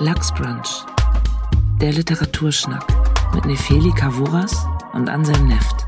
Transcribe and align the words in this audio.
Lachsbrunch. 0.00 0.86
Der 1.78 1.92
Literaturschnack 1.92 2.86
mit 3.34 3.44
Nefeli 3.44 3.92
Kavuras 3.92 4.66
und 4.94 5.10
Anselm 5.10 5.46
Neft. 5.46 5.86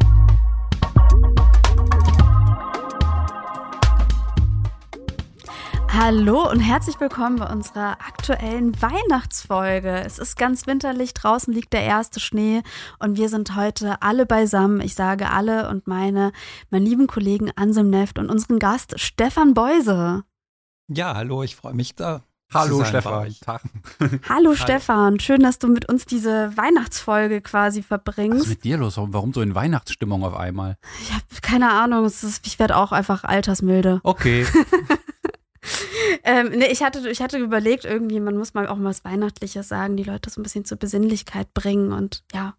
Hallo 5.89 6.51
und 6.51 6.61
herzlich 6.61 7.01
willkommen 7.01 7.37
bei 7.37 7.51
unserer 7.51 7.93
aktuellen 7.93 8.75
Weihnachtsfolge. 8.83 10.03
Es 10.05 10.19
ist 10.19 10.37
ganz 10.37 10.67
winterlich, 10.67 11.15
draußen 11.15 11.55
liegt 11.55 11.73
der 11.73 11.85
erste 11.85 12.21
Schnee 12.21 12.63
und 12.99 13.17
wir 13.17 13.31
sind 13.31 13.57
heute 13.57 14.03
alle 14.03 14.27
beisammen. 14.27 14.83
Ich 14.83 14.95
sage 14.95 15.31
alle 15.31 15.71
und 15.71 15.87
meine, 15.87 16.33
meinen 16.69 16.85
lieben 16.85 17.07
Kollegen 17.07 17.51
Anselm 17.57 17.89
Neft 17.89 18.19
und 18.19 18.29
unseren 18.29 18.59
Gast 18.59 19.01
Stefan 19.01 19.55
Beuse. 19.55 20.23
Ja, 20.89 21.15
hallo, 21.15 21.43
ich 21.43 21.57
freue 21.57 21.73
mich 21.73 21.95
da. 21.95 22.25
Hallo 22.55 22.85
Stefan. 22.85 23.35
Tag. 23.41 23.63
Hallo, 24.29 24.55
Stefan, 24.55 25.21
schön, 25.21 25.41
dass 25.41 25.59
du 25.59 25.69
mit 25.69 25.89
uns 25.89 26.05
diese 26.05 26.57
Weihnachtsfolge 26.57 27.41
quasi 27.41 27.83
verbringst. 27.83 28.41
Was 28.41 28.47
ist 28.47 28.51
mit 28.51 28.65
dir 28.65 28.77
los? 28.77 28.95
Warum 28.97 29.33
so 29.33 29.41
in 29.41 29.55
Weihnachtsstimmung 29.55 30.25
auf 30.25 30.37
einmal? 30.37 30.77
Ich 31.03 31.13
habe 31.13 31.25
keine 31.41 31.71
Ahnung, 31.71 32.05
ist, 32.05 32.47
ich 32.47 32.59
werde 32.59 32.77
auch 32.77 32.93
einfach 32.93 33.25
altersmilde. 33.25 34.01
Okay. 34.03 34.47
ähm, 36.25 36.51
nee, 36.51 36.67
ich 36.67 36.83
hatte, 36.83 37.09
ich 37.09 37.23
hatte 37.23 37.39
überlegt, 37.39 37.85
irgendwie, 37.85 38.21
man 38.21 38.37
muss 38.37 38.55
mal 38.55 38.67
auch 38.67 38.77
mal 38.77 38.91
was 38.91 39.05
Weihnachtliches 39.05 39.69
sagen, 39.69 39.97
die 39.97 40.05
Leute 40.05 40.31
so 40.31 40.41
ein 40.41 40.43
bisschen 40.43 40.65
zur 40.65 40.79
Besinnlichkeit 40.79 41.53
bringen 41.55 41.93
und 41.93 42.25
ja. 42.33 42.55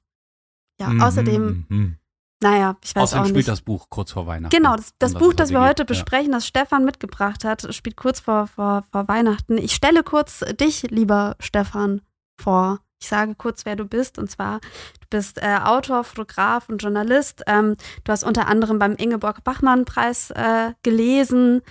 Ja, 0.80 0.90
mhm, 0.90 1.02
außerdem 1.02 1.66
mhm. 1.70 1.98
Naja, 2.44 2.76
ich 2.84 2.94
weiß 2.94 3.04
Außerdem 3.04 3.22
auch 3.22 3.24
nicht. 3.28 3.34
spielt 3.34 3.48
das 3.48 3.62
Buch 3.62 3.88
kurz 3.90 4.12
vor 4.12 4.28
Weihnachten. 4.28 4.56
Genau, 4.56 4.76
das, 4.76 4.94
das 5.00 5.14
Buch, 5.14 5.34
das 5.34 5.52
wir 5.52 5.62
heute 5.62 5.86
besprechen, 5.86 6.32
ja. 6.32 6.38
das 6.38 6.46
Stefan 6.46 6.84
mitgebracht 6.84 7.46
hat, 7.46 7.74
spielt 7.74 7.96
kurz 7.96 8.20
vor, 8.20 8.48
vor, 8.48 8.84
vor 8.92 9.08
Weihnachten. 9.08 9.58
Ich 9.58 9.74
stelle 9.74 10.04
kurz 10.04 10.44
dich, 10.60 10.84
lieber 10.92 11.38
Stefan, 11.40 12.02
vor. 12.38 12.80
Ich 13.02 13.08
sage 13.08 13.36
kurz, 13.36 13.66
wer 13.66 13.78
du 13.78 13.86
bist. 13.86 14.18
Und 14.18 14.30
zwar, 14.30 14.60
du 15.00 15.08
bist 15.09 15.38
äh, 15.42 15.58
Autor, 15.64 16.04
Fotograf 16.04 16.67
und 16.67 16.82
Journalist. 16.82 17.44
Ähm, 17.48 17.76
du 18.04 18.12
hast 18.12 18.23
unter 18.23 18.48
anderem 18.48 18.78
beim 18.78 18.95
Ingeborg-Bachmann-Preis 18.95 20.32
äh, 20.32 20.73
gelesen. 20.84 21.62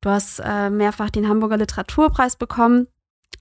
Du 0.00 0.10
hast 0.10 0.40
äh, 0.40 0.70
mehrfach 0.70 1.10
den 1.10 1.28
Hamburger 1.28 1.58
Literaturpreis 1.58 2.36
bekommen. 2.36 2.88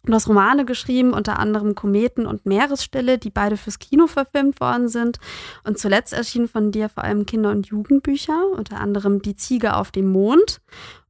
Du 0.03 0.13
hast 0.13 0.27
Romane 0.27 0.65
geschrieben, 0.65 1.13
unter 1.13 1.37
anderem 1.37 1.75
Kometen 1.75 2.25
und 2.25 2.45
Meeresstille, 2.45 3.19
die 3.19 3.29
beide 3.29 3.55
fürs 3.55 3.77
Kino 3.77 4.07
verfilmt 4.07 4.59
worden 4.59 4.87
sind. 4.87 5.19
Und 5.63 5.77
zuletzt 5.77 6.13
erschienen 6.13 6.47
von 6.47 6.71
dir 6.71 6.89
vor 6.89 7.03
allem 7.03 7.25
Kinder- 7.25 7.51
und 7.51 7.67
Jugendbücher, 7.67 8.47
unter 8.55 8.79
anderem 8.79 9.21
Die 9.21 9.35
Ziege 9.35 9.75
auf 9.75 9.91
dem 9.91 10.11
Mond 10.11 10.59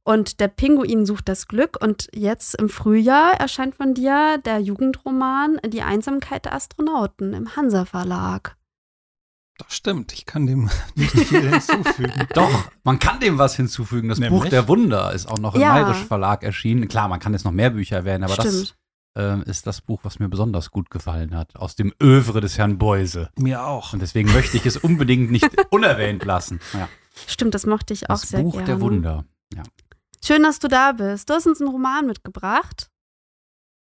und 0.04 0.40
Der 0.40 0.48
Pinguin 0.48 1.06
sucht 1.06 1.28
das 1.28 1.48
Glück. 1.48 1.78
Und 1.80 2.08
jetzt 2.12 2.54
im 2.56 2.68
Frühjahr 2.68 3.34
erscheint 3.34 3.74
von 3.76 3.94
dir 3.94 4.38
der 4.44 4.60
Jugendroman 4.60 5.58
Die 5.66 5.82
Einsamkeit 5.82 6.44
der 6.44 6.54
Astronauten 6.54 7.34
im 7.34 7.56
Hansa 7.56 7.84
Verlag. 7.84 8.56
Das 9.58 9.74
stimmt, 9.74 10.12
ich 10.12 10.26
kann 10.26 10.46
dem 10.46 10.70
nicht 10.94 11.12
viel 11.12 11.48
hinzufügen. 11.48 12.26
Doch, 12.34 12.50
man 12.84 12.98
kann 12.98 13.20
dem 13.20 13.38
was 13.38 13.54
hinzufügen. 13.54 14.08
Das 14.08 14.18
Nämlich? 14.18 14.42
Buch 14.42 14.48
der 14.48 14.66
Wunder 14.66 15.12
ist 15.12 15.30
auch 15.30 15.38
noch 15.38 15.54
im 15.54 15.60
ja. 15.60 15.72
Mayrisch 15.72 16.04
Verlag 16.04 16.42
erschienen. 16.42 16.88
Klar, 16.88 17.08
man 17.08 17.20
kann 17.20 17.32
jetzt 17.32 17.44
noch 17.44 17.52
mehr 17.52 17.70
Bücher 17.70 17.96
erwähnen, 17.96 18.24
aber 18.24 18.34
stimmt. 18.34 18.46
das 18.48 18.74
äh, 19.16 19.42
ist 19.48 19.66
das 19.66 19.80
Buch, 19.80 20.00
was 20.04 20.18
mir 20.18 20.28
besonders 20.28 20.70
gut 20.70 20.90
gefallen 20.90 21.36
hat. 21.36 21.56
Aus 21.56 21.76
dem 21.76 21.92
Övre 22.02 22.40
des 22.40 22.58
Herrn 22.58 22.78
Beuse. 22.78 23.30
Mir 23.38 23.64
auch. 23.64 23.92
Und 23.92 24.00
deswegen 24.00 24.32
möchte 24.32 24.56
ich 24.56 24.66
es 24.66 24.76
unbedingt 24.76 25.30
nicht 25.30 25.50
unerwähnt 25.70 26.24
lassen. 26.24 26.60
Ja. 26.72 26.88
Stimmt, 27.26 27.54
das 27.54 27.66
mochte 27.66 27.92
ich 27.92 28.08
auch 28.08 28.20
das 28.20 28.28
sehr 28.30 28.42
Buch 28.42 28.54
gerne. 28.54 28.66
der 28.66 28.80
Wunder. 28.80 29.24
Ja. 29.54 29.62
Schön, 30.24 30.42
dass 30.42 30.58
du 30.58 30.68
da 30.68 30.92
bist. 30.92 31.28
Du 31.28 31.34
hast 31.34 31.46
uns 31.46 31.60
einen 31.60 31.70
Roman 31.70 32.06
mitgebracht. 32.06 32.90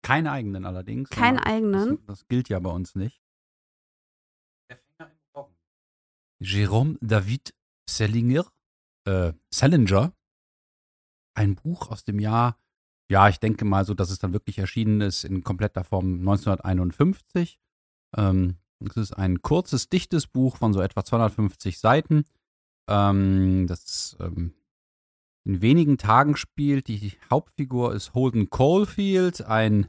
Keinen 0.02 0.28
eigenen 0.28 0.66
allerdings. 0.66 1.10
Keinen 1.10 1.40
eigenen. 1.40 1.98
Das, 2.08 2.20
das, 2.20 2.28
gilt 2.28 2.50
ja 2.50 2.60
bei 2.60 2.72
uns 2.72 2.96
nicht. 2.96 3.22
Jérôme 6.42 6.98
David 7.02 7.54
Selinger, 7.88 8.46
äh, 9.06 9.34
Salinger. 9.52 10.14
Ein 11.36 11.56
Buch 11.56 11.92
aus 11.92 12.04
dem 12.04 12.20
Jahr 12.20 12.58
ja, 13.12 13.28
ich 13.28 13.42
denke 13.42 13.66
mal 13.66 13.84
so, 13.84 13.94
dass 13.94 14.10
es 14.10 14.20
dann 14.20 14.32
wirklich 14.32 14.58
erschienen 14.58 15.02
ist 15.02 15.26
in 15.26 15.44
kompletter 15.44 15.84
Form 15.84 16.20
1951. 16.20 17.60
Ähm, 18.16 18.56
es 18.80 18.96
ist 18.96 19.12
ein 19.12 19.42
kurzes, 19.42 19.90
dichtes 19.90 20.28
Buch 20.28 20.56
von 20.56 20.72
so 20.72 20.80
etwa 20.80 21.04
250 21.04 21.78
Seiten, 21.78 22.24
ähm, 22.88 23.68
das 23.68 24.16
ähm, 24.22 24.54
in 25.44 25.62
wenigen 25.62 25.98
Tagen 25.98 26.38
spielt. 26.38 26.88
Die 26.88 27.12
Hauptfigur 27.30 27.94
ist 27.94 28.14
Holden 28.14 28.50
Caulfield, 28.50 29.42
ein, 29.42 29.88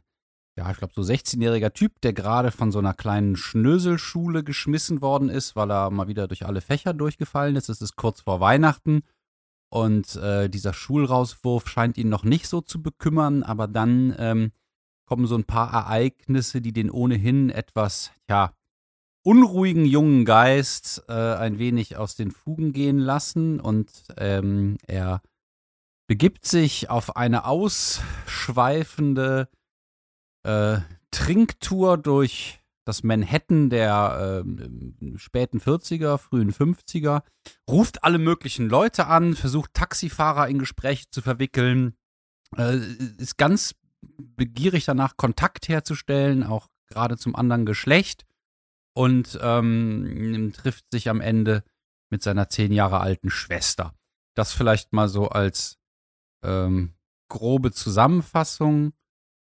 ja, 0.59 0.69
ich 0.73 0.79
glaube, 0.79 0.93
so 0.93 1.03
16-jähriger 1.03 1.73
Typ, 1.73 2.01
der 2.01 2.15
gerade 2.15 2.51
von 2.51 2.73
so 2.73 2.81
einer 2.81 2.93
kleinen 2.93 3.37
Schnöselschule 3.37 4.43
geschmissen 4.43 5.01
worden 5.01 5.29
ist, 5.29 5.55
weil 5.55 5.71
er 5.71 5.91
mal 5.91 6.09
wieder 6.09 6.27
durch 6.27 6.45
alle 6.45 6.61
Fächer 6.61 6.93
durchgefallen 6.93 7.55
ist. 7.55 7.69
Es 7.69 7.81
ist 7.81 7.95
kurz 7.95 8.23
vor 8.23 8.41
Weihnachten 8.41 9.05
und 9.73 10.17
äh, 10.17 10.51
dieser 10.51 10.75
Schulrauswurf 10.75 11.67
scheint 11.67 11.97
ihn 11.97 12.11
noch 12.11 12.25
nicht 12.25 12.47
so 12.47 12.61
zu 12.61 12.83
bekümmern, 12.83 13.43
aber 13.43 13.69
dann 13.69 14.15
ähm, 14.19 14.53
kommen 15.07 15.27
so 15.27 15.35
ein 15.35 15.45
paar 15.45 15.73
Ereignisse, 15.73 16.61
die 16.61 16.75
den 16.75 16.91
ohnehin 16.91 17.49
etwas, 17.49 18.13
ja, 18.29 18.53
unruhigen 19.25 19.87
jungen 19.87 20.27
Geist 20.27 21.05
äh, 21.09 21.15
ein 21.15 21.59
wenig 21.59 21.97
aus 21.97 22.17
den 22.17 22.33
Fugen 22.33 22.75
gehen 22.75 22.99
lassen. 22.99 23.61
Und 23.61 23.91
ähm, 24.19 24.77
er 24.87 25.23
begibt 26.07 26.45
sich 26.45 26.91
auf 26.91 27.17
eine 27.17 27.47
ausschweifende 27.47 29.49
äh, 30.43 30.81
Trinktour 31.11 31.97
durch 31.97 32.61
das 32.85 33.03
Manhattan 33.03 33.71
der 33.71 34.45
äh, 34.45 35.19
späten 35.19 35.61
40er, 35.61 36.19
frühen 36.19 36.53
50er, 36.53 37.23
ruft 37.69 38.05
alle 38.05 38.19
möglichen 38.19 38.69
Leute 38.69 39.07
an, 39.07 39.35
versucht 39.35 39.75
Taxifahrer 39.75 40.49
in 40.49 40.59
Gespräche 40.59 41.07
zu 41.11 41.23
verwickeln, 41.23 41.95
äh, 42.57 42.77
ist 43.19 43.39
ganz 43.39 43.75
begierig 44.01 44.85
danach, 44.85 45.17
Kontakt 45.17 45.69
herzustellen, 45.69 46.43
auch 46.43 46.69
gerade 46.89 47.17
zum 47.17 47.37
anderen 47.37 47.67
Geschlecht 47.67 48.27
und 48.95 49.39
ähm, 49.41 50.53
trifft 50.55 50.85
sich 50.91 51.09
am 51.09 51.21
Ende 51.21 51.65
mit 52.11 52.23
seiner 52.23 52.49
zehn 52.49 52.73
Jahre 52.73 53.01
alten 53.01 53.31
Schwester. 53.31 53.95
Das 54.35 54.53
vielleicht 54.53 54.93
mal 54.93 55.09
so 55.09 55.29
als 55.29 55.79
ähm, 56.43 56.95
grobe 57.29 57.73
Zusammenfassung. 57.73 58.93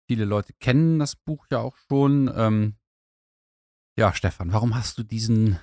Viele 0.08 0.24
Leute 0.24 0.52
kennen 0.54 0.98
das 0.98 1.16
Buch 1.16 1.46
ja 1.50 1.58
auch 1.58 1.76
schon. 1.88 2.32
Ähm, 2.34 2.76
ja, 3.98 4.12
Stefan, 4.12 4.52
warum 4.52 4.74
hast 4.74 4.98
du 4.98 5.02
diesen 5.02 5.58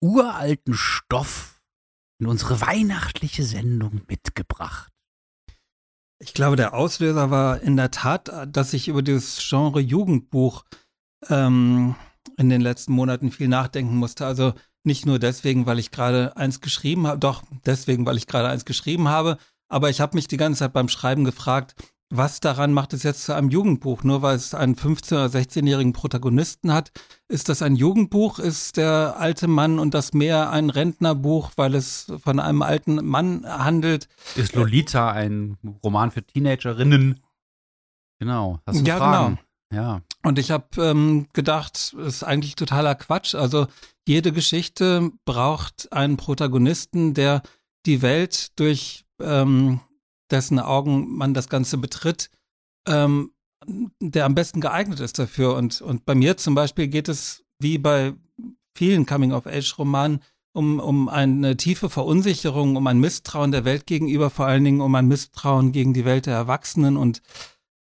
uralten 0.00 0.74
Stoff 0.74 1.60
in 2.18 2.26
unsere 2.26 2.60
weihnachtliche 2.60 3.44
Sendung 3.44 4.02
mitgebracht? 4.08 4.92
Ich 6.20 6.34
glaube, 6.34 6.54
der 6.54 6.74
Auslöser 6.74 7.30
war 7.30 7.60
in 7.60 7.76
der 7.76 7.90
Tat, 7.90 8.30
dass 8.46 8.72
ich 8.74 8.86
über 8.86 9.02
dieses 9.02 9.38
Genre 9.48 9.80
Jugendbuch 9.80 10.64
ähm, 11.28 11.96
in 12.36 12.48
den 12.48 12.60
letzten 12.60 12.92
Monaten 12.92 13.32
viel 13.32 13.48
nachdenken 13.48 13.96
musste. 13.96 14.24
Also 14.24 14.54
nicht 14.84 15.04
nur 15.04 15.18
deswegen, 15.18 15.66
weil 15.66 15.80
ich 15.80 15.90
gerade 15.90 16.36
eins 16.36 16.60
geschrieben 16.60 17.06
habe, 17.08 17.18
doch 17.18 17.42
deswegen, 17.66 18.06
weil 18.06 18.16
ich 18.16 18.28
gerade 18.28 18.48
eins 18.48 18.64
geschrieben 18.64 19.08
habe, 19.08 19.36
aber 19.68 19.90
ich 19.90 20.00
habe 20.00 20.16
mich 20.16 20.28
die 20.28 20.36
ganze 20.36 20.60
Zeit 20.60 20.72
beim 20.72 20.88
Schreiben 20.88 21.24
gefragt, 21.24 21.74
was 22.14 22.40
daran 22.40 22.74
macht 22.74 22.92
es 22.92 23.02
jetzt 23.02 23.24
zu 23.24 23.34
einem 23.34 23.48
Jugendbuch? 23.48 24.04
Nur 24.04 24.20
weil 24.20 24.36
es 24.36 24.54
einen 24.54 24.76
15- 24.76 25.14
oder 25.14 25.26
16-jährigen 25.26 25.94
Protagonisten 25.94 26.72
hat, 26.72 26.92
ist 27.28 27.48
das 27.48 27.62
ein 27.62 27.74
Jugendbuch? 27.74 28.38
Ist 28.38 28.76
der 28.76 29.16
alte 29.18 29.48
Mann 29.48 29.78
und 29.78 29.94
das 29.94 30.12
Meer 30.12 30.50
ein 30.50 30.68
Rentnerbuch, 30.68 31.52
weil 31.56 31.74
es 31.74 32.12
von 32.22 32.38
einem 32.38 32.60
alten 32.60 32.96
Mann 33.06 33.46
handelt? 33.46 34.08
Ist 34.36 34.54
Lolita 34.54 35.10
ein 35.10 35.56
Roman 35.82 36.10
für 36.10 36.22
Teenagerinnen? 36.22 37.20
Genau. 38.18 38.60
Hast 38.66 38.80
du 38.80 38.84
ja, 38.84 38.98
Fragen? 38.98 39.38
genau. 39.70 39.82
Ja. 39.82 40.02
Und 40.22 40.38
ich 40.38 40.50
habe 40.50 40.66
ähm, 40.76 41.28
gedacht, 41.32 41.76
es 41.76 41.92
ist 41.94 42.24
eigentlich 42.24 42.56
totaler 42.56 42.94
Quatsch. 42.94 43.34
Also 43.34 43.68
jede 44.06 44.32
Geschichte 44.32 45.10
braucht 45.24 45.90
einen 45.92 46.18
Protagonisten, 46.18 47.14
der 47.14 47.42
die 47.86 48.02
Welt 48.02 48.58
durch 48.60 49.06
ähm, 49.18 49.80
dessen 50.32 50.58
Augen 50.58 51.16
man 51.16 51.34
das 51.34 51.48
Ganze 51.48 51.78
betritt, 51.78 52.30
ähm, 52.88 53.32
der 54.00 54.24
am 54.24 54.34
besten 54.34 54.60
geeignet 54.60 55.00
ist 55.00 55.18
dafür. 55.18 55.54
Und, 55.54 55.80
und 55.80 56.04
bei 56.04 56.14
mir 56.14 56.36
zum 56.36 56.54
Beispiel 56.54 56.88
geht 56.88 57.08
es 57.08 57.44
wie 57.60 57.78
bei 57.78 58.14
vielen 58.76 59.06
Coming-of-Age-Romanen 59.06 60.20
um, 60.54 60.80
um 60.80 61.08
eine 61.08 61.56
tiefe 61.56 61.88
Verunsicherung, 61.88 62.76
um 62.76 62.86
ein 62.86 62.98
Misstrauen 62.98 63.52
der 63.52 63.64
Welt 63.64 63.86
gegenüber, 63.86 64.30
vor 64.30 64.46
allen 64.46 64.64
Dingen 64.64 64.80
um 64.80 64.94
ein 64.94 65.08
Misstrauen 65.08 65.72
gegen 65.72 65.94
die 65.94 66.04
Welt 66.04 66.26
der 66.26 66.34
Erwachsenen. 66.34 66.96
Und 66.96 67.22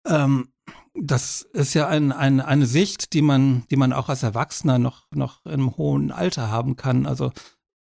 ähm, 0.06 0.50
das 0.94 1.42
ist 1.54 1.74
ja 1.74 1.88
ein, 1.88 2.12
ein, 2.12 2.42
eine 2.42 2.66
Sicht, 2.66 3.13
die 3.13 3.22
man, 3.22 3.63
die 3.72 3.75
man 3.75 3.94
auch 3.94 4.10
als 4.10 4.24
Erwachsener 4.24 4.78
noch, 4.78 5.07
noch 5.12 5.45
im 5.45 5.78
hohen 5.78 6.12
Alter 6.12 6.52
haben 6.52 6.75
kann. 6.75 7.06
Also 7.06 7.31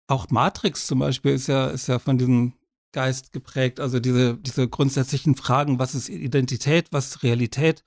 auch 0.07 0.29
Matrix 0.29 0.85
zum 0.85 0.99
Beispiel 0.99 1.33
ist 1.33 1.47
ja, 1.47 1.67
ist 1.67 1.87
ja 1.87 1.97
von 1.97 2.17
diesem 2.17 2.53
Geist 2.95 3.33
geprägt. 3.33 3.81
Also 3.81 3.99
diese, 3.99 4.37
diese 4.37 4.69
grundsätzlichen 4.69 5.35
Fragen, 5.35 5.79
was 5.79 5.93
ist 5.93 6.07
Identität, 6.07 6.87
was 6.91 7.07
ist 7.07 7.23
Realität, 7.23 7.83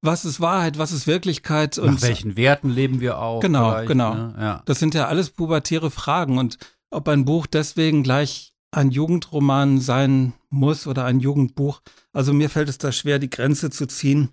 was 0.00 0.24
ist 0.24 0.40
Wahrheit, 0.40 0.78
was 0.78 0.92
ist 0.92 1.06
Wirklichkeit 1.06 1.76
und 1.76 1.94
nach 1.94 2.02
welchen 2.02 2.38
Werten 2.38 2.70
leben 2.70 3.00
wir 3.00 3.18
auch. 3.18 3.40
Genau, 3.40 3.84
genau. 3.84 4.14
Ne? 4.14 4.34
Ja. 4.38 4.62
Das 4.64 4.78
sind 4.78 4.94
ja 4.94 5.08
alles 5.08 5.28
pubertäre 5.30 5.90
Fragen 5.90 6.38
und 6.38 6.56
ob 6.90 7.06
ein 7.08 7.26
Buch 7.26 7.46
deswegen 7.46 8.02
gleich 8.02 8.54
ein 8.70 8.90
Jugendroman 8.90 9.78
sein 9.78 10.32
muss 10.48 10.86
oder 10.86 11.04
ein 11.04 11.20
Jugendbuch. 11.20 11.82
Also 12.14 12.32
mir 12.32 12.48
fällt 12.48 12.70
es 12.70 12.78
da 12.78 12.92
schwer, 12.92 13.18
die 13.18 13.30
Grenze 13.30 13.68
zu 13.68 13.86
ziehen. 13.86 14.30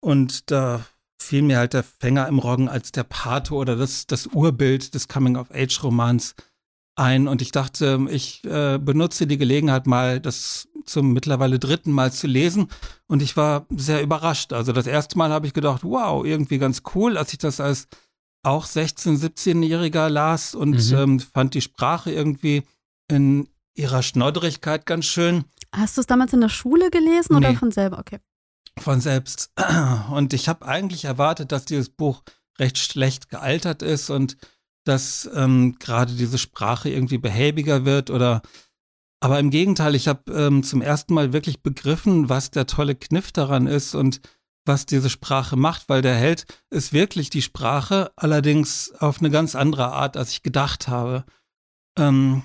Und 0.00 0.50
da 0.50 0.84
fiel 1.18 1.42
mir 1.42 1.58
halt 1.58 1.72
der 1.72 1.84
Fänger 1.84 2.28
im 2.28 2.38
Roggen 2.38 2.68
als 2.68 2.92
der 2.92 3.04
Pate 3.04 3.54
oder 3.54 3.76
das, 3.76 4.06
das 4.06 4.26
Urbild 4.26 4.94
des 4.94 5.08
Coming-of-Age-Romans 5.08 6.34
ein. 6.94 7.28
Und 7.28 7.42
ich 7.42 7.52
dachte, 7.52 8.06
ich 8.10 8.44
äh, 8.44 8.78
benutze 8.78 9.26
die 9.26 9.38
Gelegenheit 9.38 9.86
mal, 9.86 10.20
das 10.20 10.68
zum 10.84 11.12
mittlerweile 11.12 11.58
dritten 11.58 11.92
Mal 11.92 12.12
zu 12.12 12.26
lesen. 12.26 12.68
Und 13.06 13.22
ich 13.22 13.36
war 13.36 13.66
sehr 13.70 14.02
überrascht. 14.02 14.52
Also 14.52 14.72
das 14.72 14.86
erste 14.86 15.16
Mal 15.16 15.30
habe 15.30 15.46
ich 15.46 15.54
gedacht, 15.54 15.84
wow, 15.84 16.24
irgendwie 16.24 16.58
ganz 16.58 16.82
cool, 16.94 17.16
als 17.16 17.32
ich 17.32 17.38
das 17.38 17.60
als 17.60 17.86
auch 18.42 18.66
16-, 18.66 19.20
17-Jähriger 19.20 20.08
las 20.08 20.54
und 20.54 20.90
mhm. 20.90 20.96
ähm, 20.96 21.20
fand 21.20 21.54
die 21.54 21.60
Sprache 21.60 22.10
irgendwie 22.10 22.64
in 23.08 23.48
ihrer 23.74 24.02
Schnodderigkeit 24.02 24.86
ganz 24.86 25.06
schön. 25.06 25.44
Hast 25.74 25.96
du 25.96 26.00
es 26.00 26.06
damals 26.06 26.32
in 26.32 26.40
der 26.40 26.48
Schule 26.48 26.90
gelesen 26.90 27.28
nee. 27.30 27.36
oder 27.36 27.54
von 27.54 27.70
selber? 27.70 27.98
Okay. 27.98 28.18
Von 28.78 29.00
selbst. 29.00 29.50
Und 30.10 30.32
ich 30.32 30.48
habe 30.48 30.66
eigentlich 30.66 31.04
erwartet, 31.04 31.52
dass 31.52 31.64
dieses 31.64 31.88
Buch 31.88 32.22
recht 32.58 32.78
schlecht 32.78 33.28
gealtert 33.28 33.82
ist 33.82 34.10
und 34.10 34.36
dass 34.84 35.28
ähm, 35.34 35.76
gerade 35.78 36.14
diese 36.14 36.38
Sprache 36.38 36.90
irgendwie 36.90 37.18
behäbiger 37.18 37.84
wird 37.84 38.10
oder 38.10 38.42
aber 39.22 39.38
im 39.38 39.50
Gegenteil, 39.50 39.94
ich 39.94 40.08
habe 40.08 40.32
ähm, 40.32 40.64
zum 40.64 40.82
ersten 40.82 41.14
Mal 41.14 41.32
wirklich 41.32 41.62
begriffen, 41.62 42.28
was 42.28 42.50
der 42.50 42.66
tolle 42.66 42.96
Kniff 42.96 43.30
daran 43.30 43.68
ist 43.68 43.94
und 43.94 44.20
was 44.64 44.84
diese 44.84 45.10
Sprache 45.10 45.54
macht, 45.54 45.88
weil 45.88 46.02
der 46.02 46.16
Held 46.16 46.44
ist 46.70 46.92
wirklich 46.92 47.30
die 47.30 47.42
Sprache, 47.42 48.10
allerdings 48.16 48.92
auf 48.98 49.20
eine 49.20 49.30
ganz 49.30 49.54
andere 49.54 49.92
Art, 49.92 50.16
als 50.16 50.32
ich 50.32 50.42
gedacht 50.42 50.88
habe. 50.88 51.24
Ähm, 51.96 52.42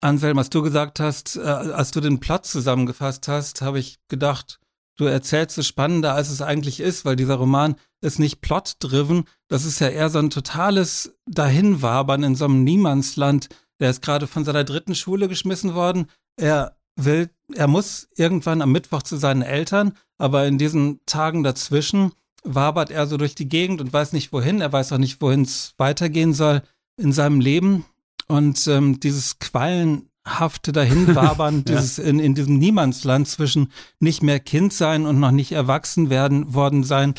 Anselm, 0.00 0.38
was 0.38 0.48
du 0.48 0.62
gesagt 0.62 0.98
hast, 0.98 1.36
äh, 1.36 1.40
als 1.40 1.90
du 1.90 2.00
den 2.00 2.20
Plot 2.20 2.46
zusammengefasst 2.46 3.28
hast, 3.28 3.60
habe 3.60 3.78
ich 3.78 3.98
gedacht, 4.08 4.60
du 4.96 5.04
erzählst 5.04 5.58
es 5.58 5.66
spannender, 5.66 6.14
als 6.14 6.30
es 6.30 6.40
eigentlich 6.40 6.80
ist, 6.80 7.04
weil 7.04 7.16
dieser 7.16 7.34
Roman 7.34 7.76
ist 8.00 8.18
nicht 8.18 8.40
plot-driven. 8.40 9.24
Das 9.48 9.64
ist 9.64 9.80
ja 9.80 9.88
eher 9.88 10.10
so 10.10 10.18
ein 10.18 10.30
totales 10.30 11.16
Dahinwabern 11.26 12.22
in 12.22 12.34
so 12.34 12.44
einem 12.44 12.64
Niemandsland. 12.64 13.48
Der 13.80 13.90
ist 13.90 14.02
gerade 14.02 14.26
von 14.26 14.44
seiner 14.44 14.64
dritten 14.64 14.94
Schule 14.94 15.28
geschmissen 15.28 15.74
worden. 15.74 16.06
Er 16.36 16.76
will, 16.96 17.30
er 17.54 17.68
muss 17.68 18.08
irgendwann 18.16 18.62
am 18.62 18.72
Mittwoch 18.72 19.02
zu 19.02 19.16
seinen 19.16 19.42
Eltern, 19.42 19.92
aber 20.18 20.46
in 20.46 20.58
diesen 20.58 21.00
Tagen 21.06 21.42
dazwischen 21.42 22.12
wabert 22.44 22.90
er 22.90 23.06
so 23.06 23.16
durch 23.16 23.34
die 23.34 23.48
Gegend 23.48 23.80
und 23.80 23.92
weiß 23.92 24.12
nicht 24.12 24.32
wohin. 24.32 24.60
Er 24.60 24.72
weiß 24.72 24.92
auch 24.92 24.98
nicht, 24.98 25.20
wohin 25.20 25.42
es 25.42 25.74
weitergehen 25.76 26.34
soll 26.34 26.62
in 26.96 27.12
seinem 27.12 27.40
Leben. 27.40 27.84
Und 28.26 28.66
ähm, 28.66 29.00
dieses 29.00 29.38
quallenhafte 29.38 30.72
Dahinwabern, 30.72 31.56
ja. 31.68 31.76
dieses 31.76 31.98
in, 31.98 32.18
in 32.18 32.34
diesem 32.34 32.58
Niemandsland 32.58 33.28
zwischen 33.28 33.72
nicht 34.00 34.22
mehr 34.22 34.40
Kind 34.40 34.72
sein 34.72 35.06
und 35.06 35.18
noch 35.18 35.30
nicht 35.30 35.52
erwachsen 35.52 36.10
werden 36.10 36.54
worden 36.54 36.84
sein, 36.84 37.14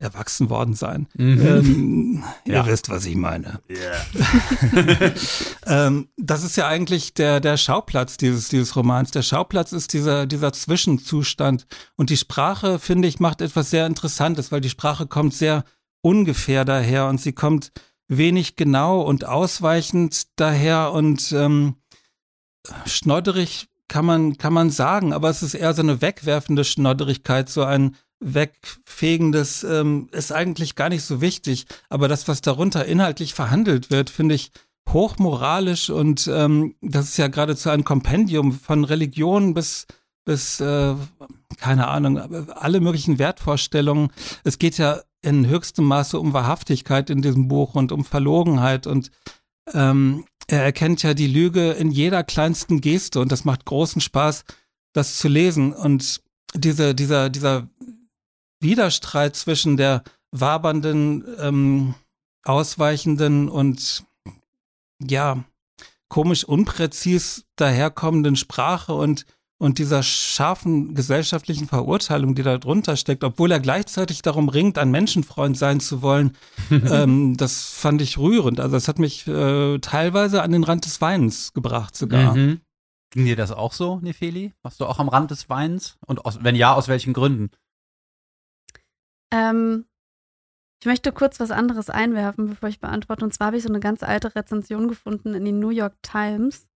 erwachsen 0.00 0.50
worden 0.50 0.74
sein. 0.74 1.06
Mhm. 1.16 1.46
Ähm, 1.46 2.24
ja. 2.46 2.64
Ihr 2.64 2.66
wisst, 2.66 2.88
was 2.88 3.04
ich 3.04 3.14
meine. 3.14 3.60
Yeah. 3.68 5.12
ähm, 5.86 6.08
das 6.16 6.42
ist 6.42 6.56
ja 6.56 6.66
eigentlich 6.66 7.14
der, 7.14 7.40
der 7.40 7.58
Schauplatz 7.58 8.16
dieses, 8.16 8.48
dieses 8.48 8.74
Romans. 8.74 9.10
Der 9.10 9.22
Schauplatz 9.22 9.72
ist 9.72 9.92
dieser, 9.92 10.26
dieser 10.26 10.52
Zwischenzustand. 10.52 11.66
Und 11.96 12.10
die 12.10 12.16
Sprache, 12.16 12.78
finde 12.78 13.08
ich, 13.08 13.20
macht 13.20 13.42
etwas 13.42 13.70
sehr 13.70 13.86
Interessantes, 13.86 14.50
weil 14.50 14.62
die 14.62 14.70
Sprache 14.70 15.06
kommt 15.06 15.34
sehr 15.34 15.64
ungefähr 16.00 16.64
daher 16.64 17.06
und 17.06 17.20
sie 17.20 17.32
kommt 17.32 17.70
wenig 18.08 18.56
genau 18.56 19.02
und 19.02 19.26
ausweichend 19.26 20.28
daher 20.36 20.92
und 20.92 21.30
ähm, 21.32 21.76
schnodderig 22.86 23.68
kann 23.86 24.06
man, 24.06 24.38
kann 24.38 24.52
man 24.52 24.70
sagen, 24.70 25.12
aber 25.12 25.28
es 25.28 25.42
ist 25.42 25.54
eher 25.54 25.74
so 25.74 25.82
eine 25.82 26.00
wegwerfende 26.00 26.64
Schnodderigkeit, 26.64 27.48
so 27.48 27.64
ein 27.64 27.96
wegfegendes 28.20 29.64
ähm, 29.64 30.08
ist 30.12 30.32
eigentlich 30.32 30.76
gar 30.76 30.88
nicht 30.88 31.04
so 31.04 31.20
wichtig. 31.20 31.66
Aber 31.88 32.06
das, 32.08 32.28
was 32.28 32.42
darunter 32.42 32.84
inhaltlich 32.84 33.34
verhandelt 33.34 33.90
wird, 33.90 34.10
finde 34.10 34.34
ich 34.34 34.52
hochmoralisch 34.88 35.90
und 35.90 36.28
ähm, 36.32 36.74
das 36.80 37.10
ist 37.10 37.16
ja 37.16 37.28
geradezu 37.28 37.70
ein 37.70 37.84
Kompendium 37.84 38.52
von 38.52 38.84
Religion 38.84 39.54
bis 39.54 39.86
bis 40.24 40.60
äh, 40.60 40.94
keine 41.56 41.88
Ahnung, 41.88 42.18
alle 42.54 42.80
möglichen 42.80 43.18
Wertvorstellungen. 43.18 44.10
Es 44.44 44.58
geht 44.58 44.78
ja 44.78 45.00
in 45.22 45.46
höchstem 45.46 45.84
Maße 45.84 46.18
um 46.18 46.32
Wahrhaftigkeit 46.32 47.10
in 47.10 47.22
diesem 47.22 47.48
Buch 47.48 47.74
und 47.74 47.92
um 47.92 48.04
Verlogenheit 48.04 48.86
und 48.86 49.10
ähm, 49.72 50.24
er 50.46 50.62
erkennt 50.62 51.02
ja 51.02 51.14
die 51.14 51.26
Lüge 51.26 51.72
in 51.72 51.90
jeder 51.90 52.24
kleinsten 52.24 52.80
Geste 52.80 53.20
und 53.20 53.30
das 53.30 53.44
macht 53.44 53.64
großen 53.64 54.00
Spaß, 54.00 54.44
das 54.92 55.18
zu 55.18 55.28
lesen 55.28 55.72
und 55.72 56.22
diese, 56.54 56.94
dieser, 56.94 57.30
dieser 57.30 57.68
Widerstreit 58.60 59.36
zwischen 59.36 59.76
der 59.76 60.02
wabernden, 60.30 61.24
ähm, 61.38 61.94
ausweichenden 62.44 63.48
und 63.48 64.04
ja, 65.02 65.42
komisch 66.08 66.44
unpräzis 66.44 67.44
daherkommenden 67.56 68.36
Sprache 68.36 68.94
und 68.94 69.26
und 69.62 69.78
dieser 69.78 70.02
scharfen 70.02 70.94
gesellschaftlichen 70.94 71.68
Verurteilung, 71.68 72.34
die 72.34 72.42
da 72.42 72.56
drunter 72.56 72.96
steckt, 72.96 73.22
obwohl 73.22 73.52
er 73.52 73.60
gleichzeitig 73.60 74.22
darum 74.22 74.48
ringt, 74.48 74.78
ein 74.78 74.90
Menschenfreund 74.90 75.56
sein 75.56 75.80
zu 75.80 76.00
wollen, 76.00 76.34
ähm, 76.70 77.36
das 77.36 77.64
fand 77.74 78.00
ich 78.00 78.16
rührend. 78.16 78.58
Also 78.58 78.76
es 78.76 78.88
hat 78.88 78.98
mich 78.98 79.26
äh, 79.26 79.78
teilweise 79.80 80.42
an 80.42 80.52
den 80.52 80.64
Rand 80.64 80.86
des 80.86 81.02
Weinens 81.02 81.52
gebracht 81.52 81.94
sogar. 81.94 82.34
Mhm. 82.34 82.62
Ging 83.10 83.26
dir 83.26 83.36
das 83.36 83.52
auch 83.52 83.74
so, 83.74 84.00
Nefeli? 84.00 84.54
Warst 84.62 84.80
du 84.80 84.86
auch 84.86 84.98
am 84.98 85.10
Rand 85.10 85.30
des 85.30 85.50
Weins? 85.50 85.98
Und 86.06 86.24
aus, 86.24 86.38
wenn 86.42 86.56
ja, 86.56 86.72
aus 86.72 86.88
welchen 86.88 87.12
Gründen? 87.12 87.50
Ähm, 89.32 89.86
ich 90.80 90.86
möchte 90.86 91.12
kurz 91.12 91.38
was 91.40 91.50
anderes 91.50 91.90
einwerfen, 91.90 92.48
bevor 92.48 92.68
ich 92.68 92.80
beantworte. 92.80 93.24
Und 93.24 93.34
zwar 93.34 93.48
habe 93.48 93.58
ich 93.58 93.62
so 93.62 93.68
eine 93.68 93.80
ganz 93.80 94.02
alte 94.02 94.34
Rezension 94.34 94.88
gefunden 94.88 95.34
in 95.34 95.44
den 95.44 95.58
New 95.58 95.70
York 95.70 95.94
Times 96.02 96.70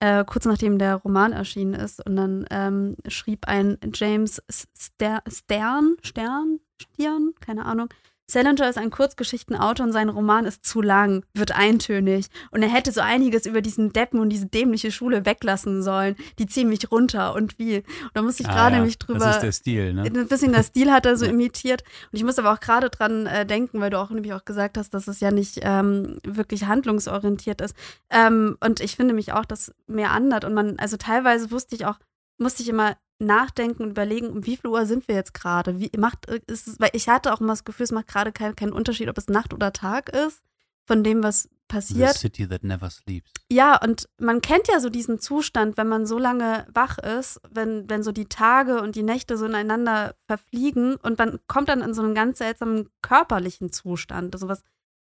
äh, 0.00 0.24
kurz 0.24 0.46
nachdem 0.46 0.78
der 0.78 0.96
Roman 0.96 1.32
erschienen 1.32 1.74
ist. 1.74 2.04
Und 2.04 2.16
dann 2.16 2.46
ähm, 2.50 2.96
schrieb 3.06 3.46
ein 3.46 3.78
James 3.94 4.42
Ster 4.50 5.22
Stern, 5.28 5.96
Stern, 6.02 6.60
Stirn, 6.80 7.34
keine 7.40 7.66
Ahnung, 7.66 7.88
Salinger 8.30 8.68
ist 8.68 8.78
ein 8.78 8.90
Kurzgeschichtenautor 8.90 9.86
und 9.86 9.92
sein 9.92 10.08
Roman 10.08 10.44
ist 10.44 10.64
zu 10.64 10.80
lang, 10.80 11.24
wird 11.34 11.52
eintönig. 11.52 12.26
Und 12.50 12.62
er 12.62 12.68
hätte 12.68 12.92
so 12.92 13.00
einiges 13.00 13.46
über 13.46 13.60
diesen 13.60 13.92
Deppen 13.92 14.20
und 14.20 14.30
diese 14.30 14.46
dämliche 14.46 14.90
Schule 14.90 15.26
weglassen 15.26 15.82
sollen. 15.82 16.16
Die 16.38 16.46
ziehen 16.46 16.68
mich 16.68 16.90
runter 16.90 17.34
und 17.34 17.58
wie. 17.58 17.76
Und 17.78 18.10
da 18.14 18.22
muss 18.22 18.40
ich 18.40 18.48
ah, 18.48 18.52
gerade 18.52 18.76
ja. 18.76 18.82
mich 18.82 18.98
drüber. 18.98 19.18
Das 19.18 19.36
ist 19.36 19.42
der 19.42 19.52
Stil, 19.52 19.94
ne? 19.94 20.02
Ein 20.02 20.28
bisschen 20.28 20.52
der 20.52 20.62
Stil 20.62 20.90
hat 20.90 21.06
er 21.06 21.16
so 21.16 21.26
imitiert. 21.30 21.82
Und 22.12 22.18
ich 22.18 22.24
muss 22.24 22.38
aber 22.38 22.52
auch 22.52 22.60
gerade 22.60 22.90
dran 22.90 23.26
äh, 23.26 23.44
denken, 23.44 23.80
weil 23.80 23.90
du 23.90 23.98
auch 23.98 24.10
nämlich 24.10 24.32
auch 24.32 24.44
gesagt 24.44 24.78
hast, 24.78 24.94
dass 24.94 25.08
es 25.08 25.20
ja 25.20 25.30
nicht 25.30 25.60
ähm, 25.62 26.18
wirklich 26.24 26.66
handlungsorientiert 26.66 27.60
ist. 27.60 27.74
Ähm, 28.10 28.56
und 28.60 28.80
ich 28.80 28.96
finde 28.96 29.14
mich 29.14 29.32
auch, 29.32 29.44
dass 29.44 29.72
mehr 29.86 30.12
andert. 30.12 30.44
Und 30.44 30.54
man, 30.54 30.78
also 30.78 30.96
teilweise 30.96 31.50
wusste 31.50 31.74
ich 31.74 31.86
auch, 31.86 31.98
musste 32.38 32.62
ich 32.62 32.68
immer 32.68 32.96
nachdenken 33.20 33.84
und 33.84 33.90
überlegen, 33.90 34.28
um 34.28 34.46
wie 34.46 34.56
viel 34.56 34.70
Uhr 34.70 34.86
sind 34.86 35.08
wir 35.08 35.14
jetzt 35.14 35.34
gerade? 35.34 35.78
Wie 35.78 35.90
macht 35.96 36.26
ist 36.26 36.80
weil 36.80 36.90
ich 36.92 37.08
hatte 37.08 37.32
auch 37.32 37.40
immer 37.40 37.52
das 37.52 37.64
Gefühl, 37.64 37.84
es 37.84 37.92
macht 37.92 38.08
gerade 38.08 38.32
keinen 38.32 38.56
kein 38.56 38.72
Unterschied, 38.72 39.08
ob 39.08 39.18
es 39.18 39.28
Nacht 39.28 39.54
oder 39.54 39.72
Tag 39.72 40.08
ist, 40.08 40.42
von 40.86 41.04
dem, 41.04 41.22
was 41.22 41.48
passiert. 41.68 42.14
The 42.14 42.18
city 42.18 42.48
that 42.48 42.64
never 42.64 42.90
sleeps. 42.90 43.30
Ja, 43.50 43.80
und 43.82 44.08
man 44.18 44.42
kennt 44.42 44.68
ja 44.68 44.80
so 44.80 44.90
diesen 44.90 45.20
Zustand, 45.20 45.76
wenn 45.76 45.88
man 45.88 46.06
so 46.06 46.18
lange 46.18 46.66
wach 46.74 46.98
ist, 46.98 47.40
wenn, 47.48 47.88
wenn 47.88 48.02
so 48.02 48.12
die 48.12 48.26
Tage 48.26 48.82
und 48.82 48.96
die 48.96 49.02
Nächte 49.02 49.38
so 49.38 49.46
ineinander 49.46 50.16
verfliegen 50.26 50.96
und 50.96 51.18
man 51.18 51.38
kommt 51.46 51.68
dann 51.68 51.80
in 51.80 51.94
so 51.94 52.02
einen 52.02 52.14
ganz 52.14 52.38
seltsamen 52.38 52.88
körperlichen 53.02 53.72
Zustand, 53.72 54.36
so 54.38 54.48
was 54.48 54.62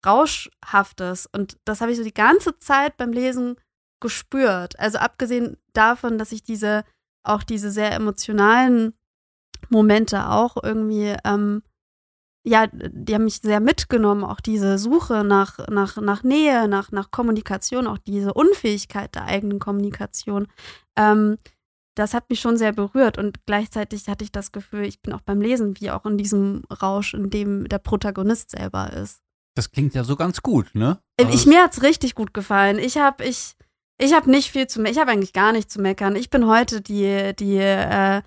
Rauschhaftes. 0.06 1.26
Und 1.26 1.58
das 1.64 1.80
habe 1.80 1.92
ich 1.92 1.98
so 1.98 2.04
die 2.04 2.14
ganze 2.14 2.58
Zeit 2.58 2.96
beim 2.96 3.12
Lesen 3.12 3.56
gespürt. 4.00 4.78
Also 4.78 4.98
abgesehen 4.98 5.56
davon, 5.72 6.18
dass 6.18 6.32
ich 6.32 6.42
diese 6.42 6.84
auch 7.24 7.42
diese 7.42 7.70
sehr 7.70 7.92
emotionalen 7.92 8.94
Momente 9.68 10.28
auch 10.28 10.56
irgendwie, 10.62 11.14
ähm, 11.24 11.62
ja, 12.44 12.66
die 12.66 13.14
haben 13.14 13.24
mich 13.24 13.40
sehr 13.40 13.60
mitgenommen, 13.60 14.24
auch 14.24 14.40
diese 14.40 14.76
Suche 14.78 15.22
nach, 15.24 15.58
nach, 15.68 15.96
nach 15.96 16.22
Nähe, 16.24 16.66
nach, 16.66 16.90
nach 16.90 17.10
Kommunikation, 17.10 17.86
auch 17.86 17.98
diese 17.98 18.34
Unfähigkeit 18.34 19.14
der 19.14 19.26
eigenen 19.26 19.60
Kommunikation. 19.60 20.48
Ähm, 20.96 21.38
das 21.94 22.14
hat 22.14 22.30
mich 22.30 22.40
schon 22.40 22.56
sehr 22.56 22.72
berührt 22.72 23.18
und 23.18 23.44
gleichzeitig 23.46 24.08
hatte 24.08 24.24
ich 24.24 24.32
das 24.32 24.50
Gefühl, 24.50 24.84
ich 24.84 25.02
bin 25.02 25.12
auch 25.12 25.20
beim 25.20 25.40
Lesen 25.40 25.78
wie 25.78 25.90
auch 25.90 26.06
in 26.06 26.16
diesem 26.16 26.64
Rausch, 26.82 27.14
in 27.14 27.30
dem 27.30 27.68
der 27.68 27.78
Protagonist 27.78 28.50
selber 28.50 28.92
ist. 28.92 29.20
Das 29.54 29.70
klingt 29.70 29.94
ja 29.94 30.02
so 30.02 30.16
ganz 30.16 30.40
gut, 30.40 30.74
ne? 30.74 30.98
Äh, 31.18 31.26
ich, 31.32 31.44
mir 31.44 31.62
hat's 31.62 31.82
richtig 31.82 32.14
gut 32.14 32.32
gefallen. 32.32 32.78
Ich 32.78 32.96
habe 32.96 33.24
ich, 33.24 33.54
ich 34.02 34.12
habe 34.14 34.30
nicht 34.30 34.50
viel 34.50 34.66
zu 34.66 34.80
meckern. 34.80 34.92
Ich 34.92 35.00
habe 35.00 35.10
eigentlich 35.12 35.32
gar 35.32 35.52
nicht 35.52 35.70
zu 35.70 35.80
meckern. 35.80 36.16
Ich 36.16 36.28
bin 36.28 36.46
heute 36.46 36.80
die, 36.80 37.34
die, 37.38 37.56
äh, 37.58 38.22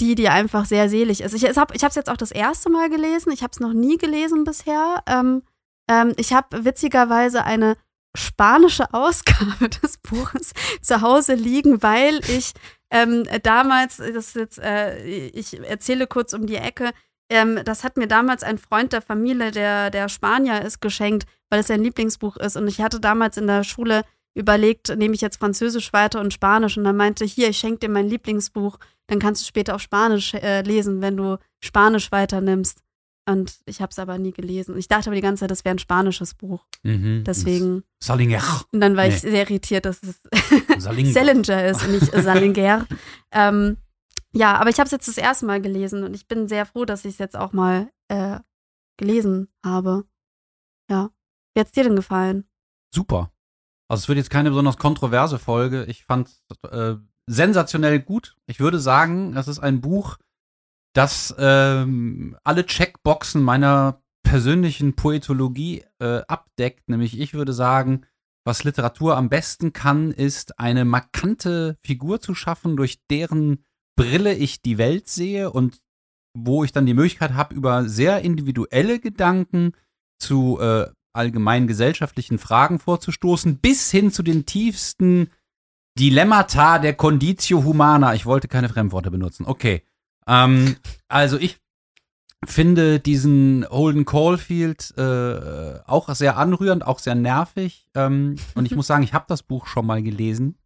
die, 0.00 0.14
die 0.14 0.28
einfach 0.28 0.64
sehr 0.64 0.88
selig 0.88 1.20
ist. 1.20 1.34
Ich 1.34 1.44
habe 1.44 1.74
es 1.74 1.94
jetzt 1.94 2.10
auch 2.10 2.16
das 2.16 2.32
erste 2.32 2.70
Mal 2.70 2.88
gelesen. 2.88 3.30
Ich 3.30 3.42
habe 3.42 3.52
es 3.52 3.60
noch 3.60 3.74
nie 3.74 3.98
gelesen 3.98 4.44
bisher. 4.44 5.02
Ähm, 5.06 5.42
ähm, 5.88 6.14
ich 6.16 6.32
habe 6.32 6.64
witzigerweise 6.64 7.44
eine 7.44 7.76
spanische 8.16 8.86
Ausgabe 8.94 9.68
des 9.68 9.98
Buches 9.98 10.52
zu 10.80 11.02
Hause 11.02 11.34
liegen, 11.34 11.82
weil 11.82 12.20
ich 12.28 12.52
ähm, 12.90 13.24
damals, 13.42 13.98
das 13.98 14.34
jetzt, 14.34 14.58
äh, 14.58 15.02
ich 15.04 15.60
erzähle 15.60 16.06
kurz 16.06 16.32
um 16.32 16.46
die 16.46 16.56
Ecke, 16.56 16.90
ähm, 17.30 17.60
das 17.64 17.84
hat 17.84 17.96
mir 17.96 18.06
damals 18.06 18.42
ein 18.42 18.58
Freund 18.58 18.92
der 18.92 19.02
Familie, 19.02 19.50
der, 19.50 19.90
der 19.90 20.08
Spanier 20.08 20.62
ist, 20.62 20.80
geschenkt, 20.80 21.26
weil 21.50 21.60
es 21.60 21.68
sein 21.68 21.82
Lieblingsbuch 21.82 22.36
ist. 22.36 22.56
Und 22.56 22.68
ich 22.68 22.80
hatte 22.80 23.00
damals 23.00 23.36
in 23.36 23.46
der 23.46 23.64
Schule 23.64 24.04
überlegt, 24.34 24.96
nehme 24.96 25.14
ich 25.14 25.20
jetzt 25.20 25.38
Französisch 25.38 25.92
weiter 25.92 26.20
und 26.20 26.32
Spanisch. 26.32 26.76
Und 26.78 26.84
dann 26.84 26.96
meinte, 26.96 27.24
hier, 27.24 27.48
ich 27.48 27.58
schenke 27.58 27.80
dir 27.80 27.90
mein 27.90 28.08
Lieblingsbuch, 28.08 28.78
dann 29.06 29.18
kannst 29.18 29.42
du 29.42 29.46
später 29.46 29.74
auch 29.74 29.80
Spanisch 29.80 30.34
äh, 30.34 30.62
lesen, 30.62 31.02
wenn 31.02 31.16
du 31.16 31.38
Spanisch 31.60 32.10
weiternimmst. 32.12 32.82
Und 33.28 33.60
ich 33.66 33.80
habe 33.80 33.90
es 33.90 33.98
aber 33.98 34.18
nie 34.18 34.32
gelesen. 34.32 34.76
Ich 34.76 34.88
dachte 34.88 35.08
aber 35.08 35.14
die 35.14 35.22
ganze 35.22 35.40
Zeit, 35.40 35.50
das 35.50 35.64
wäre 35.64 35.76
ein 35.76 35.78
spanisches 35.78 36.34
Buch. 36.34 36.66
Mhm, 36.82 37.22
Deswegen. 37.24 37.84
Salinger. 38.02 38.42
Und 38.72 38.80
dann 38.80 38.96
war 38.96 39.06
nee. 39.06 39.10
ich 39.14 39.20
sehr 39.20 39.48
irritiert, 39.48 39.84
dass 39.84 40.00
es 40.02 40.20
Salinger 40.78 41.66
ist 41.70 41.84
und 41.84 41.92
nicht 41.92 42.12
Salinger. 42.12 42.86
ähm, 43.32 43.76
ja, 44.34 44.56
aber 44.56 44.70
ich 44.70 44.78
habe 44.78 44.86
es 44.86 44.92
jetzt 44.92 45.08
das 45.08 45.18
erste 45.18 45.46
Mal 45.46 45.60
gelesen 45.60 46.02
und 46.02 46.14
ich 46.14 46.26
bin 46.26 46.48
sehr 46.48 46.66
froh, 46.66 46.84
dass 46.84 47.04
ich 47.04 47.12
es 47.12 47.18
jetzt 47.18 47.36
auch 47.36 47.52
mal 47.52 47.90
äh, 48.08 48.40
gelesen 48.96 49.48
habe. 49.64 50.04
Ja. 50.90 51.10
Wie 51.54 51.60
hat 51.60 51.66
es 51.68 51.72
dir 51.72 51.84
denn 51.84 51.96
gefallen? 51.96 52.44
Super. 52.92 53.30
Also 53.92 54.04
es 54.04 54.08
wird 54.08 54.16
jetzt 54.16 54.30
keine 54.30 54.48
besonders 54.48 54.78
kontroverse 54.78 55.38
Folge. 55.38 55.84
Ich 55.84 56.06
fand 56.06 56.30
äh, 56.70 56.94
sensationell 57.26 58.00
gut. 58.00 58.36
Ich 58.46 58.58
würde 58.58 58.78
sagen, 58.78 59.36
es 59.36 59.48
ist 59.48 59.58
ein 59.58 59.82
Buch, 59.82 60.16
das 60.94 61.34
ähm, 61.38 62.34
alle 62.42 62.64
Checkboxen 62.64 63.42
meiner 63.42 64.02
persönlichen 64.22 64.96
Poetologie 64.96 65.84
äh, 65.98 66.22
abdeckt. 66.26 66.88
Nämlich 66.88 67.20
ich 67.20 67.34
würde 67.34 67.52
sagen, 67.52 68.06
was 68.46 68.64
Literatur 68.64 69.18
am 69.18 69.28
besten 69.28 69.74
kann, 69.74 70.10
ist 70.10 70.58
eine 70.58 70.86
markante 70.86 71.76
Figur 71.84 72.18
zu 72.18 72.34
schaffen, 72.34 72.78
durch 72.78 72.98
deren 73.10 73.62
Brille 73.94 74.32
ich 74.32 74.62
die 74.62 74.78
Welt 74.78 75.06
sehe 75.06 75.50
und 75.50 75.82
wo 76.34 76.64
ich 76.64 76.72
dann 76.72 76.86
die 76.86 76.94
Möglichkeit 76.94 77.34
habe, 77.34 77.54
über 77.54 77.86
sehr 77.90 78.22
individuelle 78.22 79.00
Gedanken 79.00 79.72
zu 80.18 80.58
äh, 80.60 80.86
allgemein 81.12 81.66
gesellschaftlichen 81.66 82.38
Fragen 82.38 82.78
vorzustoßen, 82.78 83.58
bis 83.58 83.90
hin 83.90 84.10
zu 84.10 84.22
den 84.22 84.46
tiefsten 84.46 85.30
Dilemmata 85.98 86.78
der 86.78 86.94
Conditio 86.94 87.64
Humana. 87.64 88.14
Ich 88.14 88.26
wollte 88.26 88.48
keine 88.48 88.68
Fremdworte 88.68 89.10
benutzen. 89.10 89.44
Okay. 89.46 89.82
Ähm, 90.26 90.76
also 91.08 91.38
ich 91.38 91.58
finde 92.44 92.98
diesen 92.98 93.66
Holden 93.68 94.04
Caulfield 94.04 94.94
äh, 94.96 95.78
auch 95.86 96.08
sehr 96.14 96.36
anrührend, 96.36 96.86
auch 96.86 96.98
sehr 96.98 97.14
nervig. 97.14 97.88
Ähm, 97.94 98.36
und 98.54 98.66
ich 98.66 98.74
muss 98.76 98.86
sagen, 98.86 99.04
ich 99.04 99.12
habe 99.12 99.26
das 99.28 99.42
Buch 99.42 99.66
schon 99.66 99.86
mal 99.86 100.02
gelesen 100.02 100.56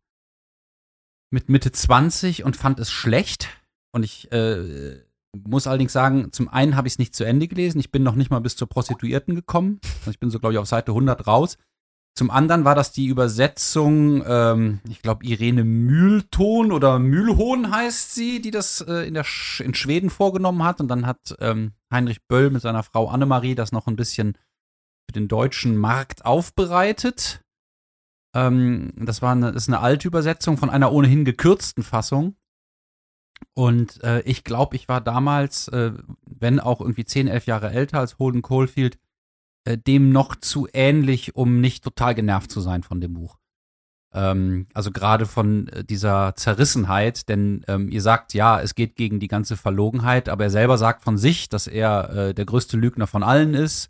mit 1.31 1.49
Mitte 1.49 1.73
20 1.73 2.45
und 2.45 2.57
fand 2.57 2.79
es 2.79 2.91
schlecht. 2.91 3.49
Und 3.93 4.05
ich 4.05 4.31
äh, 4.33 5.00
muss 5.47 5.66
allerdings 5.66 5.93
sagen, 5.93 6.33
zum 6.33 6.49
einen 6.49 6.76
habe 6.76 6.88
ich 6.88 6.95
es 6.95 6.99
nicht 6.99 7.14
zu 7.14 7.25
Ende 7.25 7.49
gelesen. 7.49 7.78
Ich 7.78 7.90
bin 7.90 8.02
noch 8.02 8.14
nicht 8.14 8.31
mal 8.31 8.40
bis 8.40 8.57
zur 8.57 8.69
Prostituierten 8.69 9.35
gekommen. 9.35 9.81
Also 10.00 10.11
ich 10.11 10.19
bin 10.19 10.31
so, 10.31 10.38
glaube 10.38 10.55
ich, 10.55 10.59
auf 10.59 10.66
Seite 10.66 10.93
100 10.93 11.26
raus. 11.26 11.59
Zum 12.16 12.31
anderen 12.31 12.64
war 12.64 12.75
das 12.75 12.93
die 12.93 13.07
Übersetzung, 13.07 14.25
ähm, 14.26 14.81
ich 14.88 15.02
glaube, 15.02 15.26
Irene 15.26 15.64
Mühlton 15.64 16.73
oder 16.73 16.99
Mühlhohn 16.99 17.71
heißt 17.71 18.14
sie, 18.14 18.40
die 18.40 18.50
das 18.50 18.81
äh, 18.81 19.07
in, 19.07 19.12
der 19.12 19.25
Sch 19.25 19.61
in 19.61 19.75
Schweden 19.75 20.09
vorgenommen 20.09 20.64
hat. 20.64 20.81
Und 20.81 20.88
dann 20.88 21.07
hat 21.07 21.37
ähm, 21.40 21.73
Heinrich 21.93 22.26
Böll 22.26 22.49
mit 22.49 22.62
seiner 22.62 22.83
Frau 22.83 23.09
Annemarie 23.09 23.55
das 23.55 23.71
noch 23.71 23.87
ein 23.87 23.97
bisschen 23.97 24.38
für 25.07 25.12
den 25.12 25.28
deutschen 25.28 25.76
Markt 25.76 26.25
aufbereitet. 26.25 27.43
Ähm, 28.35 28.93
das 28.97 29.21
war 29.21 29.33
eine, 29.33 29.50
ist 29.50 29.69
eine 29.69 29.81
alte 29.81 30.09
Übersetzung 30.09 30.57
von 30.57 30.71
einer 30.71 30.93
ohnehin 30.93 31.26
gekürzten 31.26 31.83
Fassung. 31.83 32.35
Und 33.55 34.02
äh, 34.05 34.21
ich 34.23 34.45
glaube, 34.45 34.76
ich 34.76 34.88
war 34.88 35.00
damals, 35.00 35.69
äh, 35.69 35.93
wenn 36.26 36.61
auch 36.61 36.81
irgendwie 36.81 37.05
10, 37.05 37.28
11 37.28 37.47
Jahre 37.47 37.71
älter 37.71 38.00
als 38.00 38.19
Holden 38.19 38.43
Caulfield, 38.43 38.99
äh, 39.64 39.78
dem 39.78 40.11
noch 40.11 40.37
zu 40.37 40.69
ähnlich, 40.73 41.35
um 41.35 41.61
nicht 41.61 41.83
total 41.83 42.14
genervt 42.14 42.50
zu 42.50 42.61
sein 42.61 42.83
von 42.83 43.00
dem 43.00 43.14
Buch. 43.14 43.38
Ähm, 44.12 44.66
also 44.75 44.90
gerade 44.90 45.26
von 45.26 45.69
äh, 45.69 45.85
dieser 45.85 46.35
Zerrissenheit, 46.37 47.28
denn 47.28 47.64
ähm, 47.69 47.88
ihr 47.88 48.02
sagt, 48.02 48.35
ja, 48.35 48.61
es 48.61 48.75
geht 48.75 48.97
gegen 48.97 49.21
die 49.21 49.28
ganze 49.28 49.57
Verlogenheit, 49.57 50.28
aber 50.28 50.45
er 50.45 50.50
selber 50.50 50.78
sagt 50.78 51.02
von 51.02 51.19
sich, 51.19 51.49
dass 51.49 51.66
er 51.66 52.11
äh, 52.11 52.35
der 52.35 52.47
größte 52.47 52.76
Lügner 52.76 53.07
von 53.07 53.23
allen 53.23 53.55
ist. 53.55 53.88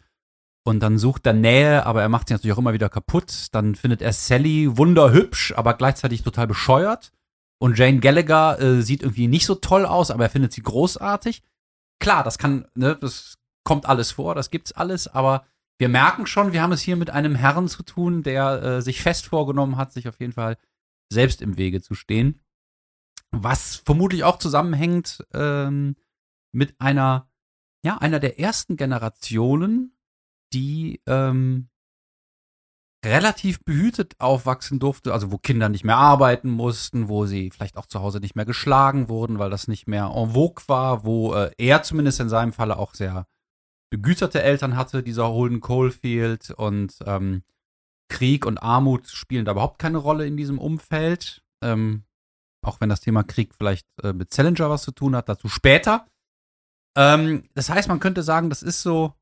Und 0.64 0.80
dann 0.80 0.98
sucht 0.98 1.24
er 1.26 1.32
Nähe, 1.32 1.86
aber 1.86 2.02
er 2.02 2.08
macht 2.08 2.26
sie 2.26 2.34
natürlich 2.34 2.54
auch 2.54 2.58
immer 2.58 2.72
wieder 2.72 2.88
kaputt. 2.88 3.46
Dann 3.52 3.76
findet 3.76 4.02
er 4.02 4.12
Sally 4.12 4.76
wunderhübsch, 4.76 5.54
aber 5.56 5.74
gleichzeitig 5.74 6.22
total 6.22 6.48
bescheuert. 6.48 7.12
Und 7.58 7.78
Jane 7.78 8.00
Gallagher 8.00 8.60
äh, 8.60 8.82
sieht 8.82 9.02
irgendwie 9.02 9.28
nicht 9.28 9.46
so 9.46 9.54
toll 9.54 9.86
aus, 9.86 10.10
aber 10.10 10.24
er 10.24 10.30
findet 10.30 10.52
sie 10.52 10.62
großartig. 10.62 11.42
Klar, 11.98 12.22
das 12.22 12.38
kann, 12.38 12.66
ne, 12.74 12.96
das 12.96 13.38
kommt 13.64 13.86
alles 13.86 14.12
vor, 14.12 14.34
das 14.34 14.50
gibt's 14.50 14.72
alles, 14.72 15.08
aber 15.08 15.46
wir 15.78 15.88
merken 15.88 16.26
schon, 16.26 16.52
wir 16.52 16.62
haben 16.62 16.72
es 16.72 16.82
hier 16.82 16.96
mit 16.96 17.10
einem 17.10 17.34
Herrn 17.34 17.68
zu 17.68 17.82
tun, 17.82 18.22
der 18.22 18.62
äh, 18.62 18.82
sich 18.82 19.02
fest 19.02 19.26
vorgenommen 19.26 19.76
hat, 19.76 19.92
sich 19.92 20.08
auf 20.08 20.20
jeden 20.20 20.32
Fall 20.32 20.56
selbst 21.10 21.42
im 21.42 21.56
Wege 21.56 21.82
zu 21.82 21.94
stehen. 21.94 22.40
Was 23.30 23.76
vermutlich 23.76 24.24
auch 24.24 24.38
zusammenhängt 24.38 25.24
ähm, 25.34 25.96
mit 26.52 26.80
einer, 26.80 27.28
ja, 27.84 27.98
einer 27.98 28.20
der 28.20 28.38
ersten 28.38 28.76
Generationen, 28.76 29.96
die 30.52 31.02
ähm, 31.06 31.68
relativ 33.06 33.62
behütet 33.64 34.14
aufwachsen 34.18 34.78
durfte, 34.78 35.12
also 35.12 35.32
wo 35.32 35.38
Kinder 35.38 35.68
nicht 35.68 35.84
mehr 35.84 35.96
arbeiten 35.96 36.50
mussten, 36.50 37.08
wo 37.08 37.26
sie 37.26 37.50
vielleicht 37.50 37.76
auch 37.76 37.86
zu 37.86 38.00
Hause 38.00 38.20
nicht 38.20 38.36
mehr 38.36 38.44
geschlagen 38.44 39.08
wurden, 39.08 39.38
weil 39.38 39.50
das 39.50 39.68
nicht 39.68 39.86
mehr 39.86 40.12
en 40.14 40.30
vogue 40.30 40.64
war, 40.66 41.04
wo 41.04 41.34
äh, 41.34 41.50
er 41.58 41.82
zumindest 41.82 42.20
in 42.20 42.28
seinem 42.28 42.52
Falle 42.52 42.76
auch 42.76 42.94
sehr 42.94 43.26
begüterte 43.90 44.42
Eltern 44.42 44.76
hatte, 44.76 45.02
dieser 45.02 45.28
Holden 45.28 45.60
Coalfield 45.60 46.50
und 46.50 46.98
ähm, 47.06 47.42
Krieg 48.08 48.46
und 48.46 48.58
Armut 48.58 49.08
spielen 49.08 49.44
da 49.44 49.52
überhaupt 49.52 49.78
keine 49.78 49.98
Rolle 49.98 50.26
in 50.26 50.36
diesem 50.36 50.58
Umfeld. 50.58 51.42
Ähm, 51.62 52.04
auch 52.62 52.80
wenn 52.80 52.88
das 52.88 53.00
Thema 53.00 53.22
Krieg 53.22 53.54
vielleicht 53.54 53.86
äh, 54.02 54.12
mit 54.12 54.30
Challenger 54.30 54.70
was 54.70 54.82
zu 54.82 54.92
tun 54.92 55.14
hat, 55.14 55.28
dazu 55.28 55.48
später. 55.48 56.06
Ähm, 56.96 57.48
das 57.54 57.70
heißt, 57.70 57.88
man 57.88 58.00
könnte 58.00 58.22
sagen, 58.22 58.50
das 58.50 58.62
ist 58.62 58.82
so 58.82 59.14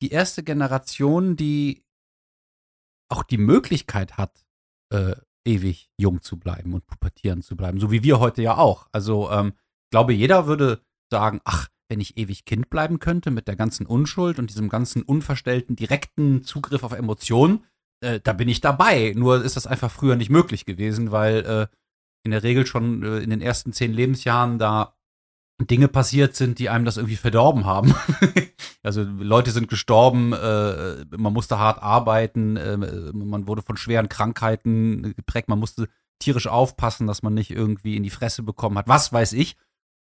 die 0.00 0.10
erste 0.10 0.42
Generation, 0.42 1.36
die 1.36 1.83
auch 3.14 3.22
die 3.22 3.38
Möglichkeit 3.38 4.16
hat, 4.16 4.44
äh, 4.90 5.14
ewig 5.44 5.90
jung 5.98 6.22
zu 6.22 6.38
bleiben 6.38 6.74
und 6.74 6.86
pubertieren 6.86 7.42
zu 7.42 7.56
bleiben, 7.56 7.78
so 7.78 7.90
wie 7.90 8.02
wir 8.02 8.18
heute 8.20 8.42
ja 8.42 8.56
auch. 8.56 8.88
Also 8.92 9.30
ähm, 9.30 9.52
ich 9.84 9.90
glaube, 9.90 10.12
jeder 10.12 10.46
würde 10.46 10.80
sagen, 11.10 11.40
ach, 11.44 11.68
wenn 11.88 12.00
ich 12.00 12.16
ewig 12.16 12.44
Kind 12.44 12.70
bleiben 12.70 12.98
könnte 12.98 13.30
mit 13.30 13.46
der 13.46 13.56
ganzen 13.56 13.86
Unschuld 13.86 14.38
und 14.38 14.50
diesem 14.50 14.68
ganzen 14.68 15.02
unverstellten, 15.02 15.76
direkten 15.76 16.42
Zugriff 16.42 16.82
auf 16.82 16.92
Emotionen, 16.92 17.64
äh, 18.00 18.20
da 18.20 18.32
bin 18.32 18.48
ich 18.48 18.60
dabei. 18.60 19.12
Nur 19.16 19.44
ist 19.44 19.56
das 19.56 19.66
einfach 19.66 19.90
früher 19.90 20.16
nicht 20.16 20.30
möglich 20.30 20.64
gewesen, 20.64 21.12
weil 21.12 21.44
äh, 21.44 21.66
in 22.24 22.30
der 22.30 22.42
Regel 22.42 22.66
schon 22.66 23.02
äh, 23.02 23.18
in 23.18 23.30
den 23.30 23.42
ersten 23.42 23.72
zehn 23.72 23.92
Lebensjahren 23.92 24.58
da 24.58 24.93
Dinge 25.60 25.88
passiert 25.88 26.34
sind, 26.34 26.58
die 26.58 26.68
einem 26.68 26.84
das 26.84 26.96
irgendwie 26.96 27.16
verdorben 27.16 27.64
haben. 27.64 27.94
also 28.82 29.02
Leute 29.02 29.52
sind 29.52 29.68
gestorben, 29.68 30.32
äh, 30.32 31.04
man 31.16 31.32
musste 31.32 31.58
hart 31.58 31.82
arbeiten, 31.82 32.56
äh, 32.56 32.76
man 32.76 33.46
wurde 33.46 33.62
von 33.62 33.76
schweren 33.76 34.08
Krankheiten 34.08 35.14
geprägt, 35.14 35.48
man 35.48 35.60
musste 35.60 35.88
tierisch 36.18 36.48
aufpassen, 36.48 37.06
dass 37.06 37.22
man 37.22 37.34
nicht 37.34 37.50
irgendwie 37.50 37.96
in 37.96 38.02
die 38.02 38.10
Fresse 38.10 38.42
bekommen 38.42 38.78
hat, 38.78 38.88
was 38.88 39.12
weiß 39.12 39.32
ich. 39.34 39.56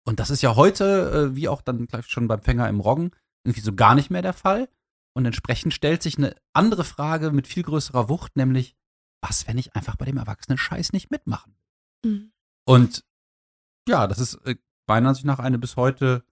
Und 0.04 0.20
das 0.20 0.30
ist 0.30 0.42
ja 0.42 0.56
heute, 0.56 1.30
äh, 1.32 1.36
wie 1.36 1.48
auch 1.48 1.62
dann 1.62 1.86
gleich 1.86 2.06
schon 2.06 2.28
beim 2.28 2.42
Fänger 2.42 2.68
im 2.68 2.80
Roggen, 2.80 3.10
irgendwie 3.44 3.60
so 3.60 3.72
gar 3.72 3.94
nicht 3.94 4.10
mehr 4.10 4.22
der 4.22 4.32
Fall. 4.32 4.68
Und 5.14 5.26
entsprechend 5.26 5.74
stellt 5.74 6.02
sich 6.02 6.18
eine 6.18 6.34
andere 6.52 6.84
Frage 6.84 7.32
mit 7.32 7.46
viel 7.46 7.62
größerer 7.62 8.08
Wucht, 8.08 8.36
nämlich, 8.36 8.76
was, 9.20 9.46
wenn 9.46 9.58
ich 9.58 9.74
einfach 9.74 9.96
bei 9.96 10.06
dem 10.06 10.16
erwachsenen 10.16 10.58
Scheiß 10.58 10.92
nicht 10.92 11.10
mitmachen 11.10 11.54
mhm. 12.04 12.32
Und 12.64 13.04
ja, 13.88 14.06
das 14.06 14.18
ist 14.18 14.34
äh, 14.46 14.56
meiner 14.86 15.10
Ansicht 15.10 15.26
nach 15.26 15.38
eine 15.38 15.58
bis 15.58 15.76
heute 15.76 16.24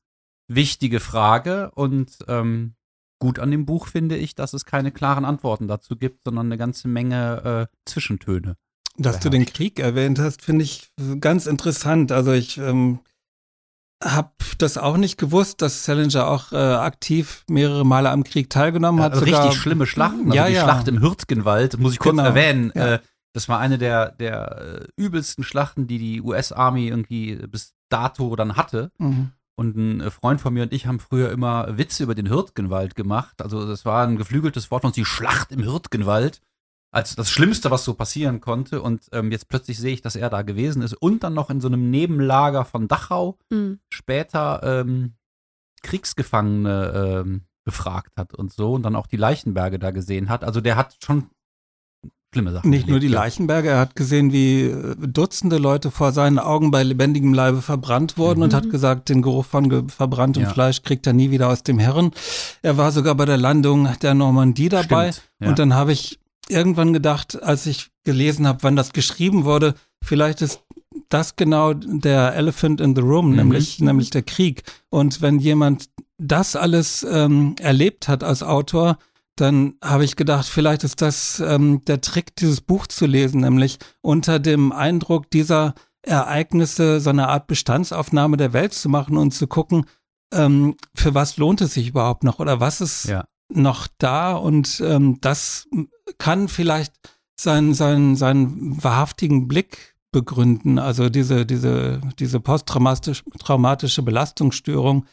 wichtige 0.49 1.01
Frage. 1.01 1.71
Und 1.75 2.19
ähm, 2.29 2.75
gut 3.19 3.39
an 3.39 3.51
dem 3.51 3.67
Buch 3.67 3.87
finde 3.87 4.17
ich, 4.17 4.35
dass 4.35 4.53
es 4.53 4.65
keine 4.65 4.93
klaren 4.93 5.25
Antworten 5.25 5.69
dazu 5.69 5.97
gibt, 5.97 6.25
sondern 6.25 6.47
eine 6.47 6.59
ganze 6.59 6.89
Menge 6.89 7.69
äh, 7.71 7.77
Zwischentöne. 7.85 8.57
Dass 8.97 9.21
du 9.21 9.31
den 9.31 9.47
Krieg 9.47 9.79
erwähnt 9.79 10.19
hast, 10.19 10.43
finde 10.43 10.65
ich 10.65 10.91
ganz 11.21 11.47
interessant. 11.47 12.13
Also 12.13 12.33
ich 12.33 12.59
ähm, 12.59 13.01
hab 14.03 14.43
das 14.59 14.79
auch 14.79 14.97
nicht 14.97 15.17
gewusst, 15.17 15.63
dass 15.63 15.85
Salinger 15.85 16.27
auch 16.27 16.53
äh, 16.53 16.57
aktiv 16.57 17.45
mehrere 17.49 17.85
Male 17.87 18.11
am 18.11 18.25
Krieg 18.25 18.51
teilgenommen 18.51 19.03
hat. 19.03 19.15
Ja, 19.15 19.21
richtig 19.21 19.37
sogar, 19.37 19.53
schlimme 19.53 19.87
Schlachten. 19.87 20.27
Also 20.27 20.35
ja, 20.35 20.47
die 20.49 20.55
ja. 20.55 20.63
Schlacht 20.63 20.89
im 20.89 21.01
Hürtgenwald, 21.01 21.79
muss 21.79 21.93
ich 21.93 21.99
kurz 21.99 22.17
genau. 22.17 22.29
erwähnen. 22.29 22.73
Ja. 22.75 22.95
Äh, 22.95 22.99
das 23.33 23.49
war 23.49 23.61
eine 23.61 23.79
der, 23.79 24.13
der 24.13 24.59
äh, 24.83 24.87
übelsten 24.97 25.45
Schlachten, 25.45 25.87
die 25.87 25.99
die 25.99 26.21
US-Army 26.21 26.89
irgendwie 26.89 27.37
bis 27.37 27.75
dato 27.91 28.35
dann 28.37 28.57
hatte. 28.57 28.91
Mhm. 28.99 29.33
Und 29.57 29.77
ein 29.77 30.01
äh, 30.01 30.11
Freund 30.11 30.41
von 30.41 30.55
mir 30.55 30.63
und 30.63 30.73
ich 30.73 30.87
haben 30.87 31.01
früher 31.01 31.31
immer 31.31 31.77
Witze 31.77 32.03
über 32.03 32.15
den 32.15 32.31
Hürtgenwald 32.31 32.95
gemacht. 32.95 33.43
Also 33.43 33.67
das 33.67 33.85
war 33.85 34.07
ein 34.07 34.17
geflügeltes 34.17 34.71
Wort 34.71 34.85
und 34.85 34.97
die 34.97 35.05
Schlacht 35.05 35.53
im 35.53 35.63
Hürtgenwald 35.63 36.41
als 36.93 37.15
das 37.15 37.31
Schlimmste, 37.31 37.71
was 37.71 37.85
so 37.85 37.95
passieren 37.95 38.41
konnte. 38.41 38.83
Und 38.83 39.09
ähm, 39.13 39.31
jetzt 39.31 39.49
plötzlich 39.49 39.79
sehe 39.79 39.93
ich, 39.93 40.03
dass 40.03 40.17
er 40.17 40.31
da 40.31 40.43
gewesen 40.43 40.83
ist 40.83 40.95
und 40.95 41.23
dann 41.23 41.35
noch 41.35 41.51
in 41.51 41.61
so 41.61 41.69
einem 41.69 41.91
Nebenlager 41.91 42.65
von 42.65 42.89
Dachau 42.89 43.39
Mhm. 43.51 43.81
später 43.93 44.61
ähm, 44.63 45.15
Kriegsgefangene 45.83 47.23
ähm, 47.25 47.43
befragt 47.65 48.13
hat 48.17 48.35
und 48.35 48.53
so 48.53 48.73
und 48.75 48.83
dann 48.83 48.97
auch 48.97 49.07
die 49.07 49.17
Leichenberge 49.17 49.79
da 49.79 49.91
gesehen 49.91 50.29
hat. 50.29 50.45
Also 50.45 50.61
der 50.61 50.77
hat 50.77 50.97
schon 51.05 51.31
schlimme 52.33 52.53
Sachen. 52.53 52.71
Nicht 52.71 52.87
nur 52.89 53.01
die 53.01 53.07
erlebt, 53.07 53.15
ja. 53.15 53.21
Leichenberge, 53.25 53.69
er 53.71 53.79
hat 53.81 53.97
gesehen, 53.97 54.33
wie 54.33 54.63
äh, 54.63 54.95
Dutzende 54.99 55.59
Leute 55.59 55.91
vor 55.91 56.13
seinen 56.13 56.39
Augen 56.39 56.71
bei 56.71 56.83
lebendigem 56.83 57.35
Leibe 57.35 57.61
verbrannt 57.63 58.19
wurden 58.19 58.43
und 58.43 58.53
Mhm. 58.53 58.57
hat 58.57 58.71
gesagt, 58.71 59.09
den 59.09 59.23
Geruch 59.23 59.45
von 59.47 59.89
verbranntem 59.89 60.45
Ja. 60.45 60.51
Fleisch 60.51 60.83
kriegt 60.83 61.07
er 61.07 61.13
nie 61.13 61.31
wieder 61.31 61.49
aus 61.49 61.63
dem 61.63 61.79
Hirn. 61.79 62.13
Er 62.63 62.77
war 62.77 62.93
sogar 62.93 63.15
bei 63.15 63.25
der 63.25 63.37
Landung 63.37 63.89
der 64.03 64.15
Normandie 64.15 64.69
dabei. 64.69 65.13
Stimmt, 65.13 65.27
ja. 65.41 65.49
Und 65.49 65.59
dann 65.59 65.75
habe 65.75 65.93
ich 65.93 66.19
irgendwann 66.49 66.93
gedacht, 66.93 67.41
als 67.43 67.67
ich 67.67 67.91
gelesen 68.05 68.47
habe, 68.47 68.63
wann 68.63 68.77
das 68.77 68.93
geschrieben 68.93 69.45
wurde, 69.45 69.75
vielleicht 70.03 70.41
ist 70.43 70.63
das 71.09 71.37
genau 71.37 71.73
der 71.75 72.35
Elephant 72.35 72.81
in 72.81 72.95
the 72.97 73.03
Room, 73.03 73.31
Mhm. 73.31 73.37
nämlich, 73.37 73.81
nämlich 73.81 74.11
der 74.11 74.23
Krieg. 74.23 74.63
Und 74.89 75.21
wenn 75.23 75.39
jemand 75.39 75.89
das 76.19 76.55
alles 76.57 77.07
ähm, 77.09 77.55
erlebt 77.61 78.09
hat 78.09 78.23
als 78.25 78.43
Autor, 78.43 78.99
dann 79.41 79.75
habe 79.83 80.05
ich 80.05 80.17
gedacht, 80.17 80.47
vielleicht 80.47 80.85
ist 80.85 81.01
das 81.03 81.41
ähm, 81.41 81.83
der 81.87 82.01
Trick, 82.01 82.37
dieses 82.37 82.61
Buch 82.61 82.87
zu 82.87 83.07
lesen, 83.07 83.41
nämlich 83.41 83.79
unter 84.03 84.39
dem 84.39 84.73
Eindruck 84.73 85.31
dieser 85.31 85.75
Ereignisse 86.03 87.01
so 87.01 87.11
eine 87.11 87.29
Art 87.29 87.47
Bestandsaufnahme 87.47 88.37
der 88.37 88.53
Welt 88.53 88.73
zu 88.73 88.89
machen 88.89 89.17
und 89.17 89.33
zu 89.33 89.47
gucken, 89.47 89.85
ähm, 90.33 90.77
für 90.95 91.15
was 91.15 91.37
lohnt 91.37 91.61
es 91.61 91.75
sich 91.75 91.89
überhaupt 91.89 92.25
noch 92.25 92.39
oder 92.39 92.61
was 92.61 92.81
ist 92.81 93.05
Ja. 93.07 93.25
noch 93.53 93.87
da 93.99 94.33
und 94.33 94.81
ähm, 94.85 95.19
das 95.21 95.69
kann 96.19 96.49
vielleicht 96.49 96.93
seinen, 97.39 97.75
seinen, 97.75 98.17
seinen 98.17 98.83
wahrhaftigen 98.83 99.49
Blick 99.49 99.97
begründen, 100.13 100.79
also 100.79 101.09
diese, 101.09 101.47
diese, 101.47 102.01
diese 102.19 102.41
posttraumatische 102.41 103.23
traumatische 103.39 104.03
Belastungsstörung. 104.03 105.07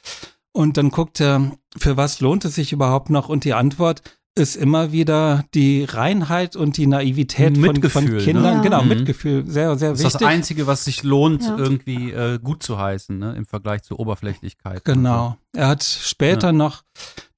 Und 0.54 0.78
dann 0.78 0.90
guckt 0.90 1.20
er, 1.22 1.52
für 1.78 1.98
was 1.98 2.20
lohnt 2.20 2.44
es 2.46 2.56
sich 2.56 2.74
überhaupt 2.74 3.12
noch? 3.12 3.30
Und 3.30 3.44
die 3.44 3.54
Antwort 3.54 4.02
ist 4.38 4.56
immer 4.56 4.92
wieder 4.92 5.44
die 5.54 5.84
Reinheit 5.84 6.56
und 6.56 6.78
die 6.78 6.88
Naivität 6.88 7.58
von, 7.58 7.82
von 7.84 8.06
ne? 8.06 8.18
Kindern. 8.18 8.56
Ja. 8.58 8.62
Genau, 8.62 8.82
Mhm. 8.84 8.90
Mitgefühl, 8.90 9.46
sehr, 9.48 9.76
sehr 9.78 9.90
Das 9.92 10.00
ist 10.00 10.06
wichtig. 10.06 10.20
das 10.22 10.30
Einzige, 10.30 10.68
was 10.68 10.86
sich 10.86 11.04
lohnt, 11.04 11.44
Ja. 11.44 11.58
irgendwie 11.58 12.12
äh, 12.12 12.40
gut 12.40 12.64
zu 12.64 12.78
heißen, 12.78 13.18
ne? 13.18 13.34
im 13.36 13.46
Vergleich 13.46 13.84
zur 13.84 14.00
Oberflächlichkeit. 14.00 14.86
Genau. 14.86 15.38
Er 15.54 15.68
hat 15.68 15.84
später 15.84 16.52
noch 16.54 16.84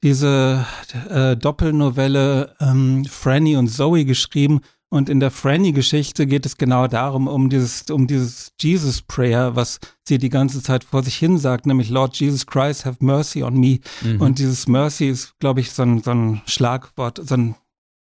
diese 0.04 0.66
äh, 1.10 1.36
Doppelnovelle 1.36 2.56
ähm, 2.60 3.06
Franny 3.06 3.56
und 3.58 3.68
Zoe 3.70 4.06
geschrieben. 4.06 4.62
Und 4.92 5.08
in 5.08 5.20
der 5.20 5.30
Franny-Geschichte 5.30 6.26
geht 6.26 6.48
es 6.48 6.58
genau 6.58 6.88
darum, 6.88 7.28
um 7.28 7.50
dieses, 7.50 7.84
um 7.92 8.08
dieses 8.08 8.54
Jesus 8.60 9.04
Prayer, 9.04 9.56
was 9.56 9.80
sie 10.08 10.18
die 10.18 10.30
ganze 10.30 10.64
Zeit 10.64 10.84
vor 10.84 11.04
sich 11.04 11.16
hin 11.16 11.38
sagt, 11.38 11.68
nämlich 11.68 11.92
Lord 11.92 12.16
Jesus 12.16 12.48
Christ, 12.48 12.86
have 12.86 12.98
mercy 13.04 13.44
on 13.44 13.56
me. 13.56 13.80
Mhm. 14.02 14.20
Und 14.20 14.40
dieses 14.40 14.68
Mercy 14.68 15.10
ist, 15.10 15.38
glaube 15.38 15.60
ich, 15.60 15.72
so 15.72 15.84
ein, 15.84 16.02
so 16.02 16.12
ein 16.12 16.42
Schlagwort, 16.48 17.22
so 17.24 17.36
ein 17.36 17.56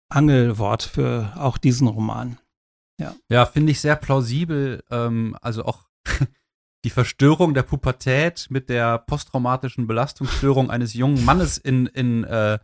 Angelwort 0.09 0.83
für 0.83 1.33
auch 1.37 1.57
diesen 1.57 1.87
Roman. 1.87 2.37
Ja, 3.29 3.45
finde 3.45 3.71
ich 3.71 3.79
sehr 3.79 3.95
plausibel. 3.95 4.83
Ähm, 4.91 5.37
also 5.41 5.63
auch 5.63 5.85
die 6.83 6.89
Verstörung 6.89 7.53
der 7.53 7.63
Pubertät 7.63 8.47
mit 8.49 8.67
der 8.67 8.97
posttraumatischen 8.99 9.87
Belastungsstörung 9.87 10.69
eines 10.69 10.93
jungen 10.93 11.23
Mannes 11.23 11.57
in, 11.57 11.87
in 11.87 12.25
äh, 12.25 12.59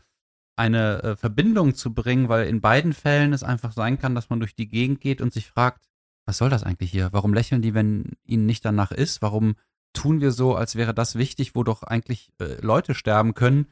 eine 0.59 1.01
äh, 1.01 1.15
Verbindung 1.15 1.73
zu 1.73 1.93
bringen, 1.93 2.29
weil 2.29 2.47
in 2.47 2.61
beiden 2.61 2.93
Fällen 2.93 3.33
es 3.33 3.43
einfach 3.43 3.71
sein 3.71 3.97
kann, 3.97 4.13
dass 4.13 4.29
man 4.29 4.39
durch 4.39 4.55
die 4.55 4.67
Gegend 4.67 4.99
geht 4.99 5.21
und 5.21 5.34
sich 5.34 5.47
fragt, 5.47 5.86
was 6.27 6.38
soll 6.38 6.49
das 6.49 6.63
eigentlich 6.63 6.91
hier? 6.91 7.12
Warum 7.12 7.34
lächeln 7.34 7.62
die, 7.62 7.73
wenn 7.73 8.12
ihnen 8.23 8.45
nicht 8.45 8.63
danach 8.65 8.91
ist? 8.91 9.21
Warum 9.21 9.55
tun 9.93 10.21
wir 10.21 10.31
so, 10.31 10.55
als 10.55 10.75
wäre 10.75 10.93
das 10.93 11.15
wichtig, 11.15 11.55
wo 11.55 11.63
doch 11.63 11.81
eigentlich 11.81 12.31
äh, 12.39 12.62
Leute 12.62 12.93
sterben 12.93 13.34
können? 13.34 13.67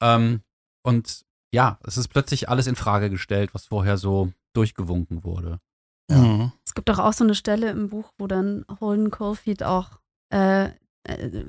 Ähm, 0.00 0.42
und 0.82 1.26
ja, 1.52 1.78
es 1.84 1.98
ist 1.98 2.08
plötzlich 2.08 2.48
alles 2.48 2.66
in 2.66 2.76
Frage 2.76 3.10
gestellt, 3.10 3.52
was 3.52 3.66
vorher 3.66 3.98
so 3.98 4.32
durchgewunken 4.54 5.24
wurde. 5.24 5.58
Ja. 6.10 6.18
Mhm. 6.18 6.52
Es 6.64 6.74
gibt 6.74 6.88
doch 6.88 6.98
auch 6.98 7.12
so 7.12 7.24
eine 7.24 7.34
Stelle 7.34 7.70
im 7.70 7.90
Buch, 7.90 8.12
wo 8.16 8.26
dann 8.26 8.64
Holden 8.80 9.10
Caulfield 9.10 9.62
auch 9.62 10.00
äh, 10.32 10.70
äh, 11.04 11.44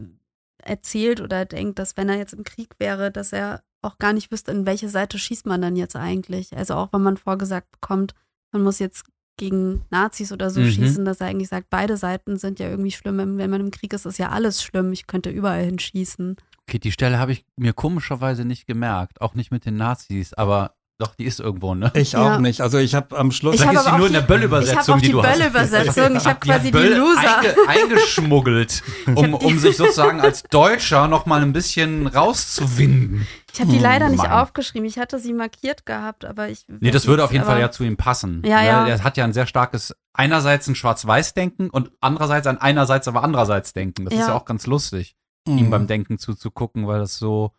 erzählt 0.57 1.21
oder 1.21 1.45
denkt, 1.45 1.79
dass 1.79 1.95
wenn 1.95 2.09
er 2.09 2.17
jetzt 2.17 2.33
im 2.33 2.43
Krieg 2.43 2.75
wäre, 2.79 3.11
dass 3.11 3.33
er 3.33 3.63
auch 3.83 3.97
gar 3.97 4.13
nicht 4.13 4.31
wüsste, 4.31 4.51
in 4.51 4.65
welche 4.65 4.89
Seite 4.89 5.17
schießt 5.19 5.45
man 5.45 5.61
dann 5.61 5.75
jetzt 5.75 5.95
eigentlich. 5.95 6.55
Also 6.55 6.75
auch 6.75 6.89
wenn 6.93 7.01
man 7.03 7.17
vorgesagt 7.17 7.71
bekommt, 7.71 8.13
man 8.51 8.63
muss 8.63 8.79
jetzt 8.79 9.05
gegen 9.37 9.83
Nazis 9.89 10.31
oder 10.31 10.49
so 10.51 10.61
Mhm. 10.61 10.69
schießen, 10.69 11.05
dass 11.05 11.19
er 11.21 11.27
eigentlich 11.27 11.49
sagt, 11.49 11.69
beide 11.69 11.97
Seiten 11.97 12.37
sind 12.37 12.59
ja 12.59 12.69
irgendwie 12.69 12.91
schlimm. 12.91 13.17
Wenn 13.37 13.49
man 13.49 13.61
im 13.61 13.71
Krieg 13.71 13.91
ist, 13.93 14.05
ist 14.05 14.19
ja 14.19 14.29
alles 14.29 14.61
schlimm. 14.61 14.93
Ich 14.93 15.07
könnte 15.07 15.29
überall 15.31 15.63
hinschießen. 15.65 16.35
Okay, 16.67 16.79
die 16.79 16.91
Stelle 16.91 17.17
habe 17.19 17.31
ich 17.33 17.45
mir 17.57 17.73
komischerweise 17.73 18.45
nicht 18.45 18.67
gemerkt, 18.67 19.21
auch 19.21 19.33
nicht 19.33 19.51
mit 19.51 19.65
den 19.65 19.75
Nazis, 19.75 20.33
aber 20.33 20.75
doch, 20.99 21.15
die 21.15 21.25
ist 21.25 21.39
irgendwo, 21.39 21.73
ne? 21.75 21.91
Ich 21.95 22.11
Ja. 22.13 22.35
auch 22.35 22.39
nicht. 22.39 22.61
Also 22.61 22.77
ich 22.77 22.93
habe 22.95 23.17
am 23.17 23.31
Schluss. 23.31 23.55
Ich 23.55 23.65
habe 23.65 23.75
ist 23.75 23.83
sie 23.83 23.87
aber 23.89 23.97
nur 23.97 24.05
auch 24.05 24.07
in 24.07 24.13
der 24.13 24.21
die- 24.21 24.27
Böll-Übersetzung, 24.27 24.73
Ich 24.73 24.87
habe 24.87 24.91
auch 24.93 24.99
die 25.01 25.05
die 25.07 25.11
du 25.11 25.23
hast. 25.23 25.37
Böll-Übersetzung. 25.39 25.87
Ich 25.87 25.99
habe 26.03 26.21
Die 26.21 26.27
hat 26.29 26.41
quasi 26.41 26.65
die 26.67 26.71
Böll 26.71 26.93
Loser. 26.93 27.39
Einge 27.39 27.55
eingeschmuggelt, 27.67 28.83
um, 29.15 29.33
um 29.33 29.59
sich 29.59 29.77
sozusagen 29.77 30.21
als 30.21 30.43
Deutscher 30.43 31.07
noch 31.07 31.25
mal 31.25 31.41
ein 31.41 31.53
bisschen 31.53 32.07
rauszuwinden. 32.07 33.27
Ich 33.53 33.59
habe 33.59 33.69
die 33.69 33.77
Hm, 33.77 33.83
leider 33.83 34.09
nicht 34.09 34.17
Mann. 34.17 34.31
aufgeschrieben. 34.31 34.87
Ich 34.87 34.97
hatte 34.97 35.19
sie 35.19 35.33
markiert 35.33 35.85
gehabt, 35.85 36.25
aber 36.25 36.49
ich. 36.49 36.65
Nee, 36.67 36.91
das 36.91 37.05
würde 37.07 37.23
auf 37.23 37.31
jeden 37.31 37.45
Fall 37.45 37.59
ja 37.59 37.71
zu 37.71 37.83
ihm 37.83 37.97
passen. 37.97 38.41
Ja, 38.45 38.61
ne? 38.61 38.67
ja. 38.67 38.87
Er 38.87 39.03
hat 39.03 39.17
ja 39.17 39.23
ein 39.25 39.33
sehr 39.33 39.45
starkes, 39.45 39.95
einerseits 40.13 40.67
ein 40.67 40.75
Schwarz-Weiß-Denken 40.75 41.69
und 41.69 41.91
andererseits 42.01 42.47
ein 42.47 42.59
einerseits, 42.59 43.07
aber 43.07 43.23
andererseits 43.23 43.73
Denken. 43.73 44.05
Das 44.05 44.13
ist 44.13 44.19
Ja. 44.21 44.27
ja 44.29 44.33
auch 44.33 44.45
ganz 44.45 44.65
lustig, 44.67 45.15
Mhm. 45.47 45.57
ihm 45.57 45.69
beim 45.69 45.87
Denken 45.87 46.17
zuzugucken, 46.17 46.87
weil 46.87 46.99
das 46.99 47.17
so, 47.17 47.51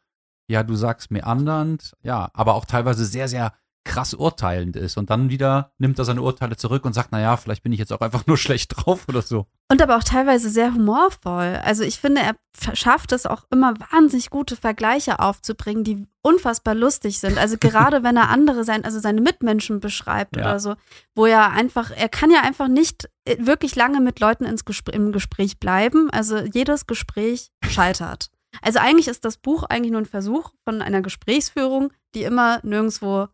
ja, 0.48 0.62
du 0.62 0.74
sagst 0.74 1.10
meandernd, 1.10 1.92
ja, 2.02 2.28
aber 2.34 2.54
auch 2.54 2.64
teilweise 2.64 3.04
sehr, 3.04 3.28
sehr 3.28 3.52
krass 3.84 4.14
urteilend 4.14 4.76
ist. 4.76 4.96
Und 4.96 5.10
dann 5.10 5.28
wieder 5.28 5.72
nimmt 5.78 5.98
er 5.98 6.06
seine 6.06 6.22
Urteile 6.22 6.56
zurück 6.56 6.86
und 6.86 6.94
sagt, 6.94 7.12
naja, 7.12 7.36
vielleicht 7.36 7.62
bin 7.62 7.72
ich 7.72 7.78
jetzt 7.78 7.92
auch 7.92 8.00
einfach 8.00 8.26
nur 8.26 8.36
schlecht 8.38 8.72
drauf 8.74 9.04
oder 9.08 9.22
so. 9.22 9.46
Und 9.70 9.82
aber 9.82 9.96
auch 9.96 10.04
teilweise 10.04 10.48
sehr 10.48 10.72
humorvoll. 10.72 11.60
Also 11.62 11.84
ich 11.84 11.98
finde, 11.98 12.22
er 12.22 12.34
schafft 12.74 13.12
es 13.12 13.26
auch 13.26 13.44
immer 13.50 13.74
wahnsinnig 13.92 14.30
gute 14.30 14.56
Vergleiche 14.56 15.20
aufzubringen, 15.20 15.84
die 15.84 16.06
unfassbar 16.22 16.74
lustig 16.74 17.18
sind. 17.20 17.36
Also 17.36 17.56
gerade 17.60 18.02
wenn 18.02 18.16
er 18.16 18.30
andere 18.30 18.64
sein, 18.64 18.84
also 18.86 19.00
seine 19.00 19.20
Mitmenschen 19.20 19.80
beschreibt 19.80 20.36
Ja. 20.36 20.44
oder 20.44 20.60
so, 20.60 20.74
wo 21.14 21.26
er 21.26 21.50
einfach, 21.52 21.90
er 21.94 22.08
kann 22.08 22.30
ja 22.30 22.40
einfach 22.40 22.68
nicht 22.68 23.10
äh, 23.26 23.36
wirklich 23.38 23.76
lange 23.76 24.00
mit 24.00 24.18
Leuten 24.18 24.44
ins 24.44 24.64
Gespr 24.64 24.94
im 24.94 25.12
Gespräch 25.12 25.58
bleiben. 25.60 26.08
Also 26.10 26.38
jedes 26.38 26.86
Gespräch 26.86 27.50
scheitert. 27.68 28.30
Also 28.62 28.78
eigentlich 28.78 29.08
ist 29.08 29.24
das 29.24 29.36
Buch 29.36 29.64
eigentlich 29.64 29.92
nur 29.92 30.00
ein 30.02 30.06
Versuch 30.06 30.50
von 30.64 30.82
einer 30.82 31.02
Gesprächsführung, 31.02 31.92
die 32.14 32.22
immer 32.24 32.60
nirgendwo 32.62 33.28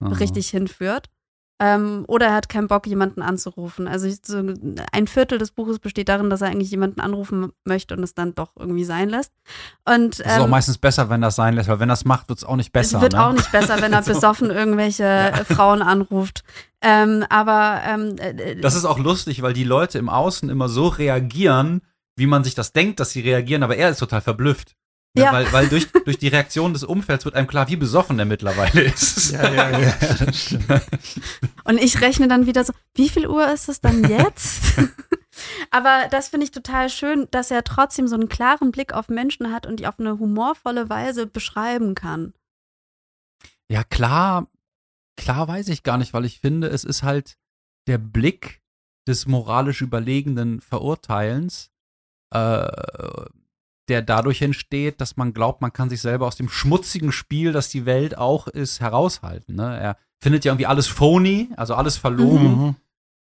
Aha. 0.00 0.12
richtig 0.18 0.48
hinführt. 0.50 1.08
Ähm, 1.62 2.04
oder 2.08 2.26
er 2.26 2.34
hat 2.34 2.48
keinen 2.48 2.66
Bock, 2.66 2.84
jemanden 2.88 3.22
anzurufen. 3.22 3.86
Also 3.86 4.08
ich- 4.08 4.18
so 4.26 4.38
ein 4.92 5.06
Viertel 5.06 5.38
des 5.38 5.52
Buches 5.52 5.78
besteht 5.78 6.08
darin, 6.08 6.28
dass 6.28 6.40
er 6.40 6.48
eigentlich 6.48 6.72
jemanden 6.72 7.00
anrufen 7.00 7.52
möchte 7.64 7.96
und 7.96 8.02
es 8.02 8.12
dann 8.12 8.34
doch 8.34 8.50
irgendwie 8.58 8.84
sein 8.84 9.08
lässt. 9.08 9.32
Und 9.88 10.18
Es 10.18 10.26
ist 10.26 10.32
auch 10.40 10.44
ähm, 10.44 10.50
meistens 10.50 10.78
besser, 10.78 11.08
wenn 11.10 11.20
das 11.20 11.36
sein 11.36 11.54
lässt, 11.54 11.68
weil 11.68 11.78
wenn 11.78 11.88
das 11.88 12.04
macht, 12.04 12.28
wird 12.28 12.40
es 12.40 12.44
auch 12.44 12.56
nicht 12.56 12.72
besser. 12.72 12.96
es 12.96 13.02
wird 13.02 13.12
ne? 13.12 13.24
auch 13.24 13.32
nicht 13.32 13.52
besser, 13.52 13.80
wenn 13.80 13.92
er 13.92 14.02
So. 14.02 14.12
besoffen 14.14 14.50
irgendwelche 14.50 15.04
äh, 15.04 15.44
Frauen 15.54 15.80
anruft. 15.80 16.42
Ähm, 16.82 17.24
aber 17.30 17.82
ähm, 17.86 18.16
äh, 18.18 18.56
Das 18.56 18.74
ist 18.74 18.84
auch 18.84 18.98
lustig, 18.98 19.40
weil 19.42 19.52
die 19.54 19.64
Leute 19.64 19.98
im 19.98 20.08
Außen 20.08 20.48
immer 20.48 20.68
so 20.68 20.88
reagieren, 20.88 21.82
wie 22.16 22.26
man 22.26 22.44
sich 22.44 22.54
das 22.54 22.72
denkt, 22.72 23.00
dass 23.00 23.10
sie 23.10 23.20
reagieren, 23.20 23.62
aber 23.62 23.76
er 23.76 23.90
ist 23.90 23.98
total 23.98 24.20
verblüfft. 24.20 24.74
Ne, 25.16 25.24
Ja. 25.24 25.32
Weil, 25.32 25.52
weil 25.52 25.68
durch, 25.68 25.90
durch 26.04 26.18
die 26.18 26.28
Reaktion 26.28 26.72
des 26.72 26.84
Umfelds 26.84 27.24
wird 27.24 27.34
einem 27.34 27.46
klar, 27.46 27.68
wie 27.68 27.76
besoffen 27.76 28.18
er 28.18 28.24
mittlerweile 28.24 28.82
ist. 28.82 29.32
Ja, 29.32 29.50
ja, 29.50 29.78
ja. 29.78 29.94
Und 31.64 31.78
ich 31.78 32.00
rechne 32.00 32.28
dann 32.28 32.46
wieder 32.46 32.64
so, 32.64 32.72
wie 32.94 33.08
viel 33.08 33.26
Uhr 33.26 33.50
ist 33.52 33.68
es 33.68 33.80
dann 33.80 34.08
jetzt? 34.08 34.62
Aber 35.70 36.08
das 36.10 36.28
finde 36.28 36.44
ich 36.44 36.52
total 36.52 36.88
schön, 36.88 37.26
dass 37.30 37.50
er 37.50 37.64
trotzdem 37.64 38.06
so 38.06 38.14
einen 38.14 38.28
klaren 38.28 38.70
Blick 38.70 38.92
auf 38.92 39.08
Menschen 39.08 39.52
hat 39.52 39.66
und 39.66 39.80
die 39.80 39.86
auf 39.86 39.98
eine 39.98 40.18
humorvolle 40.18 40.88
Weise 40.88 41.26
beschreiben 41.26 41.94
kann. 41.94 42.34
Ja, 43.68 43.82
klar, 43.82 44.48
klar 45.16 45.48
weiß 45.48 45.68
ich 45.68 45.82
gar 45.82 45.98
nicht, 45.98 46.12
weil 46.12 46.24
ich 46.24 46.40
finde, 46.40 46.68
es 46.68 46.84
ist 46.84 47.02
halt 47.02 47.36
der 47.88 47.98
Blick 47.98 48.62
des 49.08 49.26
moralisch 49.26 49.80
überlegenen 49.80 50.60
Verurteilens, 50.60 51.70
äh, 52.34 53.24
der 53.88 54.02
dadurch 54.02 54.40
entsteht, 54.42 55.00
dass 55.00 55.16
man 55.16 55.32
glaubt, 55.34 55.60
man 55.60 55.72
kann 55.72 55.90
sich 55.90 56.00
selber 56.00 56.26
aus 56.26 56.36
dem 56.36 56.48
schmutzigen 56.48 57.12
Spiel, 57.12 57.52
das 57.52 57.68
die 57.68 57.84
Welt 57.86 58.16
auch 58.16 58.48
ist, 58.48 58.80
heraushalten. 58.80 59.54
Ne? 59.56 59.78
Er 59.78 59.96
findet 60.20 60.44
ja 60.44 60.52
irgendwie 60.52 60.66
alles 60.66 60.86
phony, 60.86 61.48
also 61.56 61.74
alles 61.74 61.96
verlogen, 61.98 62.48
Mhm. 62.56 62.76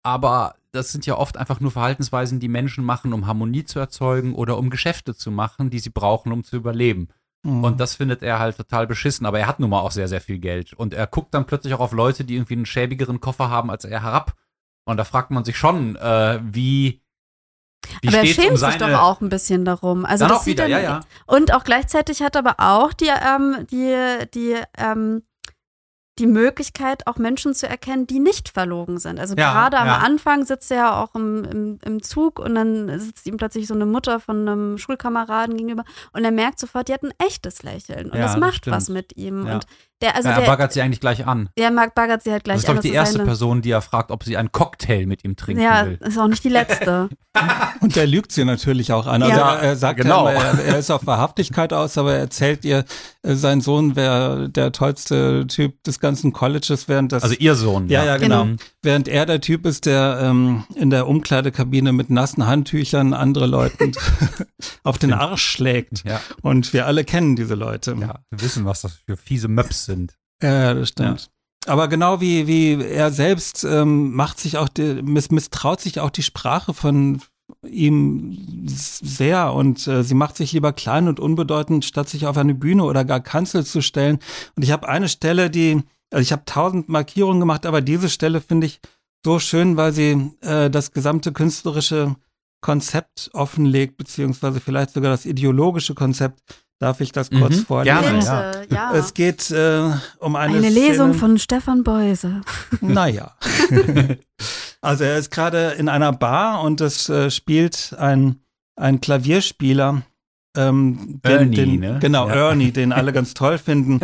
aber 0.03 0.57
das 0.73 0.91
sind 0.93 1.07
ja 1.07 1.17
oft 1.17 1.37
einfach 1.37 1.61
nur 1.61 1.71
Verhaltensweisen, 1.71 2.41
die 2.41 2.49
Menschen 2.49 2.85
machen, 2.85 3.13
um 3.13 3.27
Harmonie 3.27 3.65
zu 3.65 3.79
erzeugen 3.79 4.35
oder 4.35 4.59
um 4.59 4.69
Geschäfte 4.69 5.15
zu 5.15 5.31
machen, 5.31 5.71
die 5.71 5.79
sie 5.79 5.91
brauchen, 5.91 6.33
um 6.33 6.45
zu 6.45 6.57
überleben. 6.57 7.09
Mhm. 7.45 7.65
Und 7.65 7.81
das 7.81 7.95
findet 7.95 8.23
er 8.23 8.39
halt 8.39 8.57
total 8.57 8.87
beschissen. 8.87 9.27
Aber 9.27 9.39
er 9.39 9.47
hat 9.47 9.61
nun 9.61 9.71
mal 9.71 9.81
auch 9.81 9.93
sehr, 9.93 10.09
sehr 10.09 10.21
viel 10.21 10.39
Geld. 10.41 10.73
Und 10.75 10.93
er 10.93 11.07
guckt 11.07 11.33
dann 11.33 11.47
plötzlich 11.47 11.73
auch 11.73 11.81
auf 11.81 11.93
Leute, 11.93 12.25
die 12.25 12.35
irgendwie 12.35 12.55
einen 12.55 12.67
schäbigeren 12.67 13.21
Koffer 13.21 13.49
haben 13.49 13.71
als 13.71 13.85
er 13.85 14.03
herab. 14.03 14.35
Und 14.85 14.97
da 14.97 15.05
fragt 15.05 15.31
man 15.31 15.45
sich 15.45 15.57
schon, 15.57 15.97
äh, 15.97 16.41
wie. 16.43 17.01
Wie 18.03 18.09
aber 18.09 18.19
er 18.19 18.27
schämt 18.27 18.51
um 18.51 18.57
sich 18.57 18.77
doch 18.77 18.93
auch 18.93 19.21
ein 19.21 19.29
bisschen 19.29 19.65
darum. 19.65 20.05
Also 20.05 20.25
dann 20.25 20.33
das 20.33 20.43
auch 20.43 20.47
wieder, 20.47 20.65
dann, 20.65 20.71
ja, 20.71 20.81
ja. 20.81 21.01
Und 21.27 21.53
auch 21.55 21.65
gleichzeitig 21.65 22.23
hat 22.23 22.37
aber 22.37 22.57
auch 22.59 22.93
die, 22.93 23.09
ähm, 23.09 23.67
die, 23.71 23.95
die 24.35 24.57
ähm, 24.77 25.23
die 26.19 26.27
Möglichkeit, 26.27 27.07
auch 27.07 27.17
Menschen 27.17 27.55
zu 27.55 27.69
erkennen, 27.69 28.07
die 28.07 28.19
nicht 28.19 28.49
verlogen 28.49 28.99
sind. 28.99 29.19
Also 29.21 29.35
ja, 29.37 29.53
gerade 29.53 29.79
am 29.79 29.87
ja. 29.87 29.99
Anfang 29.99 30.45
sitzt 30.45 30.71
er 30.71 30.77
ja 30.77 31.03
auch 31.03 31.15
im, 31.15 31.45
im, 31.45 31.79
im, 31.85 32.03
Zug 32.03 32.39
und 32.39 32.55
dann 32.55 32.99
sitzt 32.99 33.27
ihm 33.27 33.37
plötzlich 33.37 33.67
so 33.67 33.75
eine 33.75 33.87
Mutter 33.87 34.21
von 34.21 34.49
einem 34.49 34.79
Schulkameraden 34.79 35.57
gegenüber 35.57 35.85
und 36.13 36.25
er 36.25 36.31
merkt 36.31 36.59
sofort, 36.59 36.89
die 36.89 36.93
hat 36.93 37.03
ein 37.03 37.15
echtes 37.19 37.63
Lächeln 37.63 38.11
und 38.11 38.19
ja, 38.19 38.23
das 38.23 38.37
macht 38.37 38.67
das 38.67 38.75
was 38.75 38.89
mit 38.89 39.17
ihm. 39.17 39.47
Und 39.47 39.67
der, 40.01 40.15
also 40.15 40.29
ja, 40.29 40.37
er 40.37 40.41
der, 40.41 40.47
baggert 40.47 40.73
sie 40.73 40.81
eigentlich 40.81 41.01
gleich 41.01 41.27
an. 41.27 41.49
Ja, 41.59 41.71
Mark 41.71 41.95
baggert 41.95 42.23
sie 42.23 42.31
halt 42.31 42.45
gleich 42.45 42.57
das 42.57 42.65
ist, 42.65 42.71
an. 42.71 42.77
Das 42.77 42.85
ist, 42.85 42.91
die 42.91 42.95
erste 42.95 43.25
Person, 43.25 43.63
die 43.63 43.71
er 43.71 43.83
fragt, 43.83 44.13
ob 44.13 44.23
sie 44.23 44.37
einen 44.37 44.53
Cocktail 44.53 45.07
mit 45.07 45.25
ihm 45.25 45.35
trinken 45.35 45.63
ja, 45.63 45.87
will. 45.87 45.99
Ja, 46.01 46.07
ist 46.07 46.19
auch 46.19 46.29
nicht 46.29 46.45
die 46.45 46.51
letzte. 46.51 47.09
Und 47.81 47.97
der 47.97 48.07
lügt 48.07 48.33
sie 48.33 48.45
natürlich 48.45 48.93
auch 48.93 49.07
an. 49.07 49.23
Also 49.23 49.37
ja, 49.37 49.55
er, 49.55 49.63
er 49.63 49.77
sagt 49.77 50.01
genau. 50.01 50.29
ja, 50.29 50.35
er, 50.35 50.65
er, 50.65 50.79
ist 50.79 50.91
auf 50.91 51.07
Wahrhaftigkeit 51.07 51.73
aus, 51.73 51.99
aber 51.99 52.15
er 52.15 52.21
erzählt 52.21 52.65
ihr, 52.65 52.85
äh, 53.23 53.35
sein 53.35 53.61
Sohn 53.61 53.97
wäre 53.97 54.49
der 54.49 54.73
tollste 54.73 55.47
Typ 55.47 55.83
des 55.85 56.01
ganzen 56.01 56.33
Colleges, 56.33 56.89
während 56.89 57.13
das. 57.13 57.23
Also 57.23 57.35
ihr 57.37 57.55
Sohn. 57.55 57.89
Ja, 57.89 58.05
ja, 58.05 58.17
genau. 58.17 58.45
genau. 58.45 58.57
Während 58.83 59.09
er 59.09 59.27
der 59.27 59.41
Typ 59.41 59.67
ist, 59.67 59.87
der 59.87 60.21
ähm, 60.23 60.65
in 60.75 60.91
der 60.91 61.09
Umkleidekabine 61.09 61.93
mit 61.93 62.11
nassen 62.11 62.47
Handtüchern 62.47 63.15
andere 63.15 63.47
Leute 63.47 63.91
auf 64.85 64.99
den 64.99 65.13
Arsch 65.13 65.45
schlägt. 65.45 66.05
Ja. 66.05 66.21
Und 66.43 66.73
wir 66.73 66.87
alle 66.87 67.05
kennen 67.05 67.37
diese 67.37 67.55
Leute. 67.55 67.97
Ja, 68.01 68.21
wir 68.31 68.41
wissen, 68.41 68.65
was 68.65 68.83
das 68.83 68.93
für 69.07 69.17
fiese 69.17 69.49
Möps 69.49 69.88
sind. 69.89 70.17
Ja, 70.43 70.75
das 70.75 70.91
stimmt. 70.91 71.31
Ja. 71.67 71.73
Aber 71.73 71.89
genau 71.89 72.21
wie, 72.21 72.47
wie 72.47 72.83
er 72.83 73.11
selbst 73.11 73.65
ähm, 73.65 74.15
macht 74.15 74.39
sich 74.39 74.57
auch, 74.57 74.69
die, 74.69 75.03
miss, 75.03 75.31
misstraut 75.31 75.81
sich 75.81 76.01
auch 76.01 76.11
die 76.11 76.23
Sprache 76.23 76.73
von 76.73 77.21
ihm 77.67 78.37
sehr 78.65 79.53
und 79.53 79.87
äh, 79.87 80.05
sie 80.05 80.15
macht 80.15 80.37
sich 80.37 80.53
lieber 80.53 80.73
klein 80.73 81.09
und 81.09 81.19
unbedeutend, 81.19 81.85
statt 81.85 82.09
sich 82.09 82.27
auf 82.27 82.37
eine 82.37 82.55
Bühne 82.55 82.85
oder 82.85 83.05
gar 83.05 83.21
Kanzel 83.21 83.65
zu 83.65 83.81
stellen. 83.83 84.19
Und 84.55 84.63
ich 84.63 84.71
habe 84.71 84.89
eine 84.89 85.09
Stelle, 85.09 85.51
die, 85.51 85.83
also 86.11 86.23
ich 86.23 86.33
habe 86.33 86.45
tausend 86.45 86.89
Markierungen 86.89 87.41
gemacht, 87.41 87.67
aber 87.67 87.81
diese 87.81 88.09
Stelle 88.09 88.41
finde 88.41 88.67
ich 88.67 88.81
so 89.25 89.39
schön, 89.39 89.77
weil 89.77 89.93
sie 89.93 90.31
äh, 90.43 90.71
das 90.71 90.93
gesamte 90.93 91.33
künstlerische 91.33 92.15
Konzept 92.61 93.31
offenlegt, 93.33 93.97
beziehungsweise 93.97 94.61
vielleicht 94.61 94.91
sogar 94.91 95.11
das 95.11 95.27
ideologische 95.27 95.95
Konzept 95.95 96.41
Darf 96.81 97.01
ich 97.01 97.11
das 97.11 97.31
kurz 97.31 97.57
mhm, 97.57 97.67
vorlesen? 97.67 98.01
Gerne, 98.01 98.67
ja. 98.71 98.93
ja. 98.93 98.95
Es 98.95 99.13
geht 99.13 99.51
äh, 99.51 99.91
um 100.21 100.37
eine, 100.37 100.59
eine 100.59 100.69
Lesung 100.69 101.15
von 101.15 101.39
Stefan 101.39 101.83
Beuse. 101.83 102.43
Naja. 102.81 103.35
also 104.81 105.05
er 105.05 105.19
ist 105.19 105.31
gerade 105.31 105.73
in 105.73 105.89
einer 105.89 106.13
Bar 106.13 106.63
und 106.63 106.81
es 106.81 107.09
äh, 107.09 107.31
spielt 107.31 107.97
ein, 107.99 108.37
ein 108.77 109.01
Klavierspieler. 109.01 110.03
Ähm, 110.57 111.21
den, 111.25 111.33
Ernie, 111.33 111.57
den, 111.57 111.81
ne? 111.81 111.99
Genau, 112.01 112.29
ja. 112.29 112.51
Ernie, 112.51 112.71
den 112.71 112.93
alle 112.93 113.13
ganz 113.15 113.35
toll 113.35 113.59
finden. 113.59 114.01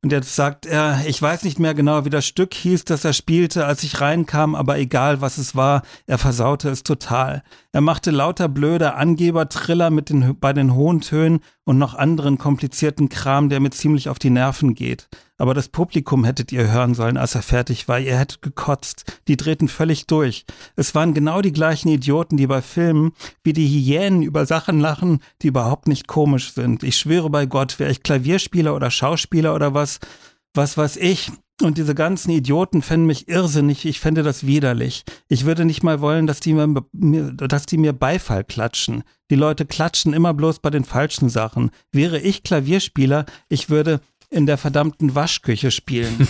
Und 0.00 0.12
jetzt 0.12 0.36
sagt 0.36 0.64
er, 0.64 1.04
ich 1.06 1.20
weiß 1.20 1.42
nicht 1.42 1.58
mehr 1.58 1.74
genau, 1.74 2.04
wie 2.04 2.10
das 2.10 2.24
Stück 2.24 2.54
hieß, 2.54 2.84
das 2.84 3.04
er 3.04 3.12
spielte, 3.12 3.66
als 3.66 3.82
ich 3.82 4.00
reinkam, 4.00 4.54
aber 4.54 4.78
egal 4.78 5.20
was 5.20 5.38
es 5.38 5.56
war, 5.56 5.82
er 6.06 6.18
versaute 6.18 6.68
es 6.68 6.84
total. 6.84 7.42
Er 7.72 7.80
machte 7.80 8.12
lauter 8.12 8.48
blöde 8.48 8.94
Angebertriller 8.94 9.90
mit 9.90 10.10
den, 10.10 10.38
bei 10.38 10.52
den 10.52 10.74
hohen 10.74 11.00
Tönen 11.00 11.40
und 11.64 11.78
noch 11.78 11.94
anderen 11.94 12.38
komplizierten 12.38 13.08
Kram, 13.08 13.48
der 13.48 13.58
mir 13.58 13.70
ziemlich 13.70 14.08
auf 14.08 14.20
die 14.20 14.30
Nerven 14.30 14.76
geht. 14.76 15.08
Aber 15.38 15.54
das 15.54 15.68
Publikum 15.68 16.24
hättet 16.24 16.52
ihr 16.52 16.70
hören 16.70 16.94
sollen, 16.94 17.16
als 17.16 17.34
er 17.34 17.42
fertig 17.42 17.88
war. 17.88 17.98
Ihr 18.00 18.18
hättet 18.18 18.42
gekotzt. 18.42 19.20
Die 19.28 19.36
drehten 19.36 19.68
völlig 19.68 20.06
durch. 20.06 20.44
Es 20.76 20.94
waren 20.94 21.14
genau 21.14 21.40
die 21.40 21.52
gleichen 21.52 21.88
Idioten, 21.88 22.36
die 22.36 22.48
bei 22.48 22.60
Filmen 22.60 23.12
wie 23.44 23.52
die 23.52 23.68
Hyänen 23.68 24.22
über 24.22 24.44
Sachen 24.46 24.80
lachen, 24.80 25.20
die 25.40 25.48
überhaupt 25.48 25.88
nicht 25.88 26.08
komisch 26.08 26.52
sind. 26.52 26.82
Ich 26.82 26.96
schwöre 26.96 27.30
bei 27.30 27.46
Gott, 27.46 27.78
wäre 27.78 27.90
ich 27.90 28.02
Klavierspieler 28.02 28.74
oder 28.74 28.90
Schauspieler 28.90 29.54
oder 29.54 29.74
was, 29.74 30.00
was 30.54 30.76
weiß 30.76 30.96
ich, 30.96 31.30
und 31.60 31.76
diese 31.76 31.94
ganzen 31.94 32.30
Idioten 32.30 32.82
fänden 32.82 33.06
mich 33.06 33.28
irrsinnig. 33.28 33.84
Ich 33.84 33.98
fände 33.98 34.22
das 34.22 34.46
widerlich. 34.46 35.04
Ich 35.26 35.44
würde 35.44 35.64
nicht 35.64 35.82
mal 35.82 36.00
wollen, 36.00 36.28
dass 36.28 36.38
die 36.38 36.54
mir, 36.54 36.84
dass 37.32 37.66
die 37.66 37.78
mir 37.78 37.92
Beifall 37.92 38.44
klatschen. 38.44 39.02
Die 39.30 39.34
Leute 39.34 39.66
klatschen 39.66 40.12
immer 40.12 40.34
bloß 40.34 40.60
bei 40.60 40.70
den 40.70 40.84
falschen 40.84 41.28
Sachen. 41.28 41.70
Wäre 41.90 42.20
ich 42.20 42.44
Klavierspieler, 42.44 43.26
ich 43.48 43.70
würde 43.70 44.00
in 44.30 44.46
der 44.46 44.58
verdammten 44.58 45.14
Waschküche 45.14 45.70
spielen. 45.70 46.28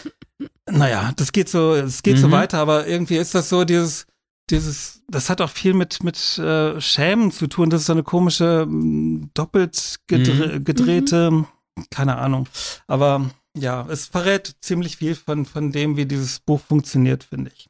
naja, 0.70 1.12
das 1.16 1.32
geht 1.32 1.48
so, 1.48 1.74
es 1.74 2.02
geht 2.02 2.16
mhm. 2.16 2.20
so 2.20 2.30
weiter, 2.30 2.58
aber 2.58 2.86
irgendwie 2.86 3.16
ist 3.16 3.34
das 3.34 3.48
so 3.48 3.64
dieses, 3.64 4.06
dieses, 4.50 5.02
das 5.08 5.30
hat 5.30 5.40
auch 5.40 5.50
viel 5.50 5.74
mit, 5.74 6.02
mit 6.02 6.38
äh, 6.38 6.80
Schämen 6.80 7.30
zu 7.30 7.46
tun. 7.46 7.70
Das 7.70 7.82
ist 7.82 7.86
so 7.86 7.92
eine 7.92 8.02
komische, 8.02 8.66
doppelt 9.34 10.00
gedre 10.06 10.58
mhm. 10.58 10.64
gedrehte, 10.64 11.30
mhm. 11.30 11.46
keine 11.90 12.18
Ahnung. 12.18 12.48
Aber 12.86 13.30
ja, 13.56 13.86
es 13.88 14.06
verrät 14.06 14.56
ziemlich 14.60 14.98
viel 14.98 15.14
von, 15.14 15.46
von 15.46 15.72
dem, 15.72 15.96
wie 15.96 16.06
dieses 16.06 16.40
Buch 16.40 16.60
funktioniert, 16.60 17.24
finde 17.24 17.52
ich. 17.54 17.68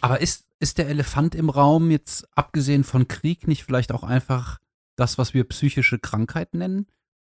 Aber 0.00 0.20
ist, 0.20 0.44
ist 0.60 0.78
der 0.78 0.88
Elefant 0.88 1.34
im 1.34 1.50
Raum 1.50 1.90
jetzt, 1.90 2.26
abgesehen 2.36 2.84
von 2.84 3.08
Krieg, 3.08 3.48
nicht 3.48 3.64
vielleicht 3.64 3.92
auch 3.92 4.04
einfach 4.04 4.58
das, 4.96 5.18
was 5.18 5.34
wir 5.34 5.44
psychische 5.44 5.98
Krankheit 5.98 6.54
nennen? 6.54 6.86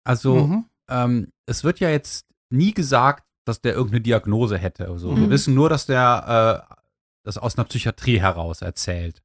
Also, 0.04 0.48
mhm. 0.48 0.66
Ähm, 0.90 1.32
es 1.46 1.64
wird 1.64 1.80
ja 1.80 1.90
jetzt 1.90 2.26
nie 2.50 2.74
gesagt, 2.74 3.26
dass 3.46 3.62
der 3.62 3.74
irgendeine 3.74 4.02
Diagnose 4.02 4.58
hätte. 4.58 4.88
Also, 4.88 5.12
mhm. 5.12 5.22
Wir 5.22 5.30
wissen 5.32 5.54
nur, 5.54 5.70
dass 5.70 5.86
der 5.86 6.66
äh, 6.70 6.76
das 7.24 7.38
aus 7.38 7.58
einer 7.58 7.66
Psychiatrie 7.66 8.20
heraus 8.20 8.62
erzählt. 8.62 9.22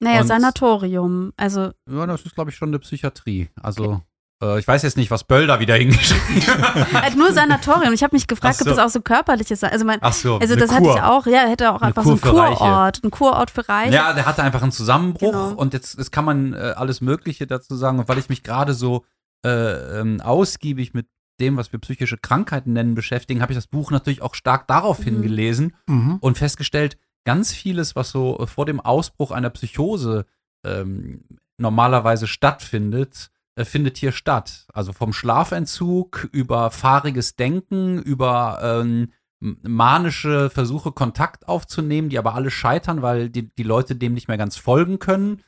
Naja, 0.00 0.20
Und, 0.20 0.26
Sanatorium. 0.26 1.32
Also. 1.36 1.72
Ja, 1.90 2.06
das 2.06 2.22
ist, 2.22 2.34
glaube 2.34 2.50
ich, 2.50 2.56
schon 2.56 2.68
eine 2.68 2.78
Psychiatrie. 2.78 3.48
Also. 3.60 3.84
Okay. 3.84 4.00
Äh, 4.42 4.58
ich 4.58 4.68
weiß 4.68 4.82
jetzt 4.82 4.98
nicht, 4.98 5.10
was 5.10 5.24
Böll 5.24 5.46
da 5.46 5.60
wieder 5.60 5.74
hingeschrieben 5.76 6.46
hat. 6.46 6.92
er 6.92 7.02
hat 7.06 7.16
nur 7.16 7.32
Sanatorium. 7.32 7.94
Ich 7.94 8.02
habe 8.02 8.14
mich 8.14 8.26
gefragt, 8.26 8.56
so. 8.56 8.66
ob 8.66 8.72
es 8.72 8.78
auch 8.78 8.90
so 8.90 9.00
körperliches 9.00 9.60
sei. 9.60 9.70
Also, 9.70 9.84
mein, 9.86 9.98
Ach 10.02 10.12
so, 10.12 10.36
also 10.36 10.54
das 10.56 10.68
Kur. 10.68 10.76
hatte 10.76 10.88
ich 10.90 11.02
auch, 11.02 11.26
ja, 11.26 11.44
er 11.44 11.48
hätte 11.48 11.70
auch 11.70 11.80
eine 11.80 11.86
einfach 11.86 12.02
Kur 12.02 12.18
so 12.18 12.28
einen 12.28 12.34
Kurort, 12.34 13.02
einen 13.02 13.10
Kurort 13.10 13.50
für 13.50 13.66
Reiche. 13.66 13.94
Ja, 13.94 14.12
der 14.12 14.26
hatte 14.26 14.42
einfach 14.42 14.62
einen 14.62 14.72
Zusammenbruch 14.72 15.32
genau. 15.32 15.54
und 15.54 15.72
jetzt, 15.72 15.96
jetzt 15.96 16.12
kann 16.12 16.26
man 16.26 16.52
äh, 16.52 16.74
alles 16.76 17.00
Mögliche 17.00 17.46
dazu 17.46 17.74
sagen. 17.76 17.98
Und 17.98 18.08
weil 18.08 18.18
ich 18.18 18.28
mich 18.28 18.42
gerade 18.42 18.74
so 18.74 19.04
äh, 19.46 20.00
ähm, 20.00 20.20
ausgiebig 20.20 20.92
mit 20.92 21.06
dem, 21.40 21.56
was 21.56 21.72
wir 21.72 21.78
psychische 21.78 22.16
Krankheiten 22.16 22.72
nennen, 22.72 22.94
beschäftigen, 22.94 23.42
habe 23.42 23.52
ich 23.52 23.58
das 23.58 23.66
Buch 23.66 23.90
natürlich 23.90 24.22
auch 24.22 24.34
stark 24.34 24.66
darauf 24.66 25.00
mhm. 25.00 25.04
hingelesen 25.04 25.76
mhm. 25.86 26.16
und 26.20 26.38
festgestellt, 26.38 26.98
ganz 27.24 27.52
vieles, 27.52 27.94
was 27.94 28.10
so 28.10 28.44
vor 28.46 28.66
dem 28.66 28.80
Ausbruch 28.80 29.30
einer 29.30 29.50
Psychose 29.50 30.26
ähm, 30.64 31.24
normalerweise 31.58 32.26
stattfindet, 32.26 33.30
äh, 33.54 33.64
findet 33.64 33.98
hier 33.98 34.12
statt. 34.12 34.66
Also 34.72 34.92
vom 34.92 35.12
Schlafentzug 35.12 36.28
über 36.32 36.70
fahriges 36.70 37.36
Denken, 37.36 38.00
über 38.00 38.58
ähm, 38.62 39.12
manische 39.40 40.50
Versuche, 40.50 40.92
Kontakt 40.92 41.46
aufzunehmen, 41.48 42.08
die 42.08 42.18
aber 42.18 42.34
alle 42.34 42.50
scheitern, 42.50 43.02
weil 43.02 43.28
die, 43.28 43.54
die 43.54 43.62
Leute 43.62 43.94
dem 43.94 44.14
nicht 44.14 44.28
mehr 44.28 44.38
ganz 44.38 44.56
folgen 44.56 44.98
können. 44.98 45.42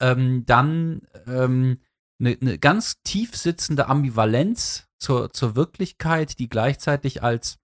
Ähm, 0.00 0.44
dann 0.46 1.02
ähm, 1.26 1.78
eine, 2.20 2.36
eine 2.40 2.58
ganz 2.58 3.02
tief 3.02 3.36
sitzende 3.36 3.88
Ambivalenz 3.88 4.88
zur, 4.98 5.32
zur 5.32 5.56
Wirklichkeit, 5.56 6.38
die 6.38 6.48
gleichzeitig 6.48 7.22
als 7.22 7.58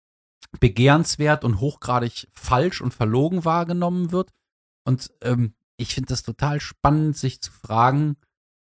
begehrenswert 0.58 1.44
und 1.44 1.60
hochgradig 1.60 2.28
falsch 2.32 2.80
und 2.80 2.92
verlogen 2.92 3.44
wahrgenommen 3.44 4.12
wird. 4.12 4.30
Und 4.84 5.12
ähm, 5.22 5.54
ich 5.76 5.94
finde 5.94 6.08
das 6.08 6.22
total 6.22 6.60
spannend, 6.60 7.16
sich 7.16 7.40
zu 7.40 7.52
fragen, 7.52 8.16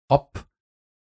ob 0.07 0.45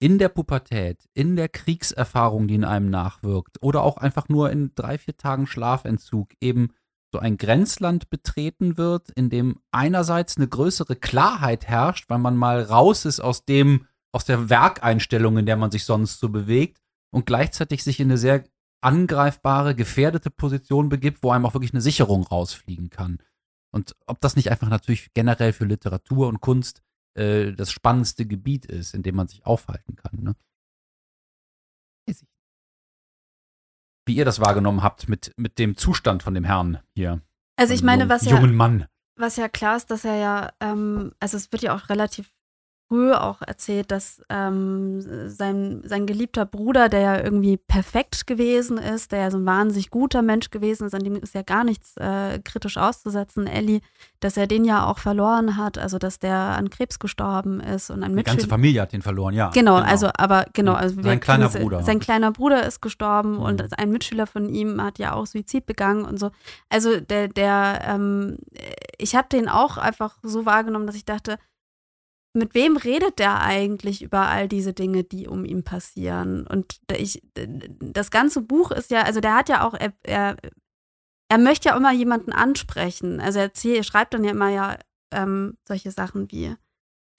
in 0.01 0.19
der 0.19 0.31
Pubertät, 0.31 1.09
in 1.13 1.37
der 1.37 1.49
Kriegserfahrung, 1.49 2.49
die 2.49 2.55
in 2.55 2.65
einem 2.65 2.89
nachwirkt, 2.89 3.63
oder 3.63 3.83
auch 3.83 3.99
einfach 3.99 4.29
nur 4.29 4.51
in 4.51 4.75
drei, 4.75 4.97
vier 4.97 5.17
Tagen 5.17 5.47
Schlafentzug 5.47 6.31
eben 6.41 6.73
so 7.13 7.19
ein 7.19 7.37
Grenzland 7.37 8.09
betreten 8.09 8.79
wird, 8.79 9.11
in 9.11 9.31
dem 9.31 9.61
einerseits 9.73 10.37
eine 10.37 10.49
größere 10.49 10.97
Klarheit 10.97 11.67
herrscht, 11.67 12.09
weil 12.09 12.19
man 12.19 12.37
mal 12.37 12.63
raus 12.63 13.05
ist 13.05 13.21
aus 13.21 13.45
dem, 13.45 13.87
aus 14.13 14.25
der 14.25 14.51
Werkeinstellung, 14.51 15.39
in 15.39 15.47
der 15.47 15.57
man 15.57 15.71
sich 15.71 15.85
sonst 15.85 16.21
so 16.21 16.29
bewegt, 16.29 16.81
und 17.13 17.27
gleichzeitig 17.27 17.83
sich 17.83 18.01
in 18.01 18.09
eine 18.09 18.19
sehr 18.19 18.45
angreifbare, 18.83 19.75
gefährdete 19.75 20.31
Position 20.31 20.89
begibt, 20.89 21.23
wo 21.23 21.31
einem 21.31 21.45
auch 21.45 21.55
wirklich 21.55 21.73
eine 21.73 21.81
Sicherung 21.81 22.23
rausfliegen 22.23 22.91
kann. 22.91 23.19
Und 23.73 23.95
ob 24.07 24.21
das 24.21 24.37
nicht 24.37 24.51
einfach 24.51 24.69
natürlich 24.69 25.13
generell 25.13 25.53
für 25.53 25.65
Literatur 25.65 26.29
und 26.29 26.41
Kunst 26.41 26.83
äh, 27.15 27.53
das 27.53 27.71
spannendste 27.71 28.27
Gebiet 28.27 28.67
ist, 28.67 28.95
in 28.95 29.03
dem 29.03 29.17
man 29.17 29.29
sich 29.29 29.45
aufhalten 29.45 29.97
kann. 29.97 30.23
Ne? 30.23 30.37
Wie 34.07 34.17
ihr 34.17 34.25
das 34.25 34.41
wahrgenommen 34.41 34.83
habt 34.83 35.09
mit, 35.09 35.33
mit 35.37 35.59
dem 35.59 35.77
Zustand 35.77 36.23
von 36.23 36.35
dem 36.35 36.45
Herrn 36.45 36.81
hier. 36.95 37.23
Also 37.57 37.75
ich 37.75 37.83
meine, 37.83 38.09
was 38.09 38.25
jungen 38.25 38.51
ja, 38.51 38.57
Mann. 38.57 38.87
was 39.17 39.37
ja 39.37 39.49
klar 39.49 39.77
ist, 39.77 39.91
dass 39.91 40.05
er 40.05 40.17
ja, 40.17 40.53
ähm, 40.61 41.13
also 41.21 41.37
es 41.37 41.53
wird 41.53 41.63
ja 41.63 41.77
auch 41.77 41.91
relativ 41.91 42.33
früh 42.91 43.13
auch 43.13 43.41
erzählt, 43.47 43.93
dass 43.93 44.21
ähm, 44.31 45.01
sein, 45.31 45.81
sein 45.85 46.07
geliebter 46.07 46.45
Bruder, 46.45 46.89
der 46.89 47.01
ja 47.01 47.21
irgendwie 47.23 47.57
perfekt 47.57 48.27
gewesen 48.27 48.79
ist, 48.79 49.13
der 49.13 49.21
ja 49.21 49.31
so 49.31 49.39
ein 49.39 49.47
wahnsinnig 49.47 49.91
guter 49.91 50.23
Mensch 50.23 50.51
gewesen 50.51 50.89
ist, 50.89 50.95
an 50.95 51.05
dem 51.05 51.15
ist 51.15 51.33
ja 51.35 51.43
gar 51.43 51.63
nichts 51.63 51.97
äh, 51.99 52.41
kritisch 52.41 52.79
auszusetzen, 52.79 53.47
Ellie, 53.47 53.81
dass 54.19 54.37
er 54.37 54.49
den 54.49 54.65
ja 54.65 54.87
auch 54.87 54.99
verloren 54.99 55.57
hat, 55.57 55.79
also 55.79 55.99
dass 55.99 56.19
der 56.19 56.35
an 56.35 56.69
Krebs 56.69 56.99
gestorben 56.99 57.61
ist 57.61 57.91
und 57.91 58.03
ein 58.03 58.17
Die 58.17 58.23
ganze 58.25 58.49
Familie 58.49 58.83
hat 58.83 58.93
den 58.93 59.03
verloren, 59.03 59.35
ja. 59.35 59.51
Genau, 59.51 59.77
also 59.77 60.11
aber 60.19 60.47
genau, 60.53 60.73
also 60.75 61.01
Sein 61.01 61.21
kleiner 61.21 61.47
es- 61.47 61.55
Bruder. 61.55 61.83
Sein 61.85 62.01
kleiner 62.01 62.33
Bruder 62.33 62.67
ist 62.67 62.83
gestorben 62.83 63.35
Mhm. 63.35 63.39
und 63.43 63.79
ein 63.79 63.93
Mitschüler 63.93 64.27
von 64.27 64.49
ihm 64.49 64.83
hat 64.83 64.99
ja 64.99 65.13
auch 65.13 65.27
Suizid 65.27 65.65
begangen 65.65 66.05
und 66.05 66.19
so. 66.19 66.33
Also 66.69 66.99
der, 66.99 67.29
der, 67.29 67.83
ähm, 67.87 68.39
ich 68.99 69.15
habe 69.15 69.29
den 69.31 69.49
auch 69.49 69.77
einfach 69.77 70.17
so 70.25 70.45
wahrgenommen, 70.45 70.87
dass 70.89 70.97
ich 70.97 71.05
dachte, 71.05 71.37
mit 72.33 72.55
wem 72.55 72.77
redet 72.77 73.19
der 73.19 73.41
eigentlich 73.41 74.03
über 74.03 74.29
all 74.29 74.49
diese 74.49 74.73
Dinge, 74.73 75.05
die 75.05 75.27
um 75.27 75.45
ihn 75.45 75.65
passieren? 75.65 76.47
Und 76.47 76.81
ich, 76.97 77.23
das 77.35 78.11
ganze 78.11 78.41
Buch 78.43 78.71
ist 78.71 78.91
ja, 78.91 79.03
also 79.03 79.21
der 79.21 79.35
hat 79.35 79.49
ja 79.49 79.67
auch, 79.67 79.75
er, 79.75 79.93
er, 80.05 80.37
er 81.31 81.39
möchte 81.39 81.69
ja 81.71 81.77
immer 81.77 81.93
jemanden 81.93 82.33
ansprechen. 82.33 83.21
Also 83.21 83.39
er 83.41 83.51
er 83.65 83.83
schreibt 83.85 84.15
dann 84.15 84.25
ja 84.25 84.31
immer 84.31 84.49
ja 84.51 84.79
ähm, 85.13 85.57
solche 85.67 85.91
Sachen 85.91 86.31
wie, 86.31 86.55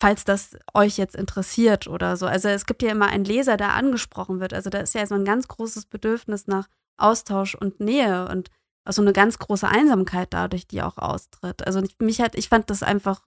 falls 0.01 0.23
das 0.23 0.57
euch 0.73 0.97
jetzt 0.97 1.15
interessiert 1.15 1.87
oder 1.87 2.17
so. 2.17 2.25
Also 2.25 2.47
es 2.49 2.65
gibt 2.65 2.81
ja 2.83 2.91
immer 2.91 3.07
einen 3.07 3.25
Leser, 3.25 3.57
der 3.57 3.73
angesprochen 3.73 4.39
wird. 4.39 4.53
Also 4.53 4.69
da 4.69 4.79
ist 4.79 4.95
ja 4.95 5.05
so 5.05 5.15
ein 5.15 5.25
ganz 5.25 5.47
großes 5.47 5.85
Bedürfnis 5.87 6.47
nach 6.47 6.67
Austausch 6.97 7.55
und 7.55 7.79
Nähe 7.79 8.27
und 8.29 8.49
auch 8.87 8.93
so 8.93 9.01
eine 9.01 9.13
ganz 9.13 9.39
große 9.39 9.67
Einsamkeit 9.67 10.33
dadurch, 10.33 10.67
die 10.67 10.81
auch 10.81 10.97
austritt. 10.97 11.65
Also 11.67 11.81
ich- 11.83 11.97
mich 11.99 12.21
hat, 12.21 12.35
ich 12.35 12.49
fand 12.49 12.69
das 12.69 12.81
einfach, 12.83 13.25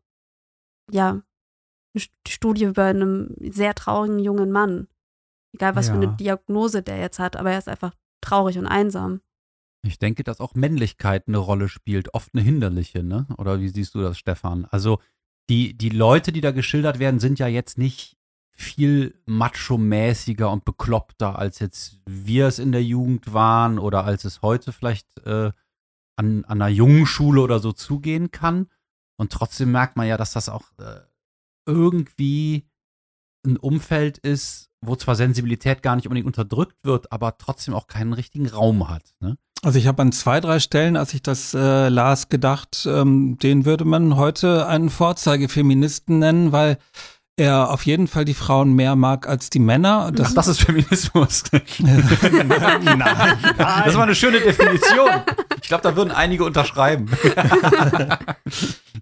ja, 0.91 1.23
Studie 1.97 2.65
über 2.65 2.85
einen 2.85 3.35
sehr 3.53 3.75
traurigen 3.75 4.19
jungen 4.19 4.51
Mann. 4.51 4.89
Egal, 5.55 5.77
was 5.77 5.89
für 5.89 5.95
Ja. 5.95 6.01
eine 6.03 6.17
Diagnose 6.17 6.83
der 6.83 6.99
jetzt 6.99 7.19
hat, 7.19 7.37
aber 7.37 7.53
er 7.53 7.59
ist 7.59 7.69
einfach 7.69 7.95
traurig 8.21 8.59
und 8.59 8.67
einsam. 8.67 9.21
Ich 9.87 9.99
denke, 9.99 10.25
dass 10.25 10.41
auch 10.41 10.55
Männlichkeit 10.55 11.29
eine 11.29 11.39
Rolle 11.39 11.69
spielt, 11.69 12.15
oft 12.15 12.31
eine 12.35 12.43
hinderliche, 12.43 13.03
ne? 13.03 13.27
Oder 13.37 13.61
wie 13.61 13.69
siehst 13.69 13.95
du 13.95 14.01
das, 14.01 14.19
Stefan? 14.19 14.65
Also 14.71 14.99
die, 15.51 15.77
die 15.77 15.91
Leute, 15.91 16.33
die 16.33 16.41
da 16.41 16.53
geschildert 16.53 16.99
werden, 16.99 17.21
sind 17.21 17.39
ja 17.39 17.47
jetzt 17.47 17.77
nicht 17.77 18.17
viel 18.57 19.21
macho-mäßiger 19.27 20.51
und 20.51 20.65
bekloppter, 20.65 21.39
als 21.39 21.59
jetzt 21.59 22.01
wir 22.07 22.47
es 22.47 22.59
in 22.59 22.73
der 22.73 22.83
Jugend 22.83 23.33
waren 23.33 23.79
oder 23.79 24.05
als 24.05 24.25
es 24.25 24.43
heute 24.43 24.73
vielleicht 24.73 25.07
äh, 25.27 25.53
an, 26.17 26.45
an 26.45 26.63
einer 26.63 26.69
jungen 26.69 27.07
Schule 27.07 27.43
oder 27.43 27.59
so 27.59 27.73
zugehen 27.73 28.31
kann. 28.31 28.69
Und 29.17 29.33
trotzdem 29.33 29.71
merkt 29.71 29.97
man 29.97 30.07
ja, 30.07 30.17
dass 30.17 30.33
das 30.33 30.49
auch 30.49 30.63
äh, 30.79 31.01
irgendwie 31.67 32.69
ein 33.47 33.57
Umfeld 33.57 34.19
ist, 34.19 34.71
wo 34.81 34.97
zwar 34.97 35.17
Sensibilität 35.17 35.83
gar 35.83 35.97
nicht 35.97 36.07
unbedingt 36.07 36.27
unterdrückt 36.27 36.77
wird, 36.83 37.13
aber 37.13 37.39
trotzdem 37.39 37.75
auch 37.75 37.87
keinen 37.87 38.13
richtigen 38.13 38.49
Raum 38.49 38.89
hat. 38.89 39.15
Ne? 39.21 39.37
Also 39.63 39.79
ich 39.79 39.87
habe 39.87 40.03
an 40.03 40.13
zwei, 40.13 40.41
drei 40.41 40.59
Stellen, 40.61 40.97
als 40.97 41.15
ich 41.15 41.23
das 41.23 41.55
äh, 41.55 41.89
las, 41.89 42.29
gedacht, 42.29 42.87
ähm, 42.87 43.39
den 43.39 43.65
würde 43.65 43.87
man 43.87 44.17
heute 44.17 44.67
einen 44.67 44.91
Vorzeigefeministen 44.91 46.19
nennen, 46.19 46.53
weil 46.53 46.79
er 47.37 47.71
auf 47.71 47.85
jeden 47.87 48.07
Fall 48.07 48.25
die 48.25 48.35
Frauen 48.35 48.75
mehr 48.75 48.95
mag 48.97 49.27
als 49.29 49.51
die 49.51 49.59
Männer. 49.59 50.13
Ach, 50.23 50.33
das 50.35 50.47
ist 50.47 50.61
Feminismus. 50.63 51.43
Nein. 51.79 53.39
Das 53.85 53.95
war 53.95 54.03
eine 54.05 54.15
schöne 54.15 54.41
Definition. 54.41 55.11
Ich 55.63 55.69
glaube, 55.69 55.83
da 55.83 55.97
würden 55.97 56.11
einige 56.13 56.45
unterschreiben. 56.45 57.11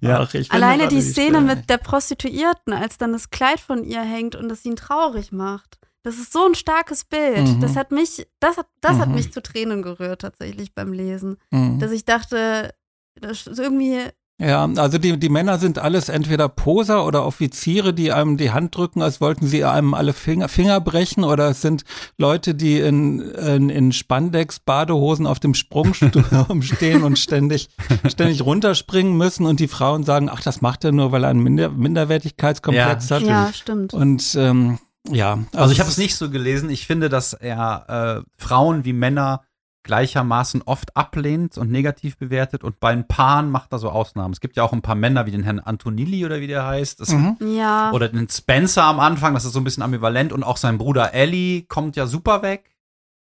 Ja, 0.01 0.23
ich 0.25 0.31
finde 0.31 0.51
Alleine 0.51 0.88
die 0.88 1.01
Szene 1.01 1.38
Stelle. 1.38 1.40
mit 1.57 1.71
der 1.71 1.77
Prostituierten, 1.79 2.73
als 2.73 2.99
dann 2.99 3.12
das 3.12 3.31
Kleid 3.31 3.61
von 3.61 3.85
ihr 3.85 4.01
hängt 4.03 4.35
und 4.35 4.51
es 4.51 4.64
ihn 4.64 4.75
traurig 4.75 5.31
macht. 5.31 5.79
Das 6.03 6.16
ist 6.16 6.33
so 6.33 6.45
ein 6.45 6.57
starkes 6.57 7.05
Bild. 7.05 7.47
Mhm. 7.47 7.61
Das 7.61 7.77
hat 7.77 7.92
mich, 7.92 8.27
das 8.40 8.57
hat, 8.57 8.66
das 8.81 8.99
hat 8.99 9.11
Mhm. 9.11 9.14
mich 9.14 9.33
zu 9.33 9.40
Tränen 9.40 9.81
gerührt 9.83 10.23
tatsächlich 10.23 10.75
beim 10.75 10.92
Lesen. 10.92 11.37
Mhm. 11.53 11.79
Dass 11.79 11.92
ich 11.92 12.05
dachte, 12.05 12.75
das 13.14 13.47
ist 13.47 13.61
irgendwie, 13.61 14.01
Ja, 14.45 14.69
also 14.77 14.99
die, 14.99 15.19
die 15.19 15.29
Männer 15.29 15.59
sind 15.59 15.79
alles 15.79 16.09
entweder 16.09 16.49
Poser 16.49 17.07
oder 17.07 17.25
Offiziere, 17.25 17.95
die 17.95 18.11
einem 18.13 18.37
die 18.37 18.51
Hand 18.51 18.77
drücken, 18.77 19.01
als 19.01 19.21
wollten 19.21 19.47
sie 19.47 19.65
einem 19.65 19.95
alle 19.95 20.13
Finger, 20.13 20.49
Finger 20.49 20.81
brechen, 20.81 21.23
oder 21.23 21.51
es 21.51 21.61
sind 21.61 21.85
Leute, 22.19 22.55
die 22.55 22.81
in, 22.81 23.21
in, 23.21 23.71
in 23.71 23.93
Spandex-Badehosen 23.93 25.27
auf 25.27 25.39
dem 25.39 25.55
Sprungsturm 25.55 26.63
stehen 26.63 27.05
und 27.05 27.19
ständig, 27.19 27.69
ständig 28.09 28.45
runterspringen 28.45 29.17
müssen 29.17 29.47
und 29.47 29.61
die 29.61 29.69
Frauen 29.69 30.03
sagen, 30.05 30.29
ach, 30.29 30.43
das 30.43 30.61
macht 30.61 30.85
er 30.85 30.93
nur, 30.93 31.13
weil 31.13 31.25
er 31.25 31.31
einen 31.31 31.43
Minder 31.43 31.69
Minderwertigkeitskomplex 31.71 33.09
Ja, 33.09 33.17
hat. 33.17 33.23
ja, 33.23 33.51
stimmt. 33.53 33.95
Und 33.95 34.35
ähm, 34.37 34.79
ja, 35.09 35.39
Also 35.55 35.73
ich 35.73 35.81
habe 35.81 35.91
es 35.91 35.99
nicht 35.99 36.17
so 36.17 36.31
gelesen. 36.31 36.71
Ich 36.71 36.87
finde, 36.87 37.09
dass 37.09 37.33
er 37.33 38.25
äh, 38.25 38.31
Frauen 38.37 38.85
wie 38.85 38.93
Männer 38.93 39.43
gleichermaßen 39.85 40.62
oft 40.62 40.97
ablehnt 40.97 41.59
und 41.59 41.71
negativ 41.71 42.16
bewertet 42.16 42.62
und 42.62 42.79
bei 42.79 42.92
ein 42.92 43.09
Paaren 43.09 43.51
macht 43.51 43.73
er 43.73 43.79
so 43.79 43.90
Ausnahmen. 43.90 44.33
Es 44.33 44.40
gibt 44.40 44.57
ja 44.57 44.62
auch 44.62 44.73
ein 44.73 44.83
paar 44.83 44.95
Männer 44.95 45.27
wie 45.27 45.31
den 45.33 45.42
Herrn 45.42 45.59
Antonilli 45.59 46.25
oder 46.25 46.40
wie 46.40 46.47
der 46.47 46.64
heißt. 46.66 47.01
Das 47.01 47.09
Mhm. 47.11 47.37
Ja. 47.57 47.90
Oder 47.92 48.09
den 48.09 48.29
Spencer 48.29 48.85
am 48.85 49.01
Anfang, 49.01 49.35
das 49.35 49.45
ist 49.45 49.53
so 49.53 49.61
ein 49.61 49.64
bisschen 49.64 49.83
ambivalent. 49.83 50.33
Und 50.33 50.45
auch 50.45 50.57
sein 50.57 50.79
Bruder 50.79 51.12
Ellie 51.14 51.62
kommt 51.62 51.97
ja 51.97 52.07
super 52.07 52.42
weg. 52.42 52.71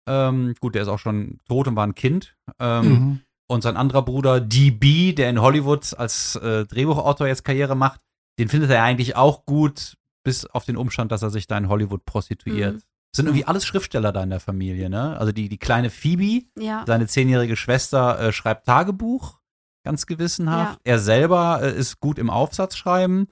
Ähm, 0.08 0.54
gut, 0.60 0.74
der 0.76 0.82
ist 0.82 0.88
auch 0.88 1.00
schon 1.00 1.40
tot 1.48 1.66
und 1.66 1.76
war 1.76 1.86
ein 1.86 1.94
Kind. 1.94 2.36
Ähm, 2.60 2.88
Mhm. 2.88 3.20
Und 3.48 3.62
sein 3.62 3.76
anderer 3.76 4.02
Bruder 4.02 4.40
DB, 4.40 5.12
der 5.12 5.30
in 5.30 5.40
Hollywood 5.40 5.94
als 5.96 6.34
äh, 6.36 6.64
Drehbuchautor 6.66 7.28
jetzt 7.28 7.44
Karriere 7.44 7.76
macht, 7.76 8.00
den 8.40 8.48
findet 8.48 8.70
er 8.70 8.82
eigentlich 8.82 9.14
auch 9.14 9.46
gut, 9.46 9.96
bis 10.24 10.46
auf 10.46 10.64
den 10.64 10.76
Umstand, 10.76 11.12
dass 11.12 11.22
er 11.22 11.30
sich 11.30 11.46
da 11.46 11.56
in 11.56 11.68
Hollywood 11.68 12.04
prostituiert. 12.04 12.74
Mhm. 12.74 12.80
Sind 13.16 13.26
irgendwie 13.26 13.46
alles 13.46 13.64
Schriftsteller 13.64 14.12
da 14.12 14.22
in 14.22 14.30
der 14.30 14.40
Familie, 14.40 14.90
ne? 14.90 15.18
Also 15.18 15.32
die, 15.32 15.48
die 15.48 15.58
kleine 15.58 15.90
Phoebe, 15.90 16.46
ja. 16.58 16.84
seine 16.86 17.06
zehnjährige 17.06 17.56
Schwester, 17.56 18.20
äh, 18.20 18.32
schreibt 18.32 18.66
Tagebuch, 18.66 19.40
ganz 19.84 20.06
gewissenhaft. 20.06 20.80
Er 20.84 20.98
selber 20.98 21.60
äh, 21.62 21.76
ist 21.76 22.00
gut 22.00 22.18
im 22.18 22.30
Aufsatzschreiben. 22.30 23.28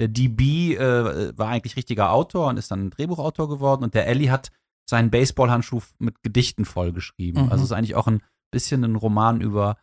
Der 0.00 0.08
DB 0.08 0.74
äh, 0.74 1.36
war 1.36 1.48
eigentlich 1.48 1.76
richtiger 1.76 2.12
Autor 2.12 2.48
und 2.48 2.56
ist 2.56 2.70
dann 2.70 2.90
Drehbuchautor 2.90 3.48
geworden. 3.48 3.84
Und 3.84 3.94
der 3.94 4.06
Ellie 4.06 4.30
hat 4.30 4.50
seinen 4.88 5.10
Baseballhandschuh 5.10 5.82
mit 5.98 6.22
Gedichten 6.22 6.64
vollgeschrieben. 6.64 7.44
Mhm. 7.44 7.52
Also 7.52 7.64
es 7.64 7.70
ist 7.70 7.76
eigentlich 7.76 7.94
auch 7.94 8.06
ein 8.06 8.22
bisschen 8.50 8.84
ein 8.84 8.96
Roman 8.96 9.40
über 9.40 9.76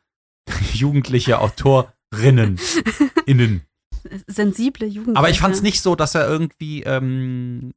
jugendliche 0.73 1.39
Autorinnen. 1.39 2.59
Innen. 3.25 3.61
Sensible 4.27 4.87
Jugendliche. 4.87 5.17
Aber 5.17 5.29
ich 5.29 5.39
fand 5.39 5.55
es 5.55 5.61
nicht 5.61 5.81
so, 5.81 5.95
dass 5.95 6.15
er 6.15 6.27
irgendwie 6.27 6.83
ähm, 6.83 7.73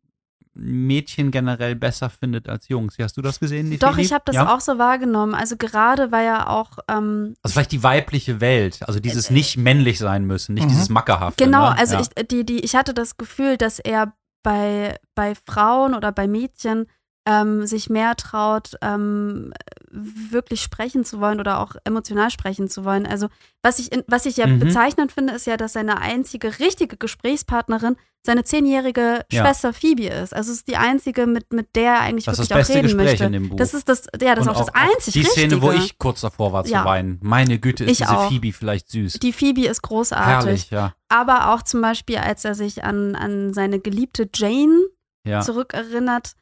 Mädchen 0.59 1.31
generell 1.31 1.75
besser 1.77 2.11
findet 2.11 2.49
als 2.49 2.69
Jungs. 2.69 2.99
Wie 2.99 3.05
hast 3.05 3.17
du 3.17 3.23
das 3.23 3.41
gesehen? 3.41 3.71
Die 3.71 3.79
Doch, 3.79 3.97
ich 3.99 4.13
habe 4.13 4.25
das 4.27 4.35
ja? 4.35 4.55
auch 4.55 4.61
so 4.61 4.79
wahrgenommen. 4.79 5.35
Also 5.35 5.57
gerade 5.57 6.11
war 6.13 6.23
ja 6.23 6.49
auch, 6.49 6.79
ähm, 6.89 7.35
Also 7.43 7.55
vielleicht 7.55 7.73
die 7.73 7.83
weibliche 7.83 8.41
Welt, 8.41 8.81
also 8.87 9.01
dieses 9.01 9.31
Äh, 9.31 9.35
nicht 9.35 9.57
männlich 9.57 9.99
sein 9.99 10.25
müssen, 10.25 10.55
nicht 10.55 10.65
Mhm. 10.65 10.69
dieses 10.71 10.89
Mackerhafte. 10.89 11.43
Genau, 11.45 11.71
ne? 11.71 11.79
also 11.79 11.95
ja. 11.95 12.01
ich, 12.01 12.29
die, 12.29 12.45
die, 12.45 12.61
ich 12.61 12.75
hatte 12.75 12.93
das 12.95 13.17
Gefühl, 13.17 13.57
dass 13.57 13.79
er 13.79 14.13
bei, 14.43 14.97
bei 15.15 15.35
Frauen 15.35 15.95
oder 15.95 16.13
bei 16.13 16.27
Mädchen 16.27 16.87
ähm, 17.31 17.67
sich 17.67 17.91
mehr 17.91 18.17
traut, 18.17 18.77
ähm, 18.81 19.53
wirklich 19.91 20.63
sprechen 20.63 21.05
zu 21.05 21.21
wollen 21.21 21.41
oder 21.41 21.61
auch 21.61 21.73
emotional 21.85 22.31
sprechen 22.31 22.69
zu 22.71 22.85
wollen. 22.87 23.07
Also 23.07 23.29
was 23.63 23.79
ich, 23.79 23.93
in, 23.93 24.03
was 24.07 24.25
ich 24.25 24.39
ja 24.39 24.47
Mhm. 24.47 24.61
bezeichnend 24.61 25.13
finde, 25.13 25.35
ist 25.35 25.47
ja, 25.47 25.57
dass 25.59 25.75
seine 25.75 26.01
einzige 26.01 26.59
richtige 26.59 26.97
Gesprächspartnerin 26.97 27.97
seine 28.25 28.45
zehnjährige 28.45 29.25
Ja. 29.31 29.43
Schwester 29.45 29.73
Phoebe 29.73 30.07
ist. 30.07 30.35
Also 30.35 30.53
es 30.53 30.59
ist 30.59 30.69
die 30.69 30.77
einzige, 30.77 31.27
mit, 31.27 31.53
mit 31.53 31.77
der 31.77 31.93
er 31.95 32.01
eigentlich 32.01 32.25
Das 32.25 32.39
wirklich 32.39 32.49
das 32.49 32.71
auch 32.71 32.75
reden 32.75 32.83
Gespräch 32.89 33.07
möchte. 33.07 33.25
in 33.25 33.33
dem 33.33 33.49
Buch. 33.51 33.57
Das 33.57 33.75
ist 33.75 33.89
das, 33.89 34.07
ja, 34.21 34.35
das 34.35 34.45
ist 34.47 34.51
Und 34.51 34.57
auch 34.57 34.67
das 34.67 34.75
einzig 34.75 35.13
Die 35.15 35.23
Szene, 35.25 35.55
Richtige. 35.57 35.63
wo 35.63 35.71
ich 35.73 35.99
kurz 35.99 36.21
davor 36.23 36.53
war 36.53 36.65
zu 36.65 36.73
Ja. 36.73 36.85
weinen. 36.85 37.19
Meine 37.23 37.59
Güte, 37.59 37.85
ist 37.85 37.91
Ich 37.93 37.99
diese 37.99 38.17
auch. 38.17 38.29
Phoebe 38.29 38.53
vielleicht 38.53 38.91
süß. 38.91 39.15
Die 39.15 39.33
Phoebe 39.33 39.67
ist 39.67 39.83
großartig. 39.83 40.27
Herrlich, 40.47 40.71
ja. 40.71 40.95
Aber 41.09 41.53
auch 41.55 41.63
zum 41.63 41.81
Beispiel, 41.83 42.17
als 42.19 42.45
er 42.45 42.55
sich 42.55 42.85
an, 42.85 43.15
an 43.15 43.55
seine 43.55 43.81
geliebte 43.81 44.29
Jane 44.35 44.81
ja. 45.25 45.41
zurückerinnert, 45.41 46.33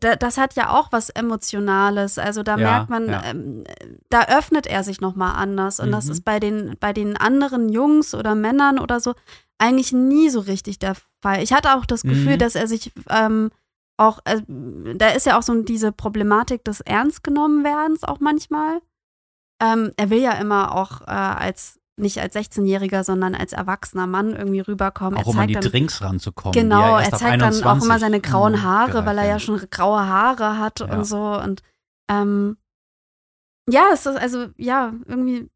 da, 0.00 0.16
das 0.16 0.36
hat 0.38 0.54
ja 0.54 0.70
auch 0.70 0.90
was 0.92 1.10
Emotionales. 1.10 2.18
Also 2.18 2.42
da 2.42 2.52
Ja, 2.52 2.64
merkt 2.64 2.90
man, 2.90 3.08
ja. 3.08 3.22
ähm, 3.24 3.64
da 4.10 4.24
öffnet 4.24 4.66
er 4.66 4.82
sich 4.84 5.00
nochmal 5.00 5.36
anders. 5.36 5.78
Und 5.80 5.92
das 5.92 6.06
Mhm. 6.06 6.12
ist 6.12 6.24
bei 6.24 6.40
den, 6.40 6.76
bei 6.80 6.92
den 6.92 7.16
anderen 7.16 7.68
Jungs 7.68 8.14
oder 8.14 8.34
Männern 8.34 8.78
oder 8.78 9.00
so 9.00 9.14
eigentlich 9.58 9.92
nie 9.92 10.28
so 10.28 10.40
richtig 10.40 10.78
der 10.78 10.96
Fall. 11.22 11.42
Ich 11.42 11.52
hatte 11.52 11.74
auch 11.76 11.86
das 11.86 12.02
Gefühl, 12.02 12.34
Mhm. 12.34 12.38
dass 12.38 12.54
er 12.56 12.66
sich 12.66 12.92
ähm, 13.08 13.50
auch, 13.96 14.18
äh, 14.24 14.42
da 14.96 15.08
ist 15.10 15.24
ja 15.26 15.38
auch 15.38 15.42
so 15.42 15.62
diese 15.62 15.92
Problematik 15.92 16.64
des 16.64 16.80
Ernstgenommenwerdens 16.82 18.04
auch 18.04 18.20
manchmal. 18.20 18.80
Ähm, 19.62 19.92
er 19.96 20.10
will 20.10 20.20
ja 20.20 20.32
immer 20.32 20.74
auch 20.74 21.00
äh, 21.02 21.04
als 21.10 21.78
nicht 21.96 22.20
als 22.20 22.34
16-Jähriger, 22.36 23.04
sondern 23.04 23.34
als 23.34 23.52
erwachsener 23.52 24.06
Mann 24.06 24.34
irgendwie 24.34 24.60
rüberkommen. 24.60 25.18
Auch 25.18 25.22
er 25.22 25.26
um 25.28 25.32
an 25.38 25.48
zeigt 25.48 25.50
die 25.50 25.54
dann, 25.54 25.70
Drinks 25.72 26.02
ranzukommen. 26.02 26.52
Genau, 26.52 26.98
er 26.98 27.12
ab 27.12 27.18
zeigt 27.18 27.40
dann 27.40 27.42
auch 27.42 27.46
21 27.46 27.84
immer 27.88 27.98
seine 27.98 28.20
grauen 28.20 28.52
Mhm, 28.52 28.62
Haare, 28.62 28.90
gereicht 28.92 29.06
weil 29.06 29.18
er 29.18 29.26
ja 29.26 29.38
schon 29.38 29.60
graue 29.70 30.06
Haare 30.06 30.58
hat 30.58 30.80
Ja. 30.80 30.86
und 30.94 31.04
so. 31.04 31.40
Und 31.40 31.62
ähm, 32.10 32.56
ja, 33.68 33.86
es 33.92 34.06
ist 34.06 34.16
also, 34.16 34.46
ja, 34.56 34.92
irgendwie, 35.06 35.48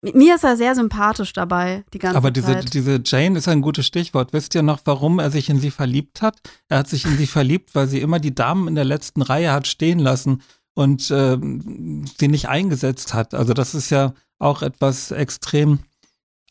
Mir 0.00 0.36
ist 0.36 0.44
er 0.44 0.56
sehr 0.56 0.76
sympathisch 0.76 1.32
dabei, 1.32 1.84
die 1.92 1.98
ganze 1.98 2.16
Aber 2.16 2.30
diese, 2.30 2.52
Zeit. 2.52 2.72
diese 2.72 3.00
Jane 3.04 3.36
ist 3.36 3.48
ein 3.48 3.62
gutes 3.62 3.84
Stichwort. 3.84 4.32
Wisst 4.32 4.54
ihr 4.54 4.62
noch, 4.62 4.78
warum 4.84 5.18
er 5.18 5.32
sich 5.32 5.50
in 5.50 5.58
sie 5.58 5.72
verliebt 5.72 6.22
hat? 6.22 6.38
Er 6.68 6.78
hat 6.78 6.88
sich 6.88 7.04
in 7.04 7.16
sie 7.16 7.26
verliebt, 7.26 7.74
weil 7.74 7.88
sie 7.88 8.00
immer 8.00 8.20
die 8.20 8.32
Damen 8.32 8.68
in 8.68 8.76
der 8.76 8.84
letzten 8.84 9.22
Reihe 9.22 9.50
hat 9.50 9.66
stehen 9.66 9.98
lassen 9.98 10.42
und 10.78 11.10
äh, 11.10 11.36
sie 12.18 12.28
nicht 12.28 12.48
eingesetzt 12.48 13.12
hat. 13.12 13.34
Also 13.34 13.52
das 13.52 13.74
ist 13.74 13.90
ja 13.90 14.14
auch 14.38 14.62
etwas 14.62 15.10
extrem 15.10 15.80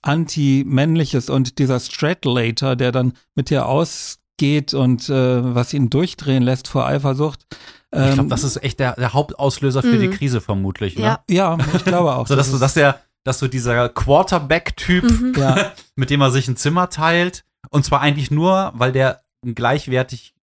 anti-männliches 0.02 1.30
und 1.30 1.60
dieser 1.60 1.80
Stratlator, 1.80 2.76
der 2.76 2.92
dann 2.92 3.14
mit 3.36 3.52
ihr 3.52 3.66
ausgeht 3.66 4.74
und 4.74 5.10
äh, 5.10 5.56
was 5.56 5.74
ihn 5.74 5.90
durchdrehen 5.90 6.44
lässt 6.44 6.68
vor 6.68 6.86
Eifersucht. 6.86 7.46
ich 7.94 8.00
glaube, 8.00 8.22
ähm, 8.22 8.30
das 8.30 8.44
ist 8.44 8.58
echt 8.64 8.80
der, 8.80 8.96
der 8.96 9.14
Hauptauslöser 9.14 9.82
für 9.82 9.98
die 9.98 10.08
Mhm. 10.08 10.12
Krise 10.14 10.42
vermutlich. 10.42 10.98
Ne? 10.98 11.04
Ja. 11.04 11.20
ja, 11.30 11.58
ich 11.74 11.86
glaube 11.86 12.14
auch. 12.14 12.20
Also, 12.30 12.36
dass 12.36 12.52
du, 12.52 12.58
dass 12.58 12.74
der, 12.74 13.00
dass 13.24 13.40
du 13.40 13.48
dieser 13.48 13.90
Quarterback-Typ, 13.90 15.04
Mhm. 15.10 15.34
ja, 15.38 15.72
mit 15.96 16.10
dem 16.10 16.22
er 16.22 16.32
sich 16.32 16.48
ein 16.48 16.58
Zimmer 16.58 16.90
teilt, 16.90 17.44
und 17.70 17.84
zwar 17.86 18.02
eigentlich 18.02 18.32
nur, 18.32 18.72
weil 18.76 18.92
der 18.92 19.22
einen 19.44 19.56
gleichwertig 19.56 20.34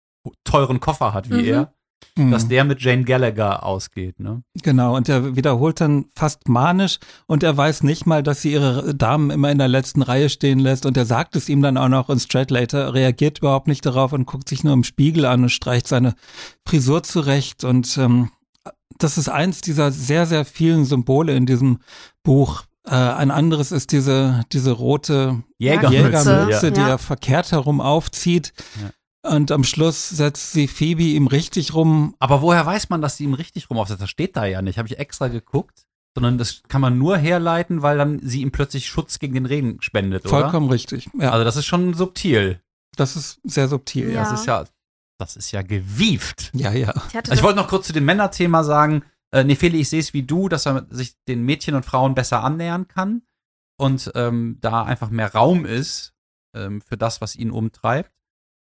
teuren 0.43 0.79
Koffer 0.79 1.13
hat 1.13 1.29
wie 1.29 1.41
Mhm. 1.41 1.47
er, 1.47 1.73
mhm. 2.17 2.31
dass 2.31 2.47
der 2.47 2.63
mit 2.63 2.81
Jane 2.81 3.03
Gallagher 3.03 3.63
ausgeht. 3.63 4.19
Ne? 4.19 4.43
Genau, 4.61 4.95
und 4.95 5.09
er 5.09 5.35
wiederholt 5.35 5.81
dann 5.81 6.05
fast 6.15 6.47
manisch 6.47 6.99
und 7.27 7.43
er 7.43 7.55
weiß 7.55 7.83
nicht 7.83 8.05
mal, 8.05 8.23
dass 8.23 8.41
sie 8.41 8.53
ihre 8.53 8.95
Damen 8.95 9.29
immer 9.29 9.51
in 9.51 9.57
der 9.57 9.67
letzten 9.67 10.01
Reihe 10.01 10.29
stehen 10.29 10.59
lässt 10.59 10.85
und 10.85 10.97
er 10.97 11.05
sagt 11.05 11.35
es 11.35 11.49
ihm 11.49 11.61
dann 11.61 11.77
auch 11.77 11.89
noch 11.89 12.09
und 12.09 12.19
Stratlater 12.19 12.93
reagiert 12.93 13.39
überhaupt 13.39 13.67
nicht 13.67 13.85
darauf 13.85 14.13
und 14.13 14.25
guckt 14.25 14.49
sich 14.49 14.63
nur 14.63 14.73
im 14.73 14.83
Spiegel 14.83 15.25
an 15.25 15.43
und 15.43 15.49
streicht 15.49 15.87
seine 15.87 16.15
Frisur 16.65 17.03
zurecht 17.03 17.63
und 17.63 17.97
ähm, 17.97 18.29
das 18.97 19.17
ist 19.17 19.29
eins 19.29 19.61
dieser 19.61 19.91
sehr, 19.91 20.25
sehr 20.25 20.45
vielen 20.45 20.85
Symbole 20.85 21.35
in 21.35 21.45
diesem 21.45 21.79
Buch. 22.23 22.63
Äh, 22.85 22.91
ein 22.91 23.31
anderes 23.31 23.71
ist 23.71 23.91
diese, 23.91 24.43
diese 24.53 24.71
rote 24.71 25.43
Jägermütze, 25.57 25.95
Jägermütze, 25.95 26.67
ja. 26.67 26.71
die 26.71 26.81
er 26.81 26.97
verkehrt 26.97 27.51
herum 27.51 27.81
aufzieht. 27.81 28.53
Und 29.29 29.51
am 29.51 29.63
Schluss 29.63 30.09
setzt 30.09 30.51
sie 30.51 30.67
Phoebe 30.67 31.03
ihm 31.03 31.27
richtig 31.27 31.73
rum 31.73 32.15
Aber 32.19 32.41
woher 32.41 32.65
weiß 32.65 32.89
man, 32.89 33.01
dass 33.01 33.17
sie 33.17 33.23
ihm 33.23 33.33
richtig 33.33 33.69
rum 33.69 33.77
aufsetzt? 33.77 34.01
Das 34.01 34.09
steht 34.09 34.35
da 34.35 34.45
ja 34.45 34.61
nicht. 34.61 34.77
Habe 34.77 34.87
ich 34.87 34.99
extra 34.99 35.27
geguckt. 35.27 35.85
Sondern 36.15 36.37
das 36.37 36.61
kann 36.69 36.79
man 36.79 36.97
nur 36.97 37.17
herleiten, 37.17 37.81
weil 37.81 37.97
dann 37.97 38.19
sie 38.23 38.41
ihm 38.41 38.51
plötzlich 38.51 38.87
Schutz 38.87 39.19
gegen 39.19 39.33
den 39.33 39.45
Regen 39.45 39.81
spendet, 39.81 40.25
oder? 40.25 40.29
Vollkommen 40.29 40.69
richtig. 40.69 41.09
Ja, 41.19 41.31
Also 41.31 41.43
das 41.43 41.57
ist 41.57 41.65
schon 41.65 41.93
subtil. 41.93 42.61
das 42.95 43.17
ist 43.17 43.41
sehr 43.43 43.67
subtil. 43.67 44.11
Ja. 44.11 44.23
Das 44.23 44.39
ist 44.39 44.45
ja, 44.45 44.63
das 45.17 45.35
ist 45.35 45.51
ja 45.51 45.61
gewieft. 45.61 46.51
ja. 46.53 46.71
ja. 46.71 46.93
Ich 47.11 47.31
Ich 47.31 47.43
wollte 47.43 47.59
noch 47.59 47.67
kurz 47.67 47.87
zu 47.87 47.93
dem 47.93 48.05
Männerthema 48.05 48.63
sagen, 48.63 49.03
äh, 49.31 49.43
Nefeli, 49.43 49.81
ich 49.81 49.89
sehe 49.89 49.99
es 49.99 50.13
wie 50.13 50.23
du, 50.23 50.47
dass 50.47 50.65
er 50.65 50.87
sich 50.89 51.15
den 51.27 51.43
Mädchen 51.43 51.75
und 51.75 51.85
Frauen 51.85 52.15
besser 52.15 52.43
annähern 52.43 52.87
kann 52.87 53.23
und 53.77 54.09
ähm, 54.15 54.57
da 54.61 54.83
einfach 54.83 55.09
mehr 55.09 55.33
Raum 55.33 55.65
ist 55.65 56.13
ähm, 56.55 56.79
für 56.81 56.95
das, 56.95 57.19
was 57.19 57.35
ihn 57.35 57.51
umtreibt. 57.51 58.11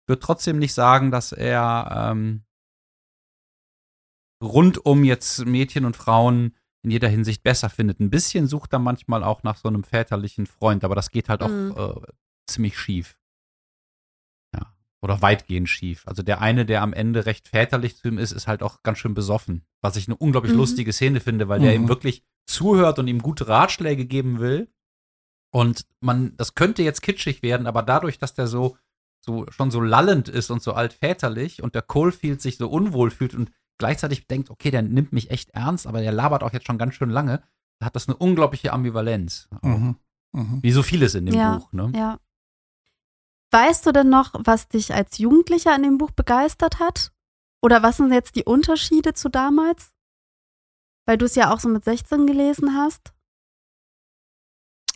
Ich 0.04 0.08
würde 0.08 0.20
trotzdem 0.20 0.58
nicht 0.58 0.74
sagen, 0.74 1.10
dass 1.10 1.32
er 1.32 2.10
ähm, 2.12 2.44
rundum 4.42 5.04
jetzt 5.04 5.46
Mädchen 5.46 5.84
und 5.86 5.96
Frauen 5.96 6.54
in 6.82 6.90
jeder 6.90 7.08
Hinsicht 7.08 7.42
besser 7.42 7.70
findet. 7.70 8.00
Ein 8.00 8.10
bisschen 8.10 8.46
sucht 8.46 8.74
er 8.74 8.78
manchmal 8.78 9.24
auch 9.24 9.42
nach 9.42 9.56
so 9.56 9.68
einem 9.68 9.84
väterlichen 9.84 10.46
Freund, 10.46 10.84
aber 10.84 10.94
das 10.94 11.10
geht 11.10 11.30
halt 11.30 11.42
auch 11.42 11.48
Mhm. 11.48 11.74
äh, 11.76 12.12
ziemlich 12.46 12.78
schief. 12.78 13.18
Ja. 14.54 14.74
Oder 15.00 15.22
weitgehend 15.22 15.70
schief. 15.70 16.06
Also 16.06 16.22
der 16.22 16.42
eine, 16.42 16.66
der 16.66 16.82
am 16.82 16.92
Ende 16.92 17.24
recht 17.24 17.48
väterlich 17.48 17.96
zu 17.96 18.08
ihm 18.08 18.18
ist, 18.18 18.32
ist 18.32 18.46
halt 18.46 18.62
auch 18.62 18.82
ganz 18.82 18.98
schön 18.98 19.14
besoffen. 19.14 19.64
Was 19.80 19.96
ich 19.96 20.06
eine 20.08 20.16
unglaublich 20.16 20.52
Mhm. 20.52 20.58
lustige 20.58 20.92
Szene 20.92 21.20
finde, 21.20 21.48
weil 21.48 21.60
der 21.60 21.70
Mhm. 21.78 21.84
ihm 21.84 21.88
wirklich 21.88 22.22
zuhört 22.46 22.98
und 22.98 23.08
ihm 23.08 23.22
gute 23.22 23.48
Ratschläge 23.48 24.04
geben 24.04 24.38
will. 24.38 24.70
Und 25.50 25.86
man, 26.00 26.36
das 26.36 26.54
könnte 26.54 26.82
jetzt 26.82 27.00
kitschig 27.00 27.42
werden, 27.42 27.66
aber 27.66 27.82
dadurch, 27.82 28.18
dass 28.18 28.34
der 28.34 28.46
so, 28.48 28.76
so 29.24 29.46
schon 29.50 29.70
so 29.70 29.80
lallend 29.80 30.28
ist 30.28 30.50
und 30.50 30.62
so 30.62 30.74
altväterlich 30.74 31.62
und 31.62 31.74
der 31.74 31.82
Coalfield 31.82 32.40
sich 32.42 32.58
so 32.58 32.68
unwohl 32.68 33.10
fühlt 33.10 33.34
und 33.34 33.50
gleichzeitig 33.78 34.26
denkt, 34.26 34.50
okay, 34.50 34.70
der 34.70 34.82
nimmt 34.82 35.12
mich 35.12 35.30
echt 35.30 35.50
ernst, 35.50 35.86
aber 35.86 36.00
der 36.00 36.12
labert 36.12 36.42
auch 36.42 36.52
jetzt 36.52 36.66
schon 36.66 36.78
ganz 36.78 36.94
schön 36.94 37.10
lange, 37.10 37.42
hat 37.82 37.96
das 37.96 38.08
eine 38.08 38.16
unglaubliche 38.16 38.72
Ambivalenz. 38.72 39.48
Mhm. 39.62 39.96
Mhm. 40.32 40.62
Wie 40.62 40.72
so 40.72 40.82
vieles 40.82 41.14
in 41.14 41.26
dem 41.26 41.34
Ja. 41.34 41.56
Buch, 41.56 41.72
ne? 41.72 41.92
ja. 41.94 42.18
Weißt 43.50 43.86
du 43.86 43.92
denn 43.92 44.08
noch, 44.10 44.34
was 44.38 44.68
dich 44.68 44.92
als 44.94 45.18
Jugendlicher 45.18 45.72
an 45.72 45.84
dem 45.84 45.96
Buch 45.96 46.10
begeistert 46.10 46.80
hat? 46.80 47.12
Oder 47.62 47.82
was 47.82 47.96
sind 47.98 48.12
jetzt 48.12 48.34
die 48.36 48.44
Unterschiede 48.44 49.14
zu 49.14 49.28
damals? 49.28 49.92
Weil 51.06 51.18
du 51.18 51.24
es 51.24 51.34
ja 51.36 51.52
auch 51.54 51.60
so 51.60 51.68
mit 51.68 51.84
16 51.84 52.26
gelesen 52.26 52.74
hast. 52.76 53.13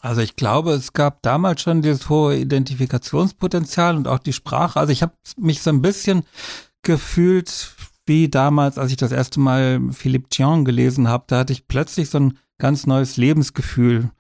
Also 0.01 0.21
ich 0.21 0.37
glaube, 0.37 0.73
es 0.73 0.93
gab 0.93 1.23
damals 1.23 1.63
schon 1.63 1.83
dieses 1.83 2.09
hohe 2.09 2.37
Identifikationspotenzial 2.37 3.97
und 3.97 4.07
auch 4.07 4.21
die 4.21 4.33
Sprache. 4.33 4.79
Also 4.79 4.93
ich 4.93 5.03
habe 5.03 5.15
mich 5.37 5.61
so 5.61 5.71
ein 5.71 5.83
bisschen 5.83 6.25
gefühlt 6.83 7.73
wie 8.07 8.29
damals, 8.29 8.79
als 8.79 8.91
ich 8.91 8.97
das 8.97 9.13
erste 9.13 9.41
Mal 9.41 9.81
Philippe 9.93 10.29
Dion 10.29 10.65
gelesen 10.65 11.09
habe. 11.09 11.25
Da 11.27 11.39
hatte 11.41 11.53
ich 11.53 11.67
plötzlich 11.67 12.11
so 12.11 12.19
ein 12.19 12.39
ganz 12.59 12.87
neues 12.87 13.17
Lebensgefühl. 13.17 14.11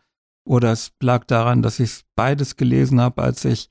Oder 0.44 0.72
es 0.72 0.92
lag 1.00 1.24
daran, 1.24 1.62
dass 1.62 1.78
ich 1.78 2.04
beides 2.16 2.56
gelesen 2.56 3.00
habe, 3.00 3.22
als 3.22 3.44
ich 3.44 3.70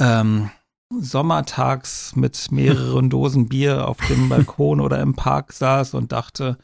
ähm, 0.00 0.50
sommertags 0.90 2.16
mit 2.16 2.50
mehreren 2.52 3.10
Dosen 3.10 3.48
Bier 3.48 3.88
auf 3.88 3.98
dem 4.08 4.28
Balkon 4.30 4.80
oder 4.80 5.00
im 5.00 5.14
Park 5.14 5.52
saß 5.52 5.94
und 5.94 6.12
dachte, 6.12 6.58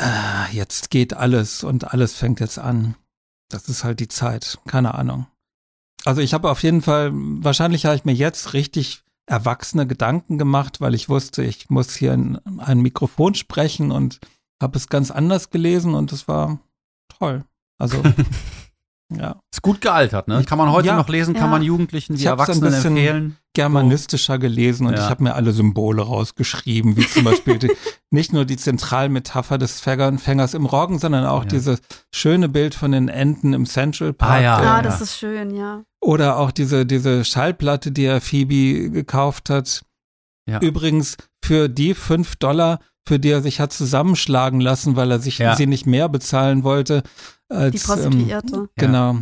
äh, 0.00 0.52
jetzt 0.52 0.90
geht 0.90 1.14
alles 1.14 1.62
und 1.62 1.92
alles 1.92 2.14
fängt 2.14 2.40
jetzt 2.40 2.58
an. 2.58 2.96
Das 3.48 3.68
ist 3.68 3.84
halt 3.84 4.00
die 4.00 4.08
Zeit. 4.08 4.58
Keine 4.66 4.94
Ahnung. 4.94 5.26
Also 6.04 6.20
ich 6.20 6.34
habe 6.34 6.50
auf 6.50 6.62
jeden 6.62 6.82
Fall, 6.82 7.10
wahrscheinlich 7.12 7.86
habe 7.86 7.96
ich 7.96 8.04
mir 8.04 8.14
jetzt 8.14 8.52
richtig 8.52 9.02
erwachsene 9.26 9.86
Gedanken 9.86 10.36
gemacht, 10.36 10.80
weil 10.80 10.94
ich 10.94 11.08
wusste, 11.08 11.42
ich 11.42 11.70
muss 11.70 11.94
hier 11.94 12.12
in 12.12 12.38
ein 12.58 12.80
Mikrofon 12.80 13.34
sprechen 13.34 13.90
und 13.90 14.20
habe 14.62 14.76
es 14.76 14.88
ganz 14.88 15.10
anders 15.10 15.50
gelesen 15.50 15.94
und 15.94 16.12
es 16.12 16.28
war 16.28 16.60
toll. 17.08 17.44
Also 17.78 18.02
ja, 19.18 19.36
Ist 19.52 19.62
gut 19.62 19.80
gealtert, 19.80 20.28
ne? 20.28 20.44
Kann 20.44 20.58
man 20.58 20.70
heute 20.72 20.88
Ja. 20.88 20.96
noch 20.96 21.08
lesen, 21.08 21.34
kann 21.34 21.44
Ja. 21.44 21.50
man 21.50 21.62
Jugendlichen, 21.62 22.14
Ich 22.14 22.22
die 22.22 22.28
hab's 22.28 22.42
ein 22.48 22.56
Erwachsenen 22.62 22.70
bisschen- 22.72 22.96
empfehlen. 22.96 23.36
germanistischer 23.54 24.38
gelesen 24.38 24.86
und 24.86 24.94
Ja. 24.94 25.04
ich 25.04 25.10
habe 25.10 25.22
mir 25.22 25.34
alle 25.34 25.52
Symbole 25.52 26.02
rausgeschrieben, 26.02 26.96
wie 26.96 27.06
zum 27.06 27.24
Beispiel 27.24 27.58
die, 27.58 27.70
nicht 28.10 28.32
nur 28.32 28.44
die 28.44 28.56
Zentralmetapher 28.56 29.58
des 29.58 29.80
Fänger- 29.80 30.18
Fängers 30.18 30.54
im 30.54 30.66
Roggen, 30.66 30.98
sondern 30.98 31.24
auch 31.26 31.42
Ja. 31.44 31.48
dieses 31.48 31.80
schöne 32.12 32.48
Bild 32.48 32.74
von 32.74 32.92
den 32.92 33.08
Enten 33.08 33.52
im 33.52 33.66
Central 33.66 34.12
Park. 34.12 34.30
Ah, 34.32 34.40
ja. 34.42 34.56
Ah, 34.56 34.62
ja. 34.76 34.82
das 34.82 35.00
ist 35.00 35.16
schön, 35.18 35.54
ja. 35.54 35.82
Oder 36.02 36.36
auch 36.38 36.50
diese, 36.50 36.84
diese 36.84 37.24
Schallplatte, 37.24 37.92
die 37.92 38.04
er 38.04 38.20
Phoebe 38.20 38.90
gekauft 38.90 39.50
hat. 39.50 39.82
Ja. 40.50 40.58
Übrigens 40.60 41.16
für 41.42 41.68
die 41.68 41.94
fünf 41.94 42.36
Dollar, 42.36 42.80
für 43.06 43.18
die 43.18 43.30
er 43.30 43.42
sich 43.42 43.60
hat 43.60 43.72
zusammenschlagen 43.72 44.60
lassen, 44.60 44.96
weil 44.96 45.10
er 45.10 45.18
sich 45.18 45.38
Ja. 45.38 45.54
sie 45.56 45.66
nicht 45.66 45.86
mehr 45.86 46.08
bezahlen 46.08 46.64
wollte. 46.64 47.02
Als, 47.48 47.72
Die 47.72 47.78
Prostituierte. 47.86 48.56
Ähm, 48.56 48.68
genau. 48.76 49.16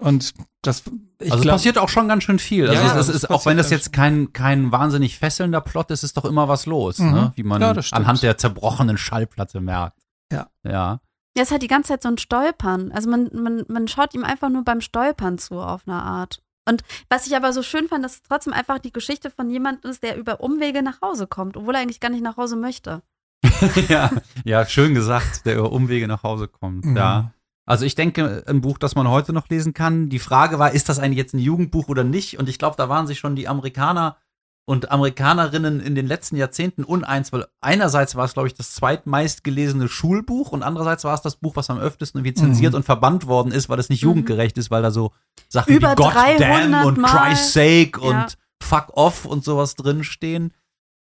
Und 0.00 0.34
das, 0.62 0.84
ich 1.20 1.30
also 1.30 1.36
es 1.36 1.40
glaub, 1.42 1.54
passiert 1.54 1.78
auch 1.78 1.88
schon 1.88 2.06
ganz 2.08 2.22
schön 2.24 2.38
viel. 2.38 2.68
Also 2.68 2.80
Ja, 2.80 2.86
es, 2.88 2.94
es 2.94 3.08
es 3.08 3.14
ist, 3.24 3.30
auch 3.30 3.46
wenn 3.46 3.56
das 3.56 3.70
jetzt 3.70 3.92
kein, 3.92 4.32
kein 4.32 4.70
wahnsinnig 4.70 5.18
fesselnder 5.18 5.60
Plot 5.60 5.90
ist, 5.90 6.04
ist 6.04 6.16
doch 6.16 6.24
immer 6.24 6.48
was 6.48 6.66
los, 6.66 6.98
Mhm. 6.98 7.12
ne? 7.12 7.32
wie 7.36 7.42
man 7.42 7.60
Ja, 7.60 7.72
das 7.72 7.92
anhand 7.92 8.22
der 8.22 8.38
zerbrochenen 8.38 8.96
Schallplatte 8.98 9.60
merkt. 9.60 10.00
Ja. 10.32 10.48
Ja. 10.64 11.00
Ja, 11.36 11.42
es 11.42 11.50
hat 11.50 11.62
die 11.62 11.68
ganze 11.68 11.88
Zeit 11.88 12.02
so 12.02 12.08
ein 12.08 12.18
Stolpern. 12.18 12.90
Also 12.92 13.08
man, 13.10 13.30
man, 13.32 13.64
man 13.68 13.86
schaut 13.88 14.14
ihm 14.14 14.24
einfach 14.24 14.48
nur 14.50 14.64
beim 14.64 14.80
Stolpern 14.80 15.38
zu 15.38 15.60
auf 15.60 15.82
eine 15.86 16.02
Art. 16.02 16.42
Und 16.68 16.82
was 17.08 17.26
ich 17.26 17.34
aber 17.36 17.52
so 17.52 17.62
schön 17.62 17.88
fand, 17.88 18.04
dass 18.04 18.14
es 18.16 18.22
trotzdem 18.22 18.52
einfach 18.52 18.78
die 18.78 18.92
Geschichte 18.92 19.30
von 19.30 19.48
jemandem 19.48 19.90
ist, 19.90 20.02
der 20.02 20.16
über 20.16 20.40
Umwege 20.40 20.82
nach 20.82 21.00
Hause 21.00 21.26
kommt, 21.26 21.56
obwohl 21.56 21.74
er 21.74 21.80
eigentlich 21.80 22.00
gar 22.00 22.10
nicht 22.10 22.22
nach 22.22 22.36
Hause 22.36 22.56
möchte. 22.56 23.02
ja. 23.88 24.10
ja, 24.44 24.66
schön 24.66 24.94
gesagt, 24.94 25.46
der 25.46 25.56
über 25.58 25.72
Umwege 25.72 26.08
nach 26.08 26.22
Hause 26.24 26.48
kommt. 26.48 26.84
Mhm. 26.84 26.96
Ja. 26.96 27.32
Also 27.68 27.84
ich 27.84 27.94
denke, 27.94 28.44
ein 28.46 28.60
Buch, 28.62 28.78
das 28.78 28.94
man 28.94 29.08
heute 29.08 29.32
noch 29.32 29.48
lesen 29.48 29.74
kann. 29.74 30.08
Die 30.08 30.18
Frage 30.18 30.58
war, 30.58 30.72
ist 30.72 30.88
das 30.88 30.98
eigentlich 30.98 31.18
jetzt 31.18 31.34
ein 31.34 31.38
Jugendbuch 31.38 31.88
oder 31.88 32.02
nicht? 32.04 32.38
Und 32.38 32.48
ich 32.48 32.58
glaube, 32.58 32.76
da 32.76 32.88
waren 32.88 33.06
sich 33.06 33.18
schon 33.18 33.36
die 33.36 33.46
Amerikaner 33.46 34.16
und 34.64 34.90
Amerikanerinnen 34.90 35.80
in 35.80 35.94
den 35.94 36.06
letzten 36.06 36.36
Jahrzehnten 36.36 36.84
uneins, 36.84 37.32
weil 37.32 37.46
einerseits 37.60 38.16
war 38.16 38.24
es, 38.24 38.32
glaube 38.34 38.48
ich, 38.48 38.54
das 38.54 38.72
zweitmeist 38.74 39.42
gelesene 39.44 39.88
Schulbuch 39.88 40.52
und 40.52 40.62
andererseits 40.62 41.04
war 41.04 41.14
es 41.14 41.22
das 41.22 41.36
Buch, 41.36 41.56
was 41.56 41.70
am 41.70 41.78
öftesten 41.78 42.18
irgendwie 42.20 42.34
zensiert 42.34 42.72
Mhm. 42.72 42.78
und 42.78 42.82
verbannt 42.84 43.26
worden 43.26 43.52
ist, 43.52 43.68
weil 43.68 43.78
es 43.78 43.88
nicht 43.88 44.02
Mhm. 44.02 44.08
jugendgerecht 44.10 44.56
ist, 44.58 44.70
weil 44.70 44.82
da 44.82 44.90
so 44.90 45.12
Sachen 45.48 45.74
Über 45.74 45.92
wie 45.92 45.96
God 45.96 46.14
300 46.14 46.40
damn 46.40 46.86
und 46.86 46.98
Mal. 46.98 47.28
Christ's 47.28 47.52
sake 47.52 48.00
und 48.00 48.12
Ja. 48.12 48.26
Fuck 48.62 48.90
off 48.96 49.24
und 49.24 49.44
sowas 49.44 49.74
drinstehen. 49.76 50.52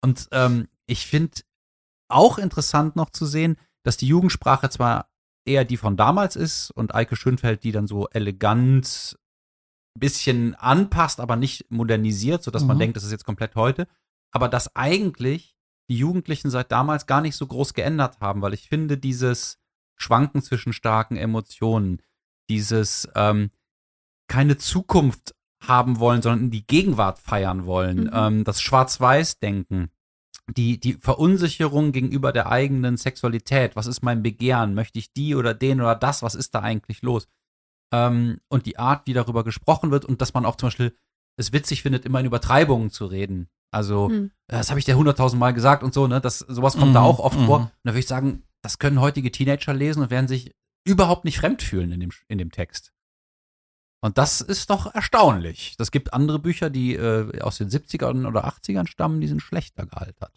Und 0.04 0.28
ähm, 0.32 0.68
ich 0.86 1.08
finde 1.08 1.42
auch 2.10 2.38
interessant 2.38 2.96
noch 2.96 3.10
zu 3.10 3.26
sehen, 3.26 3.58
dass 3.84 3.98
die 3.98 4.08
Jugendsprache 4.08 4.70
zwar 4.70 5.08
eher 5.48 5.66
die 5.66 5.78
von 5.78 5.98
damals 5.98 6.36
ist 6.36 6.72
und 6.72 6.94
Eike 6.94 7.16
Schönfeld 7.16 7.64
die 7.64 7.72
dann 7.72 7.88
so 7.88 8.08
elegant 8.10 9.18
ein 9.96 10.00
bisschen 10.00 10.56
anpasst, 10.56 11.20
aber 11.20 11.36
nicht 11.36 11.72
modernisiert, 11.72 12.44
sodass 12.44 12.64
man 12.64 12.78
Mhm. 12.78 12.82
denkt, 12.82 12.98
das 12.98 13.04
ist 13.04 13.12
jetzt 13.12 13.26
komplett 13.26 13.56
heute, 13.56 13.88
aber 14.32 14.50
dass 14.50 14.76
eigentlich 14.76 15.56
die 15.90 15.98
Jugendlichen 15.98 16.50
seit 16.50 16.72
damals 16.72 17.06
gar 17.08 17.22
nicht 17.22 17.36
so 17.36 17.48
groß 17.48 17.74
geändert 17.74 18.20
haben, 18.20 18.42
weil 18.42 18.54
ich 18.54 18.68
finde, 18.68 18.98
dieses 18.98 19.58
Schwanken 19.96 20.42
zwischen 20.42 20.74
starken 20.74 21.16
Emotionen, 21.18 22.02
dieses 22.50 23.08
ähm, 23.16 23.52
keine 24.28 24.58
Zukunft 24.58 25.34
haben 25.64 26.00
wollen, 26.00 26.22
sondern 26.22 26.52
die 26.52 26.68
Gegenwart 26.68 27.20
feiern 27.20 27.66
wollen, 27.66 28.04
Mhm. 28.04 28.10
ähm, 28.14 28.44
das 28.44 28.62
Schwarz-Weiß-Denken, 28.62 29.90
die, 30.56 30.80
die 30.80 30.94
Verunsicherung 30.94 31.92
gegenüber 31.92 32.32
der 32.32 32.50
eigenen 32.50 32.98
Sexualität. 32.98 33.76
Was 33.76 33.88
ist 33.88 34.02
mein 34.02 34.24
Begehren? 34.24 34.74
Möchte 34.74 35.00
ich 35.00 35.12
die 35.12 35.36
oder 35.36 35.54
den 35.54 35.82
oder 35.82 35.96
das? 35.96 36.24
Was 36.24 36.36
ist 36.36 36.56
da 36.56 36.62
eigentlich 36.62 37.02
los? 37.02 37.28
Ähm, 37.94 38.40
und 38.50 38.66
die 38.66 38.80
Art, 38.80 39.08
wie 39.08 39.14
darüber 39.14 39.44
gesprochen 39.44 39.92
wird 39.92 40.06
und 40.06 40.22
dass 40.22 40.34
man 40.34 40.46
auch 40.46 40.56
zum 40.56 40.68
Beispiel 40.68 40.96
es 41.38 41.54
witzig 41.54 41.84
findet, 41.84 42.06
immer 42.06 42.20
in 42.20 42.26
Übertreibungen 42.26 42.90
zu 42.90 43.06
reden. 43.06 43.48
Also, 43.72 44.10
Hm. 44.10 44.32
das 44.48 44.70
habe 44.70 44.80
ich 44.80 44.86
dir 44.86 44.98
hunderttausend 44.98 45.40
Mal 45.40 45.54
gesagt 45.54 45.84
und 45.84 45.94
so, 45.94 46.08
ne? 46.08 46.20
Das, 46.22 46.40
sowas 46.40 46.78
kommt 46.78 46.96
da 46.96 47.02
Mhm, 47.02 47.06
auch 47.06 47.20
oft 47.20 47.38
mhm. 47.40 47.46
vor. 47.46 47.58
Und 47.60 47.72
da 47.84 47.92
würde 47.92 48.00
ich 48.00 48.08
sagen, 48.08 48.44
das 48.64 48.80
können 48.80 49.02
heutige 49.02 49.32
Teenager 49.32 49.74
lesen 49.74 50.02
und 50.04 50.10
werden 50.10 50.28
sich 50.28 50.52
überhaupt 50.86 51.26
nicht 51.26 51.38
fremd 51.38 51.62
fühlen 51.62 51.92
in 51.92 52.00
dem, 52.00 52.12
in 52.28 52.38
dem 52.38 52.52
Text. 52.52 52.94
Und 54.02 54.18
das 54.18 54.42
ist 54.42 54.70
doch 54.70 54.94
erstaunlich. 54.94 55.76
Das 55.78 55.92
gibt 55.92 56.14
andere 56.14 56.40
Bücher, 56.40 56.70
die 56.70 56.94
äh, 56.96 57.42
aus 57.42 57.58
den 57.58 57.70
70ern 57.70 58.28
oder 58.28 58.46
80ern 58.48 58.88
stammen, 58.88 59.22
die 59.22 59.28
sind 59.28 59.42
schlechter 59.42 59.86
gealtert. 59.86 60.32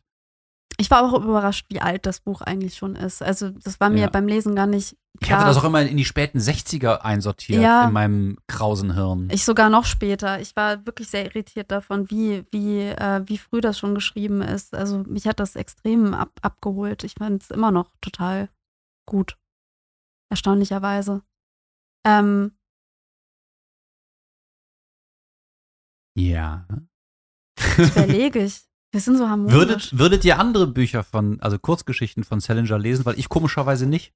Ich 0.79 0.91
war 0.91 1.03
auch 1.05 1.13
überrascht, 1.23 1.67
wie 1.69 1.81
alt 1.83 2.07
das 2.07 2.21
Buch 2.21 2.41
eigentlich 2.41 2.77
schon 2.77 2.97
ist. 2.97 3.21
Also, 3.23 3.51
das 3.51 3.81
war 3.81 3.91
mir 3.91 4.03
Ja. 4.03 4.09
beim 4.09 4.27
Lesen 4.27 4.55
gar 4.57 4.67
nicht 4.67 4.97
Ich 5.21 5.27
klar. 5.27 5.41
hatte 5.41 5.49
das 5.49 5.59
auch 5.59 5.65
immer 5.65 5.83
in 5.83 5.99
die 5.99 6.07
späten 6.07 6.39
60er 6.39 7.03
einsortiert 7.05 7.61
Ja. 7.63 7.85
in 7.89 7.93
meinem 7.93 8.39
krausen 8.47 8.95
Hirn. 8.95 9.29
Ich 9.31 9.45
sogar 9.45 9.69
noch 9.69 9.85
später. 9.85 10.41
Ich 10.41 10.57
war 10.57 10.87
wirklich 10.87 11.09
sehr 11.09 11.27
irritiert 11.27 11.71
davon, 11.71 12.11
wie, 12.11 12.47
wie, 12.51 12.79
äh, 12.81 13.21
wie 13.27 13.37
früh 13.37 13.61
das 13.61 13.79
schon 13.79 13.95
geschrieben 13.95 14.41
ist. 14.41 14.75
Also 14.75 15.01
mich 15.07 15.27
hat 15.27 15.39
das 15.39 15.55
extrem 15.55 16.15
ab, 16.15 16.31
abgeholt. 16.41 17.05
Ich 17.05 17.15
fand 17.19 17.43
es 17.43 17.51
immer 17.51 17.71
noch 17.73 17.91
total 18.01 18.49
gut. 19.07 19.37
Erstaunlicherweise. 20.31 21.23
Ähm, 22.07 22.53
ja. 26.15 26.67
das 27.57 27.79
überlege 27.97 28.45
ich. 28.45 28.63
Wir 28.93 29.01
sind 29.01 29.19
so 29.19 29.29
harmonisch. 29.29 29.55
Würdet, 29.55 29.99
würdet 29.99 30.25
ihr 30.25 30.39
andere 30.39 30.67
Bücher 30.67 31.05
von, 31.05 31.41
also 31.41 31.59
Kurzgeschichten 31.59 32.25
von 32.25 32.41
Salinger 32.41 32.79
lesen? 32.79 33.05
Weil 33.05 33.19
ich 33.19 33.29
komischerweise 33.29 33.87
nicht. 33.87 34.13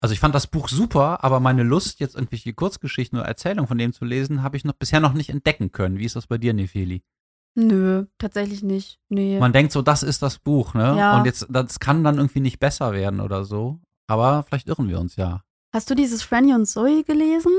Also 0.00 0.12
ich 0.12 0.20
fand 0.20 0.34
das 0.34 0.46
Buch 0.46 0.68
super, 0.68 1.24
aber 1.24 1.40
meine 1.40 1.62
Lust, 1.62 2.00
jetzt 2.00 2.14
irgendwelche 2.14 2.52
Kurzgeschichten 2.52 3.18
oder 3.18 3.26
Erzählungen 3.26 3.66
von 3.66 3.78
dem 3.78 3.92
zu 3.92 4.04
lesen, 4.04 4.42
habe 4.42 4.56
ich 4.56 4.64
noch 4.64 4.74
bisher 4.74 5.00
noch 5.00 5.14
nicht 5.14 5.30
entdecken 5.30 5.72
können. 5.72 5.98
Wie 5.98 6.04
ist 6.04 6.16
das 6.16 6.26
bei 6.26 6.38
dir, 6.38 6.52
Nefeli? 6.52 7.02
Nö, 7.56 8.04
tatsächlich 8.18 8.62
nicht. 8.62 9.00
Nee. 9.08 9.40
Man 9.40 9.54
denkt 9.54 9.72
so, 9.72 9.80
das 9.80 10.02
ist 10.02 10.22
das 10.22 10.38
Buch, 10.38 10.74
ne? 10.74 10.94
Ja. 10.96 11.18
Und 11.18 11.24
jetzt, 11.24 11.46
das 11.48 11.80
kann 11.80 12.04
dann 12.04 12.18
irgendwie 12.18 12.40
nicht 12.40 12.60
besser 12.60 12.92
werden 12.92 13.20
oder 13.20 13.44
so. 13.44 13.80
Aber 14.06 14.42
vielleicht 14.42 14.68
irren 14.68 14.88
wir 14.88 15.00
uns 15.00 15.16
ja. 15.16 15.42
Hast 15.74 15.90
du 15.90 15.94
dieses 15.94 16.22
Franny 16.22 16.54
und 16.54 16.66
Zoe 16.66 17.02
gelesen? 17.02 17.52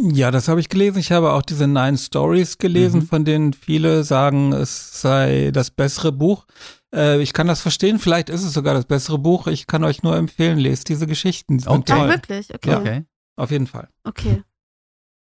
Ja, 0.00 0.30
das 0.30 0.48
habe 0.48 0.60
ich 0.60 0.68
gelesen. 0.68 0.98
Ich 0.98 1.10
habe 1.12 1.32
auch 1.32 1.42
diese 1.42 1.66
Nine 1.66 1.98
Stories 1.98 2.58
gelesen, 2.58 3.00
Mhm. 3.00 3.06
von 3.06 3.24
denen 3.24 3.52
viele 3.52 4.04
sagen, 4.04 4.52
es 4.52 5.00
sei 5.00 5.50
das 5.52 5.70
bessere 5.70 6.12
Buch. 6.12 6.46
Äh, 6.94 7.20
ich 7.20 7.32
kann 7.32 7.46
das 7.48 7.60
verstehen. 7.60 7.98
Vielleicht 7.98 8.30
ist 8.30 8.44
es 8.44 8.52
sogar 8.52 8.74
das 8.74 8.84
bessere 8.84 9.18
Buch. 9.18 9.46
Ich 9.48 9.66
kann 9.66 9.82
euch 9.84 10.02
nur 10.02 10.16
empfehlen, 10.16 10.58
lest 10.58 10.88
diese 10.88 11.06
Geschichten. 11.06 11.58
Die 11.58 11.64
sind 11.64 11.72
Okay. 11.72 11.92
Ah, 11.92 12.08
wirklich? 12.08 12.54
Okay. 12.54 12.70
Ja. 12.70 12.78
Okay. 12.78 12.88
Okay. 12.90 13.04
Auf 13.36 13.50
jeden 13.50 13.66
Fall. 13.66 13.88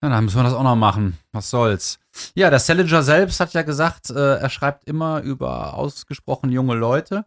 Ja, 0.01 0.07
dann 0.09 0.23
müssen 0.25 0.37
wir 0.37 0.43
das 0.43 0.53
auch 0.53 0.63
noch 0.63 0.75
machen. 0.75 1.17
Was 1.33 1.49
soll's. 1.49 1.99
Ja, 2.33 2.49
der 2.49 2.59
Salinger 2.59 3.03
selbst 3.03 3.39
hat 3.39 3.53
ja 3.53 3.63
gesagt, 3.63 4.09
äh, 4.09 4.35
er 4.37 4.49
schreibt 4.49 4.85
immer 4.87 5.21
über 5.21 5.73
ausgesprochen 5.73 6.51
junge 6.51 6.75
Leute. 6.75 7.25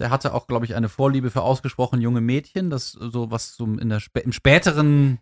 Der 0.00 0.10
hatte 0.10 0.32
auch, 0.32 0.46
glaube 0.46 0.64
ich, 0.64 0.74
eine 0.74 0.88
Vorliebe 0.88 1.30
für 1.30 1.42
ausgesprochen 1.42 2.00
junge 2.00 2.20
Mädchen, 2.20 2.70
das 2.70 2.92
so 2.92 3.30
was 3.30 3.56
so 3.56 3.64
in 3.64 3.88
der 3.88 4.00
spä 4.00 4.20
im 4.20 4.32
späteren 4.32 5.18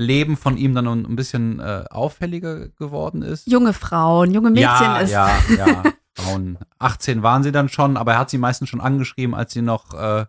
Leben 0.00 0.36
von 0.36 0.56
ihm 0.56 0.74
dann 0.74 0.86
ein 0.86 1.16
bisschen 1.16 1.60
äh, 1.60 1.84
auffälliger 1.90 2.68
geworden 2.70 3.22
ist. 3.22 3.46
Junge 3.46 3.72
Frauen, 3.72 4.32
junge 4.32 4.50
Mädchen 4.50 4.62
ja, 4.62 4.98
ist. 4.98 5.10
ja, 5.10 5.38
ja. 5.56 5.82
Frauen. 6.16 6.58
18 6.78 7.22
waren 7.22 7.42
sie 7.42 7.52
dann 7.52 7.68
schon, 7.68 7.96
aber 7.96 8.14
er 8.14 8.18
hat 8.18 8.30
sie 8.30 8.38
meistens 8.38 8.68
schon 8.68 8.80
angeschrieben, 8.80 9.34
als 9.34 9.52
sie 9.52 9.62
noch 9.62 9.94
äh, 9.94 10.26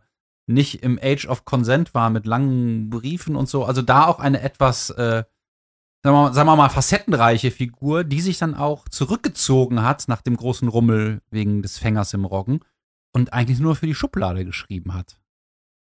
nicht 0.47 0.83
im 0.83 0.99
Age 1.01 1.27
of 1.27 1.45
Consent 1.45 1.93
waren 1.93 2.13
mit 2.13 2.25
langen 2.25 2.89
Briefen 2.89 3.35
und 3.35 3.49
so. 3.49 3.65
Also 3.65 3.81
da 3.81 4.05
auch 4.05 4.19
eine 4.19 4.41
etwas, 4.41 4.89
äh, 4.91 5.23
sagen, 6.03 6.15
wir 6.15 6.23
mal, 6.23 6.33
sagen 6.33 6.49
wir 6.49 6.55
mal, 6.55 6.69
facettenreiche 6.69 7.51
Figur, 7.51 8.03
die 8.03 8.21
sich 8.21 8.37
dann 8.37 8.55
auch 8.55 8.87
zurückgezogen 8.89 9.83
hat 9.83 10.07
nach 10.07 10.21
dem 10.21 10.35
großen 10.35 10.67
Rummel 10.67 11.21
wegen 11.29 11.61
des 11.61 11.77
Fängers 11.77 12.13
im 12.13 12.25
Roggen 12.25 12.59
und 13.13 13.33
eigentlich 13.33 13.59
nur 13.59 13.75
für 13.75 13.87
die 13.87 13.95
Schublade 13.95 14.45
geschrieben 14.45 14.93
hat. 14.93 15.17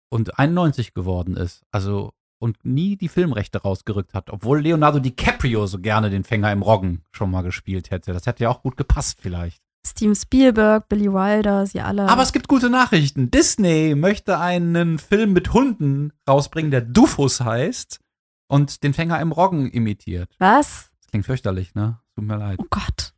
Und 0.10 0.38
91 0.40 0.94
geworden 0.94 1.36
ist. 1.36 1.64
Also 1.72 2.14
und 2.44 2.66
nie 2.66 2.98
die 2.98 3.08
Filmrechte 3.08 3.62
rausgerückt 3.62 4.14
hat, 4.14 4.30
obwohl 4.30 4.60
Leonardo 4.60 5.00
DiCaprio 5.00 5.66
so 5.66 5.80
gerne 5.80 6.10
den 6.10 6.26
Fänger 6.26 6.52
im 6.52 6.62
Roggen 6.62 7.02
schon 7.12 7.32
mal 7.32 7.42
gespielt 7.42 7.90
hätte. 7.90 8.12
Das 8.12 8.26
hätte 8.26 8.44
ja 8.44 8.50
auch 8.50 8.62
gut 8.62 8.76
gepasst 8.76 9.20
vielleicht. 9.22 9.64
Steven 9.88 10.14
Spielberg, 10.14 10.90
Billy 10.90 11.12
Wilder, 11.12 11.66
sie 11.66 11.80
alle. 11.80 12.10
Aber 12.10 12.22
es 12.22 12.34
gibt 12.34 12.50
gute 12.50 12.70
Nachrichten. 12.70 13.32
Disney 13.32 13.96
möchte 13.96 14.40
einen 14.40 15.00
Film 15.00 15.32
mit 15.32 15.54
Hunden 15.54 16.12
rausbringen, 16.28 16.70
der 16.70 16.82
Dufus 16.82 17.40
heißt 17.40 18.02
und 18.50 18.84
den 18.84 18.94
Fänger 18.94 19.22
im 19.22 19.32
Roggen 19.32 19.70
imitiert. 19.72 20.36
Was? 20.40 20.90
Das 21.00 21.12
klingt 21.12 21.26
fürchterlich, 21.26 21.76
ne? 21.76 22.00
Tut 22.14 22.26
mir 22.26 22.38
leid. 22.38 22.60
Oh 22.62 22.66
Gott. 22.70 23.14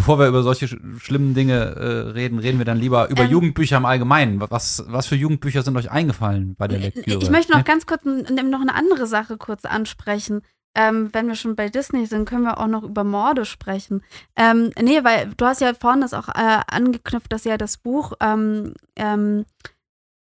Bevor 0.00 0.18
wir 0.18 0.28
über 0.28 0.42
solche 0.42 0.66
sch 0.66 0.76
schlimmen 0.96 1.34
Dinge 1.34 1.56
äh, 1.76 2.10
reden, 2.12 2.38
reden 2.38 2.56
wir 2.56 2.64
dann 2.64 2.78
lieber 2.78 3.10
über 3.10 3.24
Ähm. 3.24 3.30
Jugendbücher 3.32 3.76
im 3.76 3.84
Allgemeinen. 3.84 4.40
Was, 4.40 4.82
was 4.88 5.06
für 5.06 5.14
Jugendbücher 5.14 5.62
sind 5.62 5.76
euch 5.76 5.90
eingefallen 5.90 6.54
bei 6.56 6.68
der 6.68 6.78
Lektüre? 6.78 7.22
Ich 7.22 7.28
möchte 7.28 7.52
noch 7.52 7.66
ganz 7.66 7.84
kurz 7.84 8.06
noch 8.06 8.60
eine 8.62 8.74
andere 8.74 9.06
Sache 9.06 9.36
kurz 9.36 9.66
ansprechen. 9.66 10.40
Ähm, 10.74 11.10
wenn 11.12 11.28
wir 11.28 11.34
schon 11.34 11.54
bei 11.54 11.68
Disney 11.68 12.06
sind, 12.06 12.26
können 12.26 12.44
wir 12.44 12.58
auch 12.60 12.66
noch 12.66 12.82
über 12.82 13.04
Morde 13.04 13.44
sprechen. 13.44 14.02
Ähm, 14.36 14.70
nee, 14.80 15.04
weil 15.04 15.32
du 15.36 15.44
hast 15.44 15.60
ja 15.60 15.74
vorhin 15.74 16.00
das 16.00 16.14
auch 16.14 16.28
äh, 16.28 16.60
angeknüpft, 16.66 17.30
dass 17.30 17.44
ja 17.44 17.58
das 17.58 17.76
Buch 17.76 18.14
ähm, 18.22 18.72
ähm, 18.96 19.44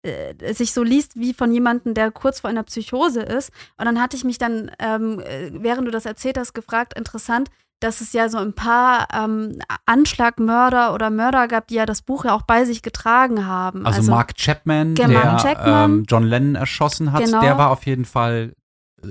äh, 0.05 0.55
sich 0.55 0.73
so 0.73 0.83
liest 0.83 1.21
wie 1.21 1.35
von 1.35 1.53
jemandem, 1.53 1.93
der 1.93 2.11
kurz 2.13 2.41
vor 2.41 2.49
einer 2.49 2.63
Psychose 2.63 3.21
ist. 3.21 3.53
Und 3.77 3.85
dann 3.85 4.01
hatte 4.01 4.17
ich 4.17 4.25
mich 4.25 4.39
dann, 4.39 4.71
ähm, 4.79 5.21
äh, 5.21 5.51
während 5.53 5.87
du 5.87 5.91
das 5.91 6.07
erzählt 6.07 6.39
hast, 6.39 6.55
gefragt, 6.55 6.97
interessant, 6.97 7.51
dass 7.81 8.01
es 8.01 8.13
ja 8.13 8.29
so 8.29 8.39
ein 8.39 8.55
paar 8.55 9.07
ähm, 9.13 9.59
Anschlagmörder 9.85 10.95
oder 10.95 11.11
Mörder 11.11 11.47
gab, 11.49 11.69
die 11.69 11.75
ja 11.75 11.87
das 11.87 12.03
Buch 12.03 12.25
ja 12.25 12.35
auch 12.35 12.43
bei 12.43 12.65
sich 12.65 12.83
getragen 12.83 13.47
haben. 13.47 13.87
Also, 13.87 14.11
Mark 14.11 14.35
Chapman, 14.37 14.95
der 14.95 15.09
Chapman. 15.39 15.91
Ähm, 15.91 16.05
John 16.09 16.25
Lennon 16.25 16.55
erschossen 16.55 17.13
hat, 17.13 17.25
Genau. 17.25 17.41
der 17.41 17.59
war 17.59 17.71
auf 17.71 17.85
jeden 17.87 18.05
Fall 18.05 18.55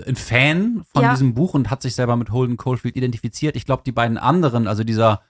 ein 0.07 0.15
Fan 0.15 0.83
von 0.93 1.03
Ja. 1.03 1.11
diesem 1.11 1.35
Buch 1.35 1.53
und 1.53 1.69
hat 1.69 1.81
sich 1.81 1.93
selber 1.95 2.15
mit 2.15 2.31
Holden 2.31 2.57
Caulfield 2.57 2.95
identifiziert. 2.95 3.55
Ich 3.55 3.65
glaube, 3.65 3.83
die 3.85 3.91
beiden 3.91 4.17
anderen, 4.17 4.67
also 4.67 4.83
dieser 4.83 5.21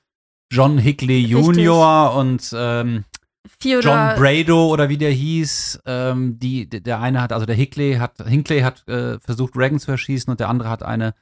John 0.52 0.80
Richtig. 0.80 1.28
Jr. 1.30 2.14
und 2.16 2.54
ähm, 2.56 3.04
John 3.62 3.82
Brado 4.16 4.70
oder 4.70 4.90
wie 4.90 4.98
der 4.98 5.12
hieß, 5.12 5.82
ähm, 5.86 6.40
die, 6.40 6.68
der 6.70 7.00
eine 7.02 7.22
hat, 7.22 7.34
also 7.34 7.46
der 7.46 7.56
Hickley 7.56 7.96
hat, 7.96 8.14
Hinckley 8.26 8.62
hat 8.62 8.88
äh, 8.88 9.20
versucht, 9.20 9.56
Reagan 9.56 9.80
zu 9.80 9.92
erschießen 9.92 10.32
und 10.32 10.40
der 10.40 10.50
andere 10.50 10.70
hat 10.70 10.82
eine 10.84 11.14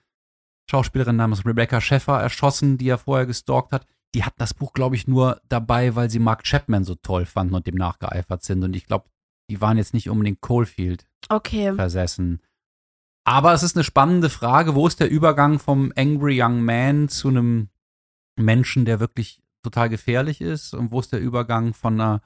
Schauspielerin 0.69 1.15
namens 1.15 1.45
Rebecca 1.45 1.81
Sheffer 1.81 2.19
erschossen, 2.21 2.77
die 2.77 2.89
er 2.89 2.97
vorher 2.97 3.25
gestalkt 3.25 3.71
hat. 3.71 3.85
Die 4.15 4.23
hatten 4.23 4.37
das 4.39 4.53
Buch, 4.53 4.73
glaube 4.73 4.95
ich, 4.95 5.07
nur 5.07 5.41
dabei, 5.49 5.95
weil 5.95 6.09
sie 6.09 6.19
Mark 6.19 6.43
Chapman 6.43 6.83
so 6.83 6.95
toll 6.95 7.25
fanden 7.25 7.55
und 7.55 7.67
dem 7.67 7.75
nachgeeifert 7.75 8.43
sind. 8.43 8.63
Und 8.63 8.75
ich 8.75 8.85
glaube, 8.85 9.05
die 9.49 9.59
waren 9.59 9.77
jetzt 9.77 9.93
nicht 9.93 10.09
unbedingt 10.09 10.41
Coalfield 10.41 11.07
Okay. 11.29 11.73
versessen. 11.73 12.41
Aber 13.25 13.53
es 13.53 13.63
ist 13.63 13.75
eine 13.75 13.83
spannende 13.83 14.29
Frage, 14.29 14.75
wo 14.75 14.85
ist 14.85 14.99
der 14.99 15.09
Übergang 15.09 15.59
vom 15.59 15.91
Angry 15.95 16.41
Young 16.41 16.61
Man 16.63 17.09
zu 17.09 17.29
einem 17.29 17.69
Menschen, 18.37 18.85
der 18.85 18.99
wirklich 18.99 19.41
total 19.63 19.89
gefährlich 19.89 20.41
ist? 20.41 20.73
Und 20.73 20.91
wo 20.91 20.99
ist 20.99 21.11
der 21.13 21.21
Übergang 21.21 21.73
von 21.73 21.99
einer, 21.99 22.21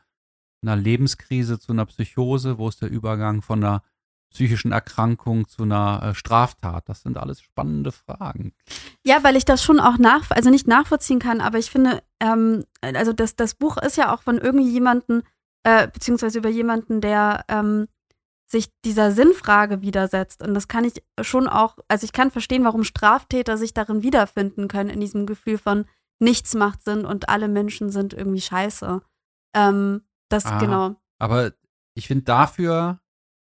einer 0.64 0.76
Lebenskrise 0.76 1.60
zu 1.60 1.72
einer 1.72 1.86
Psychose? 1.86 2.58
Wo 2.58 2.68
ist 2.68 2.82
der 2.82 2.90
Übergang 2.90 3.42
von 3.42 3.64
einer 3.64 3.84
psychischen 4.30 4.72
Erkrankung 4.72 5.48
zu 5.48 5.64
einer 5.64 6.02
äh, 6.04 6.16
Straftat? 6.16 6.88
Das 6.90 7.02
sind 7.02 7.18
alles 7.18 7.42
spannende 7.42 7.92
Fragen. 7.92 8.54
Ja, 9.06 9.24
weil 9.24 9.36
ich 9.36 9.46
das 9.46 9.64
schon 9.64 9.80
auch 9.80 9.98
nach, 9.98 10.30
also 10.32 10.50
nicht 10.50 10.68
nachvollziehen 10.68 11.20
kann, 11.20 11.42
aber 11.42 11.58
ich 11.58 11.72
finde, 11.72 12.04
ähm, 12.20 12.66
also 12.82 13.14
das, 13.14 13.36
das 13.36 13.56
Buch 13.56 13.78
ist 13.78 13.98
ja 13.98 14.14
auch 14.14 14.22
von 14.22 14.38
irgendjemanden, 14.38 15.24
äh, 15.64 15.88
beziehungsweise 15.88 16.40
über 16.40 16.50
jemanden, 16.50 17.02
der 17.02 17.46
ähm, 17.48 17.88
sich 18.50 18.70
dieser 18.86 19.12
Sinnfrage 19.12 19.82
widersetzt. 19.82 20.42
Und 20.42 20.54
das 20.54 20.68
kann 20.68 20.86
ich 20.86 21.04
schon 21.22 21.48
auch, 21.48 21.78
also 21.90 22.06
ich 22.06 22.14
kann 22.14 22.32
verstehen, 22.32 22.64
warum 22.64 22.84
Straftäter 22.84 23.58
sich 23.58 23.74
darin 23.74 24.04
wiederfinden 24.04 24.68
können, 24.68 24.90
in 24.90 25.02
diesem 25.02 25.26
Gefühl 25.26 25.58
von 25.58 25.86
nichts 26.20 26.56
macht 26.56 26.84
Sinn 26.84 27.06
und 27.06 27.30
alle 27.30 27.48
Menschen 27.48 27.90
sind 27.92 28.14
irgendwie 28.14 28.42
scheiße. 28.42 29.02
Ähm, 29.54 30.02
das, 30.30 30.46
Ah. 30.46 30.60
genau. 30.60 30.96
Aber 31.20 31.52
ich 31.94 32.08
finde, 32.08 32.24
dafür 32.24 33.00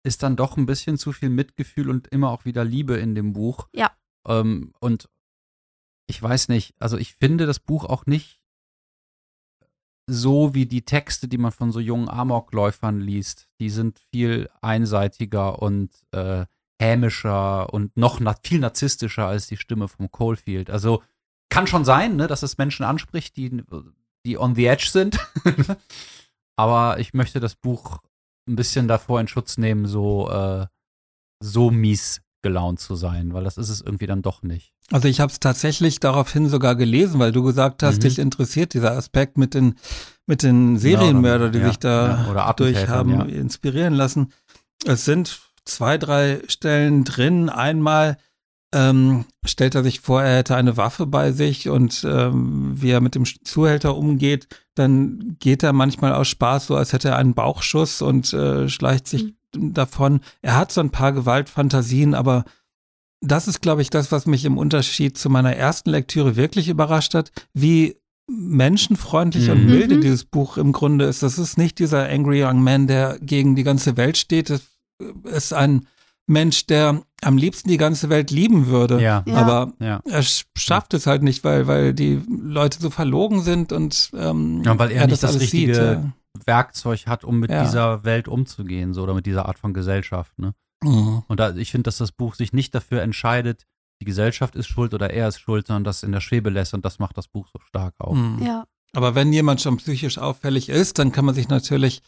ist 0.03 0.23
dann 0.23 0.35
doch 0.35 0.57
ein 0.57 0.65
bisschen 0.65 0.97
zu 0.97 1.11
viel 1.11 1.29
Mitgefühl 1.29 1.89
und 1.89 2.07
immer 2.07 2.31
auch 2.31 2.45
wieder 2.45 2.63
Liebe 2.63 2.97
in 2.97 3.15
dem 3.15 3.33
Buch. 3.33 3.67
Ja. 3.73 3.91
Ähm, 4.27 4.73
und 4.79 5.09
ich 6.07 6.21
weiß 6.21 6.47
nicht, 6.49 6.73
also 6.79 6.97
ich 6.97 7.13
finde 7.13 7.45
das 7.45 7.59
Buch 7.59 7.85
auch 7.85 8.05
nicht 8.05 8.39
so 10.07 10.55
wie 10.55 10.65
die 10.65 10.85
Texte, 10.85 11.27
die 11.27 11.37
man 11.37 11.51
von 11.51 11.71
so 11.71 11.79
jungen 11.79 12.09
Amokläufern 12.09 12.99
liest. 12.99 13.47
Die 13.59 13.69
sind 13.69 13.99
viel 14.11 14.49
einseitiger 14.61 15.61
und 15.61 15.91
äh, 16.11 16.45
hämischer 16.81 17.71
und 17.73 17.95
noch 17.95 18.19
na 18.19 18.35
viel 18.43 18.59
narzisstischer 18.59 19.27
als 19.27 19.47
die 19.47 19.57
Stimme 19.57 19.87
vom 19.87 20.11
Coalfield. 20.11 20.69
Also 20.69 21.03
kann 21.49 21.67
schon 21.67 21.85
sein, 21.85 22.15
ne, 22.15 22.27
dass 22.27 22.41
es 22.41 22.57
Menschen 22.57 22.85
anspricht, 22.85 23.35
die, 23.37 23.63
die 24.25 24.37
on 24.37 24.55
the 24.55 24.65
edge 24.65 24.89
sind. 24.91 25.19
Aber 26.55 26.99
ich 26.99 27.13
möchte 27.13 27.39
das 27.39 27.55
Buch 27.55 27.99
ein 28.49 28.55
bisschen 28.55 28.87
davor 28.87 29.21
in 29.21 29.27
Schutz 29.27 29.57
nehmen, 29.57 29.85
so, 29.85 30.29
äh, 30.29 30.65
so 31.41 31.71
mies 31.71 32.21
gelaunt 32.41 32.79
zu 32.79 32.95
sein, 32.95 33.33
weil 33.33 33.43
das 33.43 33.57
ist 33.57 33.69
es 33.69 33.81
irgendwie 33.81 34.07
dann 34.07 34.21
doch 34.21 34.41
nicht. 34.43 34.73
Also 34.91 35.07
ich 35.07 35.19
habe 35.19 35.31
es 35.31 35.39
tatsächlich 35.39 35.99
daraufhin 35.99 36.49
sogar 36.49 36.75
gelesen, 36.75 37.19
weil 37.19 37.31
du 37.31 37.43
gesagt 37.43 37.83
hast, 37.83 37.97
mhm. 37.97 38.01
dich 38.01 38.19
interessiert 38.19 38.73
dieser 38.73 38.93
Aspekt 38.93 39.37
mit 39.37 39.53
den 39.53 39.75
mit 40.25 40.43
den 40.43 40.77
Serienmörder, 40.77 41.49
die 41.49 41.59
ja, 41.59 41.67
sich 41.67 41.79
da 41.79 42.33
ja, 42.33 42.53
durch 42.53 42.87
haben 42.87 43.29
inspirieren 43.29 43.93
lassen. 43.93 44.31
Es 44.85 45.03
sind 45.05 45.41
zwei, 45.65 45.97
drei 45.97 46.41
Stellen 46.47 47.03
drin. 47.03 47.49
Einmal 47.49 48.17
ähm, 48.73 49.25
stellt 49.45 49.75
er 49.75 49.83
sich 49.83 50.01
vor, 50.01 50.21
er 50.21 50.37
hätte 50.37 50.55
eine 50.55 50.77
Waffe 50.77 51.07
bei 51.07 51.31
sich 51.31 51.69
und 51.69 52.05
ähm, 52.07 52.73
wie 52.75 52.91
er 52.91 53.01
mit 53.01 53.15
dem 53.15 53.25
Zuhälter 53.25 53.95
umgeht, 53.95 54.47
dann 54.75 55.37
geht 55.39 55.63
er 55.63 55.73
manchmal 55.73 56.13
aus 56.13 56.27
Spaß 56.27 56.67
so, 56.67 56.75
als 56.75 56.93
hätte 56.93 57.09
er 57.09 57.17
einen 57.17 57.33
Bauchschuss 57.33 58.01
und 58.01 58.31
äh, 58.33 58.69
schleicht 58.69 59.07
sich 59.07 59.33
mhm. 59.55 59.73
davon. 59.73 60.21
Er 60.41 60.55
hat 60.55 60.71
so 60.71 60.81
ein 60.81 60.91
paar 60.91 61.13
Gewaltfantasien, 61.13 62.13
aber 62.13 62.45
das 63.21 63.47
ist, 63.47 63.61
glaube 63.61 63.81
ich, 63.81 63.89
das, 63.89 64.11
was 64.11 64.25
mich 64.25 64.45
im 64.45 64.57
Unterschied 64.57 65.17
zu 65.17 65.29
meiner 65.29 65.55
ersten 65.55 65.89
Lektüre 65.89 66.35
wirklich 66.35 66.69
überrascht 66.69 67.15
hat, 67.15 67.31
wie 67.53 67.97
menschenfreundlich 68.29 69.47
mhm. 69.47 69.51
und 69.51 69.65
milde 69.65 69.95
mhm. 69.95 70.01
dieses 70.01 70.25
Buch 70.25 70.57
im 70.57 70.71
Grunde 70.71 71.05
ist. 71.05 71.23
Das 71.23 71.39
ist 71.39 71.57
nicht 71.57 71.79
dieser 71.79 72.07
Angry 72.07 72.43
Young 72.43 72.61
Man, 72.63 72.87
der 72.87 73.17
gegen 73.19 73.55
die 73.55 73.63
ganze 73.63 73.97
Welt 73.97 74.17
steht. 74.17 74.51
Das 74.51 74.61
ist 75.23 75.53
ein 75.53 75.87
Mensch, 76.29 76.67
der 76.67 77.01
am 77.21 77.37
liebsten 77.37 77.69
die 77.69 77.77
ganze 77.77 78.09
Welt 78.09 78.31
lieben 78.31 78.67
würde. 78.67 79.01
Ja. 79.01 79.23
Aber 79.33 79.73
ja. 79.79 79.99
er 80.05 80.23
schafft 80.55 80.93
es 80.93 81.07
halt 81.07 81.23
nicht, 81.23 81.43
weil, 81.43 81.67
weil 81.67 81.93
die 81.93 82.21
Leute 82.29 82.79
so 82.79 82.89
verlogen 82.89 83.41
sind 83.41 83.71
und 83.73 84.11
ähm, 84.13 84.61
ja, 84.63 84.77
weil 84.77 84.91
er, 84.91 85.01
er 85.01 85.07
nicht 85.07 85.23
das, 85.23 85.33
das 85.33 85.41
richtige 85.41 85.73
sieht, 85.73 85.83
ja. 85.83 86.13
Werkzeug 86.45 87.07
hat, 87.07 87.23
um 87.23 87.39
mit 87.39 87.49
dieser 87.49 88.03
Welt 88.03 88.27
umzugehen, 88.27 88.93
so 88.93 89.03
oder 89.03 89.13
mit 89.13 89.25
dieser 89.25 89.47
Art 89.47 89.59
von 89.59 89.73
Gesellschaft. 89.73 90.37
Ne? 90.37 90.53
Mhm. 90.83 91.23
Und 91.27 91.39
da, 91.39 91.55
ich 91.55 91.71
finde, 91.71 91.83
dass 91.83 91.97
das 91.97 92.11
Buch 92.11 92.35
sich 92.35 92.53
nicht 92.53 92.73
dafür 92.75 93.01
entscheidet, 93.01 93.65
die 94.01 94.05
Gesellschaft 94.05 94.55
ist 94.55 94.67
schuld 94.67 94.93
oder 94.93 95.09
er 95.09 95.27
ist 95.27 95.39
schuld, 95.39 95.67
sondern 95.67 95.83
das 95.83 96.03
in 96.03 96.11
der 96.11 96.21
Schwebe 96.21 96.49
lässt 96.49 96.73
und 96.73 96.85
das 96.85 96.99
macht 96.99 97.17
das 97.17 97.27
Buch 97.27 97.47
so 97.51 97.59
stark 97.59 97.95
auch. 97.97 98.13
Mhm. 98.13 98.41
Ja. 98.43 98.65
Aber 98.93 99.13
wenn 99.13 99.33
jemand 99.33 99.61
schon 99.61 99.77
psychisch 99.77 100.17
auffällig 100.17 100.69
ist, 100.69 100.99
dann 100.99 101.11
kann 101.11 101.25
man 101.25 101.35
sich 101.35 101.49
natürlich 101.49 102.01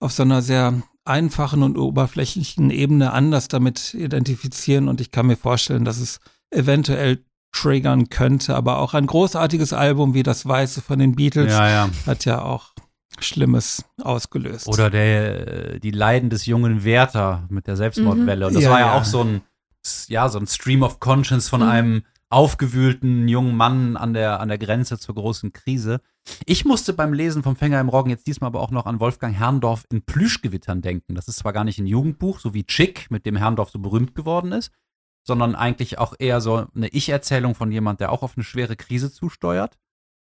auf 0.00 0.12
so 0.12 0.22
einer 0.22 0.42
sehr 0.42 0.82
einfachen 1.06 1.62
und 1.62 1.78
oberflächlichen 1.78 2.70
Ebene 2.70 3.12
anders 3.12 3.48
damit 3.48 3.94
identifizieren 3.94 4.88
und 4.88 5.00
ich 5.00 5.10
kann 5.10 5.26
mir 5.26 5.36
vorstellen, 5.36 5.84
dass 5.84 5.98
es 5.98 6.20
eventuell 6.50 7.24
triggern 7.52 8.10
könnte, 8.10 8.54
aber 8.54 8.78
auch 8.78 8.94
ein 8.94 9.06
großartiges 9.06 9.72
Album 9.72 10.14
wie 10.14 10.22
das 10.22 10.46
Weiße 10.46 10.82
von 10.82 10.98
den 10.98 11.14
Beatles 11.14 11.52
ja, 11.52 11.68
ja. 11.68 11.90
hat 12.06 12.24
ja 12.24 12.42
auch 12.42 12.72
Schlimmes 13.18 13.84
ausgelöst. 14.02 14.68
Oder 14.68 14.90
der, 14.90 15.78
die 15.78 15.90
Leiden 15.90 16.28
des 16.28 16.46
jungen 16.46 16.84
Werther 16.84 17.46
mit 17.48 17.66
der 17.66 17.76
Selbstmordwelle. 17.76 18.44
Mhm. 18.44 18.48
Und 18.48 18.54
das 18.54 18.64
ja, 18.64 18.70
war 18.70 18.80
ja, 18.80 18.94
auch 18.94 19.04
so 19.04 19.22
ein, 19.22 19.40
ja, 20.08 20.28
so 20.28 20.38
ein 20.38 20.46
Stream 20.46 20.82
of 20.82 21.00
Conscience 21.00 21.48
von 21.48 21.62
mhm. 21.62 21.68
einem 21.68 22.02
aufgewühlten 22.28 23.28
jungen 23.28 23.56
Mann 23.56 23.96
an 23.96 24.12
der, 24.12 24.40
an 24.40 24.48
der 24.48 24.58
Grenze 24.58 24.98
zur 24.98 25.14
großen 25.14 25.52
Krise. 25.52 26.00
Ich 26.44 26.64
musste 26.64 26.92
beim 26.92 27.12
Lesen 27.12 27.42
vom 27.42 27.56
Fänger 27.56 27.80
im 27.80 27.88
Roggen 27.88 28.10
jetzt 28.10 28.26
diesmal 28.26 28.48
aber 28.48 28.60
auch 28.60 28.70
noch 28.70 28.86
an 28.86 29.00
Wolfgang 29.00 29.34
Herrndorf 29.34 29.84
in 29.90 30.02
Plüschgewittern 30.02 30.82
denken. 30.82 31.14
Das 31.14 31.28
ist 31.28 31.38
zwar 31.38 31.52
gar 31.52 31.64
nicht 31.64 31.78
ein 31.78 31.86
Jugendbuch, 31.86 32.40
so 32.40 32.54
wie 32.54 32.64
Chick, 32.64 33.10
mit 33.10 33.26
dem 33.26 33.36
Herrndorf 33.36 33.70
so 33.70 33.78
berühmt 33.78 34.14
geworden 34.14 34.52
ist, 34.52 34.72
sondern 35.26 35.54
eigentlich 35.54 35.98
auch 35.98 36.14
eher 36.18 36.40
so 36.40 36.66
eine 36.74 36.88
Ich-Erzählung 36.88 37.54
von 37.54 37.70
jemand, 37.70 38.00
der 38.00 38.12
auch 38.12 38.22
auf 38.22 38.36
eine 38.36 38.44
schwere 38.44 38.76
Krise 38.76 39.12
zusteuert. 39.12 39.76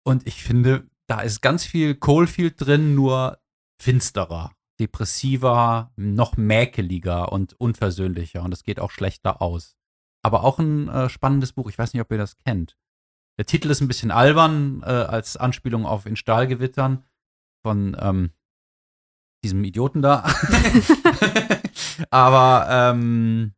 Und 0.05 0.27
ich 0.27 0.43
finde, 0.43 0.89
da 1.09 1.21
ist 1.21 1.43
ganz 1.43 1.65
viel 1.65 1.95
Coalfield 1.95 2.55
drin, 2.59 2.95
nur 2.95 3.39
finsterer, 3.81 4.53
depressiver, 4.81 5.93
noch 5.97 6.37
mäkeliger 6.37 7.33
und 7.33 7.55
unversöhnlicher. 7.59 8.43
Und 8.43 8.53
es 8.53 8.63
geht 8.63 8.81
auch 8.81 8.91
schlechter 8.91 9.41
aus. 9.43 9.77
Aber 10.23 10.45
auch 10.45 10.59
ein 10.59 10.89
äh, 10.89 11.09
spannendes 11.09 11.53
Buch. 11.53 11.69
Ich 11.71 11.79
weiß 11.79 11.93
nicht, 11.93 12.03
ob 12.03 12.11
ihr 12.11 12.19
das 12.19 12.37
kennt. 12.39 12.77
Der 13.39 13.47
Titel 13.47 13.71
ist 13.71 13.81
ein 13.81 13.89
bisschen 13.89 14.11
albern, 14.11 14.83
äh, 14.83 14.87
als 14.87 15.37
Anspielung 15.37 15.87
auf 15.87 16.07
In 16.07 16.17
Stahlgewittern 16.17 17.05
von 17.65 17.97
ähm, 18.01 18.31
diesem 19.45 19.63
Idioten 19.63 20.03
da. 20.03 20.25
Aber 22.11 22.67
ähm, 22.69 23.55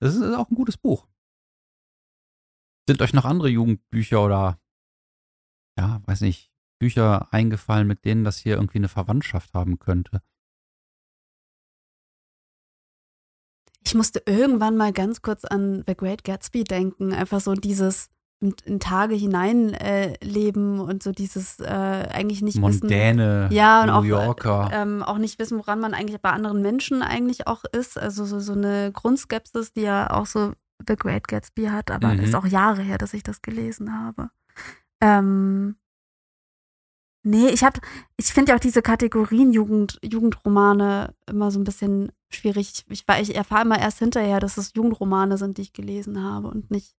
das 0.00 0.14
ist 0.14 0.34
auch 0.34 0.50
ein 0.50 0.56
gutes 0.56 0.76
Buch. 0.76 1.08
Sind 2.88 3.02
euch 3.02 3.12
noch 3.12 3.24
andere 3.24 3.48
Jugendbücher 3.48 4.24
oder 4.24 4.60
ja, 5.78 6.00
weiß 6.06 6.20
nicht, 6.22 6.52
Bücher 6.78 7.32
eingefallen, 7.32 7.86
mit 7.86 8.04
denen 8.04 8.24
das 8.24 8.38
hier 8.38 8.56
irgendwie 8.56 8.78
eine 8.78 8.88
Verwandtschaft 8.88 9.54
haben 9.54 9.78
könnte? 9.78 10.22
Ich 13.84 13.94
musste 13.94 14.22
irgendwann 14.26 14.76
mal 14.76 14.92
ganz 14.92 15.22
kurz 15.22 15.44
an 15.44 15.84
The 15.86 15.96
Great 15.96 16.24
Gatsby 16.24 16.64
denken. 16.64 17.12
Einfach 17.12 17.40
so 17.40 17.54
dieses 17.54 18.10
in, 18.40 18.80
Tage 18.80 19.14
hineinleben 19.14 20.78
äh, 20.78 20.80
und 20.80 21.02
so 21.02 21.12
dieses 21.12 21.58
äh, 21.60 21.64
eigentlich 21.64 22.42
nicht 22.42 22.58
Mondäne, 22.58 23.46
wissen. 23.46 23.56
Ja, 23.56 23.80
und 23.80 23.86
New 23.86 24.14
auch, 24.14 24.24
Yorker. 24.26 24.70
Ähm, 24.72 25.02
auch 25.02 25.18
nicht 25.18 25.38
wissen, 25.38 25.58
woran 25.58 25.80
man 25.80 25.94
eigentlich 25.94 26.20
bei 26.20 26.30
anderen 26.30 26.60
Menschen 26.60 27.02
eigentlich 27.02 27.46
auch 27.46 27.64
ist. 27.64 27.98
Also 27.98 28.24
so, 28.24 28.40
so 28.40 28.52
eine 28.52 28.92
Grundskepsis, 28.92 29.72
die 29.72 29.82
ja 29.82 30.10
auch 30.10 30.26
so 30.26 30.52
The 30.86 30.96
Great 30.96 31.28
Gatsby 31.28 31.66
hat, 31.66 31.90
aber 31.90 32.08
mhm. 32.12 32.20
ist 32.20 32.34
auch 32.34 32.46
Jahre 32.46 32.82
her, 32.82 32.98
dass 32.98 33.14
ich 33.14 33.22
das 33.22 33.40
gelesen 33.40 33.98
habe. 33.98 34.28
Ähm, 35.00 35.76
nee, 37.22 37.48
ich 37.48 37.64
habe, 37.64 37.80
ich 38.18 38.32
finde 38.32 38.52
ja 38.52 38.56
auch 38.56 38.60
diese 38.60 38.82
Kategorien 38.82 39.52
Jugend, 39.52 39.98
Jugendromane 40.02 41.14
immer 41.26 41.50
so 41.50 41.58
ein 41.58 41.64
bisschen 41.64 42.12
schwierig. 42.30 42.84
Ich, 42.90 43.04
ich 43.08 43.34
erfahre 43.34 43.62
immer 43.62 43.78
erst 43.78 43.98
hinterher, 43.98 44.40
dass 44.40 44.58
es 44.58 44.72
Jugendromane 44.74 45.38
sind, 45.38 45.56
die 45.56 45.62
ich 45.62 45.72
gelesen 45.72 46.22
habe 46.22 46.48
und 46.48 46.70
nicht 46.70 46.94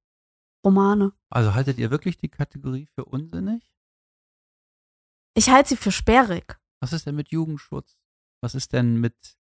Romane. 0.67 1.13
Also 1.31 1.55
haltet 1.55 1.79
ihr 1.79 1.93
wirklich 1.93 2.19
die 2.19 2.29
Kategorie 2.29 2.87
für 2.87 3.05
unsinnig? 3.05 3.63
Ich 5.35 5.49
halte 5.49 5.71
sie 5.71 5.77
für 5.77 5.93
sperrig. 5.93 6.59
Was 6.81 6.93
ist 6.93 7.07
denn 7.07 7.15
mit 7.15 7.31
Jugendschutz? 7.31 7.97
Was 8.43 8.57
ist 8.57 8.73
denn 8.73 9.01
mit 9.01 9.39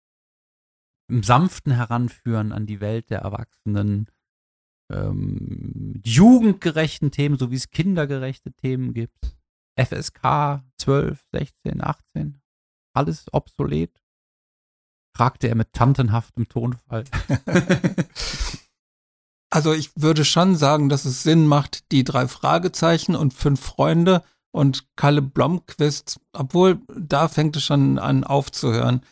dem 1.10 1.22
sanften 1.22 1.72
Heranführen 1.72 2.52
an 2.52 2.66
die 2.66 2.80
Welt 2.80 3.08
der 3.08 3.20
Erwachsenen? 3.20 4.10
Ähm, 4.92 6.02
jugendgerechten 6.04 7.10
Themen, 7.10 7.38
so 7.38 7.50
wie 7.50 7.56
es 7.56 7.70
kindergerechte 7.70 8.52
Themen 8.52 8.92
gibt. 8.92 9.34
FSK 9.76 10.62
12, 10.76 11.24
16, 11.32 11.82
18. 11.82 12.42
Alles 12.92 13.32
obsolet. 13.32 13.98
Fragte 15.16 15.48
er 15.48 15.54
mit 15.54 15.72
tantenhaftem 15.72 16.48
Tonfall. 16.48 17.04
Also 19.54 19.72
ich 19.72 19.92
würde 19.94 20.24
schon 20.24 20.56
sagen, 20.56 20.88
dass 20.88 21.04
es 21.04 21.22
Sinn 21.22 21.46
macht, 21.46 21.92
die 21.92 22.02
drei 22.02 22.26
Fragezeichen 22.26 23.14
und 23.14 23.34
fünf 23.34 23.60
Freunde 23.60 24.24
und 24.50 24.88
Kalle 24.96 25.22
Blomquist, 25.22 26.18
obwohl 26.32 26.80
da 26.92 27.28
fängt 27.28 27.56
es 27.56 27.62
schon 27.62 28.00
an 28.00 28.24
aufzuhören, 28.24 29.02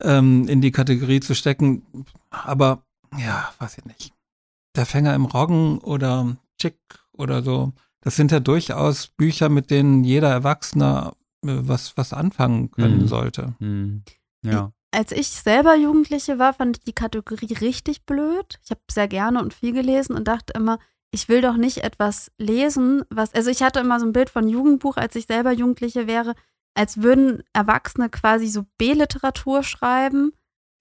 ähm, 0.00 0.46
in 0.46 0.60
die 0.60 0.70
Kategorie 0.70 1.18
zu 1.18 1.34
stecken. 1.34 1.82
Aber 2.30 2.84
ja, 3.18 3.52
weiß 3.58 3.78
ich 3.78 3.86
nicht. 3.86 4.12
Der 4.76 4.86
Fänger 4.86 5.16
im 5.16 5.24
Roggen 5.24 5.78
oder 5.78 6.36
Chick 6.60 6.78
oder 7.10 7.42
so, 7.42 7.72
das 8.00 8.14
sind 8.14 8.30
ja 8.30 8.38
durchaus 8.38 9.08
Bücher, 9.08 9.48
mit 9.48 9.68
denen 9.68 10.04
jeder 10.04 10.30
Erwachsene 10.30 11.10
äh, 11.44 11.58
was, 11.62 11.96
was 11.96 12.12
anfangen 12.12 12.70
können 12.70 13.02
mhm. 13.02 13.08
sollte. 13.08 13.56
Mhm. 13.58 14.04
Ja 14.44 14.72
als 14.90 15.12
ich 15.12 15.28
selber 15.28 15.74
Jugendliche 15.74 16.38
war, 16.38 16.54
fand 16.54 16.78
ich 16.78 16.84
die 16.84 16.94
Kategorie 16.94 17.52
richtig 17.60 18.06
blöd. 18.06 18.58
Ich 18.64 18.70
habe 18.70 18.80
sehr 18.90 19.08
gerne 19.08 19.40
und 19.40 19.54
viel 19.54 19.72
gelesen 19.72 20.14
und 20.14 20.28
dachte 20.28 20.54
immer, 20.56 20.78
ich 21.10 21.28
will 21.28 21.40
doch 21.40 21.56
nicht 21.56 21.78
etwas 21.78 22.30
lesen, 22.38 23.02
was. 23.10 23.34
Also 23.34 23.50
ich 23.50 23.62
hatte 23.62 23.80
immer 23.80 24.00
so 24.00 24.06
ein 24.06 24.12
Bild 24.12 24.30
von 24.30 24.48
Jugendbuch, 24.48 24.96
als 24.96 25.16
ich 25.16 25.26
selber 25.26 25.52
Jugendliche 25.52 26.06
wäre, 26.06 26.34
als 26.74 27.02
würden 27.02 27.42
Erwachsene 27.52 28.08
quasi 28.08 28.48
so 28.48 28.64
B-Literatur 28.76 29.62
schreiben, 29.62 30.32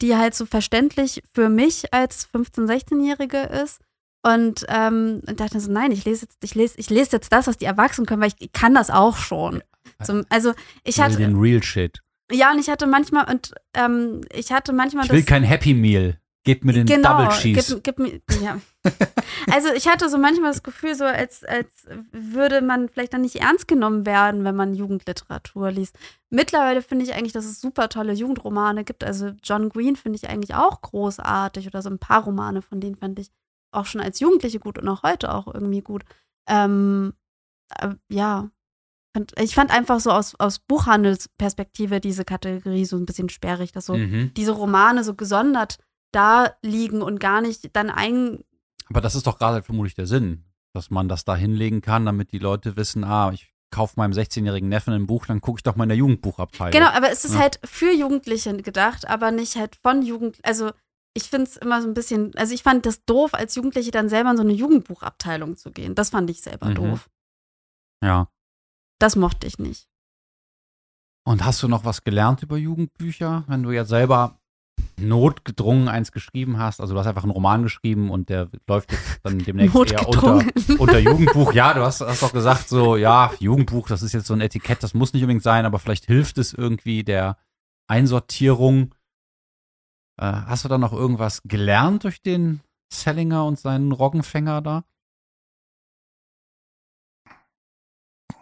die 0.01 0.15
halt 0.15 0.35
so 0.35 0.45
verständlich 0.45 1.23
für 1.33 1.49
mich 1.49 1.93
als 1.93 2.27
15-, 2.33 2.67
16-Jährige 2.67 3.37
ist. 3.37 3.81
Und 4.23 4.65
ähm, 4.67 5.21
dachte 5.25 5.59
so, 5.59 5.71
nein, 5.71 5.91
ich 5.91 6.03
lese 6.03 6.25
jetzt, 6.25 6.37
ich 6.43 6.55
lese, 6.55 6.75
ich 6.77 6.89
lese 6.89 7.11
jetzt 7.13 7.31
das, 7.31 7.47
was 7.47 7.57
die 7.57 7.65
Erwachsenen 7.65 8.05
können, 8.05 8.21
weil 8.21 8.31
ich 8.37 8.51
kann 8.51 8.73
das 8.73 8.89
auch 8.89 9.15
schon. 9.15 9.63
So, 10.03 10.23
also 10.29 10.53
ich 10.83 10.99
hatte. 10.99 11.17
Den 11.17 11.37
Real 11.37 11.63
Shit. 11.63 12.01
Ja, 12.31 12.51
und 12.51 12.59
ich 12.59 12.69
hatte 12.69 12.87
manchmal, 12.87 13.29
und 13.29 13.53
ähm, 13.73 14.21
ich 14.33 14.51
hatte 14.51 14.73
manchmal. 14.73 15.05
Ich 15.05 15.11
will 15.11 15.23
kein 15.23 15.43
Happy 15.43 15.73
Meal. 15.73 16.19
Gebt 16.47 16.63
mir 16.63 16.71
den 16.71 16.85
genau, 16.85 17.17
Double 17.17 17.27
Cheese. 17.37 17.81
Gib, 17.81 17.97
gib 17.97 17.99
mir, 17.99 18.21
ja. 18.41 18.57
also 19.51 19.67
ich 19.73 19.85
hatte 19.89 20.07
so 20.07 20.17
manchmal 20.17 20.51
das 20.51 20.63
Gefühl, 20.63 20.95
so 20.95 21.03
als, 21.03 21.43
als 21.43 21.85
würde 22.13 22.61
man 22.61 22.87
vielleicht 22.87 23.13
dann 23.13 23.19
nicht 23.19 23.35
ernst 23.35 23.67
genommen 23.67 24.05
werden, 24.05 24.45
wenn 24.45 24.55
man 24.55 24.73
Jugendliteratur 24.73 25.71
liest. 25.71 25.99
Mittlerweile 26.29 26.81
finde 26.81 27.03
ich 27.03 27.13
eigentlich, 27.13 27.33
dass 27.33 27.43
es 27.43 27.59
super 27.59 27.89
tolle 27.89 28.13
Jugendromane 28.13 28.85
gibt. 28.85 29.03
Also 29.03 29.33
John 29.43 29.67
Green 29.67 29.97
finde 29.97 30.19
ich 30.19 30.29
eigentlich 30.29 30.55
auch 30.55 30.81
großartig 30.81 31.67
oder 31.67 31.81
so 31.81 31.89
ein 31.89 31.99
paar 31.99 32.23
Romane 32.23 32.61
von 32.61 32.79
denen 32.79 32.95
fand 32.95 33.19
ich 33.19 33.29
auch 33.71 33.85
schon 33.85 33.99
als 33.99 34.21
Jugendliche 34.21 34.59
gut 34.59 34.79
und 34.79 34.87
auch 34.87 35.03
heute 35.03 35.33
auch 35.33 35.53
irgendwie 35.53 35.81
gut. 35.81 36.03
Ähm, 36.47 37.13
äh, 37.77 37.89
ja, 38.07 38.49
ich 39.37 39.55
fand 39.55 39.71
einfach 39.71 39.99
so 39.99 40.11
aus, 40.11 40.35
aus 40.35 40.59
Buchhandelsperspektive 40.59 41.99
diese 41.99 42.25
Kategorie 42.25 42.85
so 42.85 42.97
ein 42.97 43.05
bisschen 43.05 43.29
sperrig, 43.29 43.71
dass 43.71 43.85
so 43.85 43.95
Mhm. 43.95 44.31
diese 44.35 44.51
Romane 44.51 45.03
so 45.03 45.13
gesondert 45.15 45.77
da 46.11 46.51
liegen 46.61 47.01
und 47.01 47.19
gar 47.19 47.41
nicht 47.41 47.75
dann 47.75 47.89
ein. 47.89 48.39
Aber 48.89 49.01
das 49.01 49.15
ist 49.15 49.27
doch 49.27 49.37
gerade 49.37 49.63
vermutlich 49.63 49.95
der 49.95 50.07
Sinn, 50.07 50.45
dass 50.73 50.89
man 50.89 51.09
das 51.09 51.25
da 51.25 51.35
hinlegen 51.35 51.81
kann, 51.81 52.05
damit 52.05 52.31
die 52.31 52.39
Leute 52.39 52.75
wissen, 52.77 53.03
ah, 53.03 53.31
ich 53.33 53.53
kaufe 53.69 53.95
meinem 53.97 54.13
16-jährigen 54.13 54.69
Neffen 54.69 54.93
ein 54.93 55.07
Buch, 55.07 55.25
dann 55.25 55.41
gucke 55.41 55.59
ich 55.59 55.63
doch 55.63 55.75
mal 55.75 55.83
in 55.83 55.89
der 55.89 55.97
Jugendbuchabteilung. 55.97 56.71
Genau, 56.71 56.89
aber 56.91 57.11
es 57.11 57.25
ist 57.25 57.33
Ja. 57.33 57.39
halt 57.41 57.59
für 57.65 57.91
Jugendliche 57.91 58.55
gedacht, 58.57 59.07
aber 59.09 59.31
nicht 59.31 59.57
halt 59.57 59.75
von 59.75 60.01
Jugend. 60.03 60.37
Also 60.43 60.71
ich 61.13 61.23
finde 61.23 61.47
es 61.49 61.57
immer 61.57 61.81
so 61.81 61.87
ein 61.89 61.93
bisschen, 61.93 62.33
also 62.35 62.53
ich 62.53 62.63
fand 62.63 62.85
das 62.85 63.03
doof, 63.03 63.33
als 63.33 63.55
Jugendliche 63.55 63.91
dann 63.91 64.07
selber 64.07 64.31
in 64.31 64.37
so 64.37 64.43
eine 64.43 64.53
Jugendbuchabteilung 64.53 65.57
zu 65.57 65.71
gehen. 65.71 65.95
Das 65.95 66.11
fand 66.11 66.29
ich 66.29 66.41
selber 66.41 66.67
Mhm. 66.69 66.75
doof. 66.75 67.09
Ja. 68.01 68.29
Das 68.99 69.15
mochte 69.15 69.47
ich 69.47 69.59
nicht. 69.59 69.87
Und 71.25 71.43
hast 71.43 71.61
du 71.61 71.67
noch 71.67 71.83
was 71.83 72.03
gelernt 72.03 72.41
über 72.41 72.57
Jugendbücher, 72.57 73.43
wenn 73.47 73.63
du 73.63 73.71
jetzt 73.71 73.89
selber 73.89 74.39
notgedrungen 74.99 75.89
eins 75.89 76.11
geschrieben 76.11 76.57
hast? 76.57 76.79
Also 76.79 76.93
du 76.93 76.99
hast 76.99 77.07
einfach 77.07 77.23
einen 77.23 77.33
Roman 77.33 77.63
geschrieben 77.63 78.09
und 78.09 78.29
der 78.29 78.49
läuft 78.67 78.91
jetzt 78.91 79.19
dann 79.23 79.39
demnächst 79.39 79.75
eher 79.91 80.07
unter, 80.07 80.41
unter 80.79 80.99
Jugendbuch. 80.99 81.51
Ja, 81.53 81.73
du 81.73 81.81
hast, 81.81 82.01
hast 82.01 82.23
doch 82.23 82.31
gesagt, 82.31 82.69
so, 82.69 82.95
ja, 82.95 83.31
Jugendbuch, 83.39 83.87
das 83.89 84.03
ist 84.03 84.13
jetzt 84.13 84.27
so 84.27 84.33
ein 84.33 84.41
Etikett, 84.41 84.81
das 84.81 84.93
muss 84.93 85.13
nicht 85.13 85.21
unbedingt 85.23 85.43
sein, 85.43 85.65
aber 85.65 85.79
vielleicht 85.79 86.05
hilft 86.05 86.37
es 86.37 86.53
irgendwie 86.53 87.03
der 87.03 87.37
Einsortierung. 87.87 88.95
Äh, 90.19 90.31
hast 90.31 90.63
du 90.63 90.69
da 90.69 90.77
noch 90.77 90.93
irgendwas 90.93 91.41
gelernt 91.43 92.05
durch 92.05 92.21
den 92.21 92.61
Sellinger 92.91 93.45
und 93.45 93.59
seinen 93.59 93.91
Roggenfänger 93.91 94.61
da? 94.61 94.85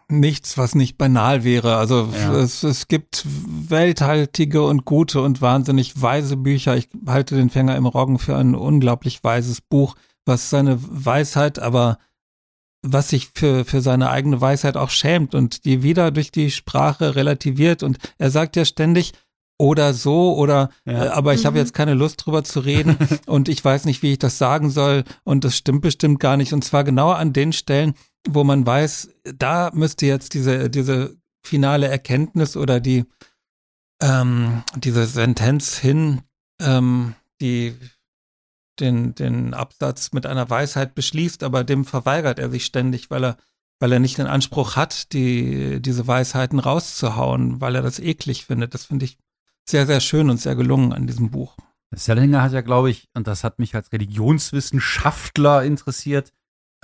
Nichts, 0.10 0.58
was 0.58 0.76
nicht 0.76 0.98
banal 0.98 1.44
wäre. 1.44 1.78
Also 1.78 2.10
Ja. 2.14 2.34
es, 2.36 2.64
es 2.64 2.88
gibt 2.88 3.26
welthaltige 3.26 4.64
und 4.64 4.86
gute 4.86 5.22
und 5.22 5.42
wahnsinnig 5.42 6.02
weise 6.02 6.38
Bücher. 6.38 6.76
Ich 6.78 6.90
halte 7.08 7.36
den 7.36 7.50
Fänger 7.50 7.76
im 7.76 7.86
Roggen 7.86 8.20
für 8.20 8.36
ein 8.38 8.56
unglaublich 8.56 9.24
weises 9.24 9.62
Buch, 9.62 9.96
was 10.26 10.50
seine 10.50 10.78
Weisheit, 10.80 11.60
aber 11.60 11.98
was 12.88 13.10
sich 13.10 13.30
für, 13.34 13.66
für 13.66 13.82
seine 13.82 14.12
eigene 14.12 14.42
Weisheit 14.42 14.78
auch 14.78 14.92
schämt 14.92 15.34
und 15.34 15.66
die 15.66 15.82
wieder 15.82 16.12
durch 16.12 16.32
die 16.32 16.52
Sprache 16.52 17.16
relativiert. 17.16 17.82
Und 17.82 17.98
er 18.20 18.30
sagt 18.30 18.56
ja 18.56 18.66
ständig, 18.66 19.14
oder 19.58 19.94
so, 19.94 20.36
oder 20.36 20.70
Ja. 20.86 21.06
äh, 21.06 21.08
aber 21.08 21.34
ich 21.34 21.46
habe 21.46 21.54
Mhm. 21.56 21.60
jetzt 21.62 21.74
keine 21.74 21.94
Lust 21.94 22.26
drüber 22.26 22.44
zu 22.44 22.60
reden 22.60 22.98
und 23.26 23.48
ich 23.50 23.64
weiß 23.64 23.86
nicht, 23.86 24.04
wie 24.04 24.12
ich 24.12 24.20
das 24.20 24.38
sagen 24.38 24.70
soll 24.70 25.04
und 25.24 25.46
das 25.46 25.56
stimmt 25.56 25.82
bestimmt 25.82 26.20
gar 26.20 26.36
nicht. 26.38 26.52
Und 26.54 26.64
zwar 26.64 26.84
genau 26.84 27.10
an 27.12 27.32
den 27.34 27.54
Stellen, 27.54 27.94
wo 28.30 28.44
man 28.44 28.66
weiß, 28.66 29.10
da 29.24 29.72
müsste 29.74 30.06
jetzt 30.06 30.34
diese, 30.34 30.70
diese 30.70 31.18
finale 31.44 31.88
Erkenntnis 31.88 32.58
oder 32.58 32.80
die, 32.80 33.06
ähm, 34.02 34.64
diese 34.76 35.06
Sentenz 35.06 35.78
hin, 35.78 36.22
ähm, 36.60 37.16
die 37.42 37.76
den, 38.80 39.16
den 39.16 39.54
Absatz 39.54 40.12
mit 40.12 40.26
einer 40.26 40.50
Weisheit 40.50 40.96
beschließt, 40.96 41.44
aber 41.44 41.64
dem 41.64 41.86
verweigert 41.86 42.40
er 42.40 42.50
sich 42.50 42.66
ständig, 42.66 43.10
weil 43.10 43.24
er, 43.24 43.38
weil 43.80 43.92
er 43.92 44.00
nicht 44.00 44.18
den 44.18 44.28
Anspruch 44.28 44.76
hat, 44.76 45.14
die, 45.14 45.82
diese 45.82 46.08
Weisheiten 46.08 46.60
rauszuhauen, 46.60 47.62
weil 47.62 47.76
er 47.76 47.82
das 47.82 48.00
eklig 48.00 48.46
findet. 48.46 48.74
Das 48.74 48.86
finde 48.86 49.06
ich 49.06 49.18
sehr, 49.64 49.86
sehr 49.86 50.00
schön 50.00 50.30
und 50.30 50.42
sehr 50.42 50.56
gelungen 50.56 50.94
an 50.94 51.08
diesem 51.08 51.32
Buch. 51.32 51.56
Sellinger 51.94 52.42
hat 52.42 52.52
ja, 52.52 52.62
glaube 52.62 52.90
ich, 52.90 53.08
und 53.14 53.28
das 53.28 53.44
hat 53.44 53.60
mich 53.60 53.76
als 53.76 53.92
Religionswissenschaftler 53.92 55.64
interessiert, 55.64 56.34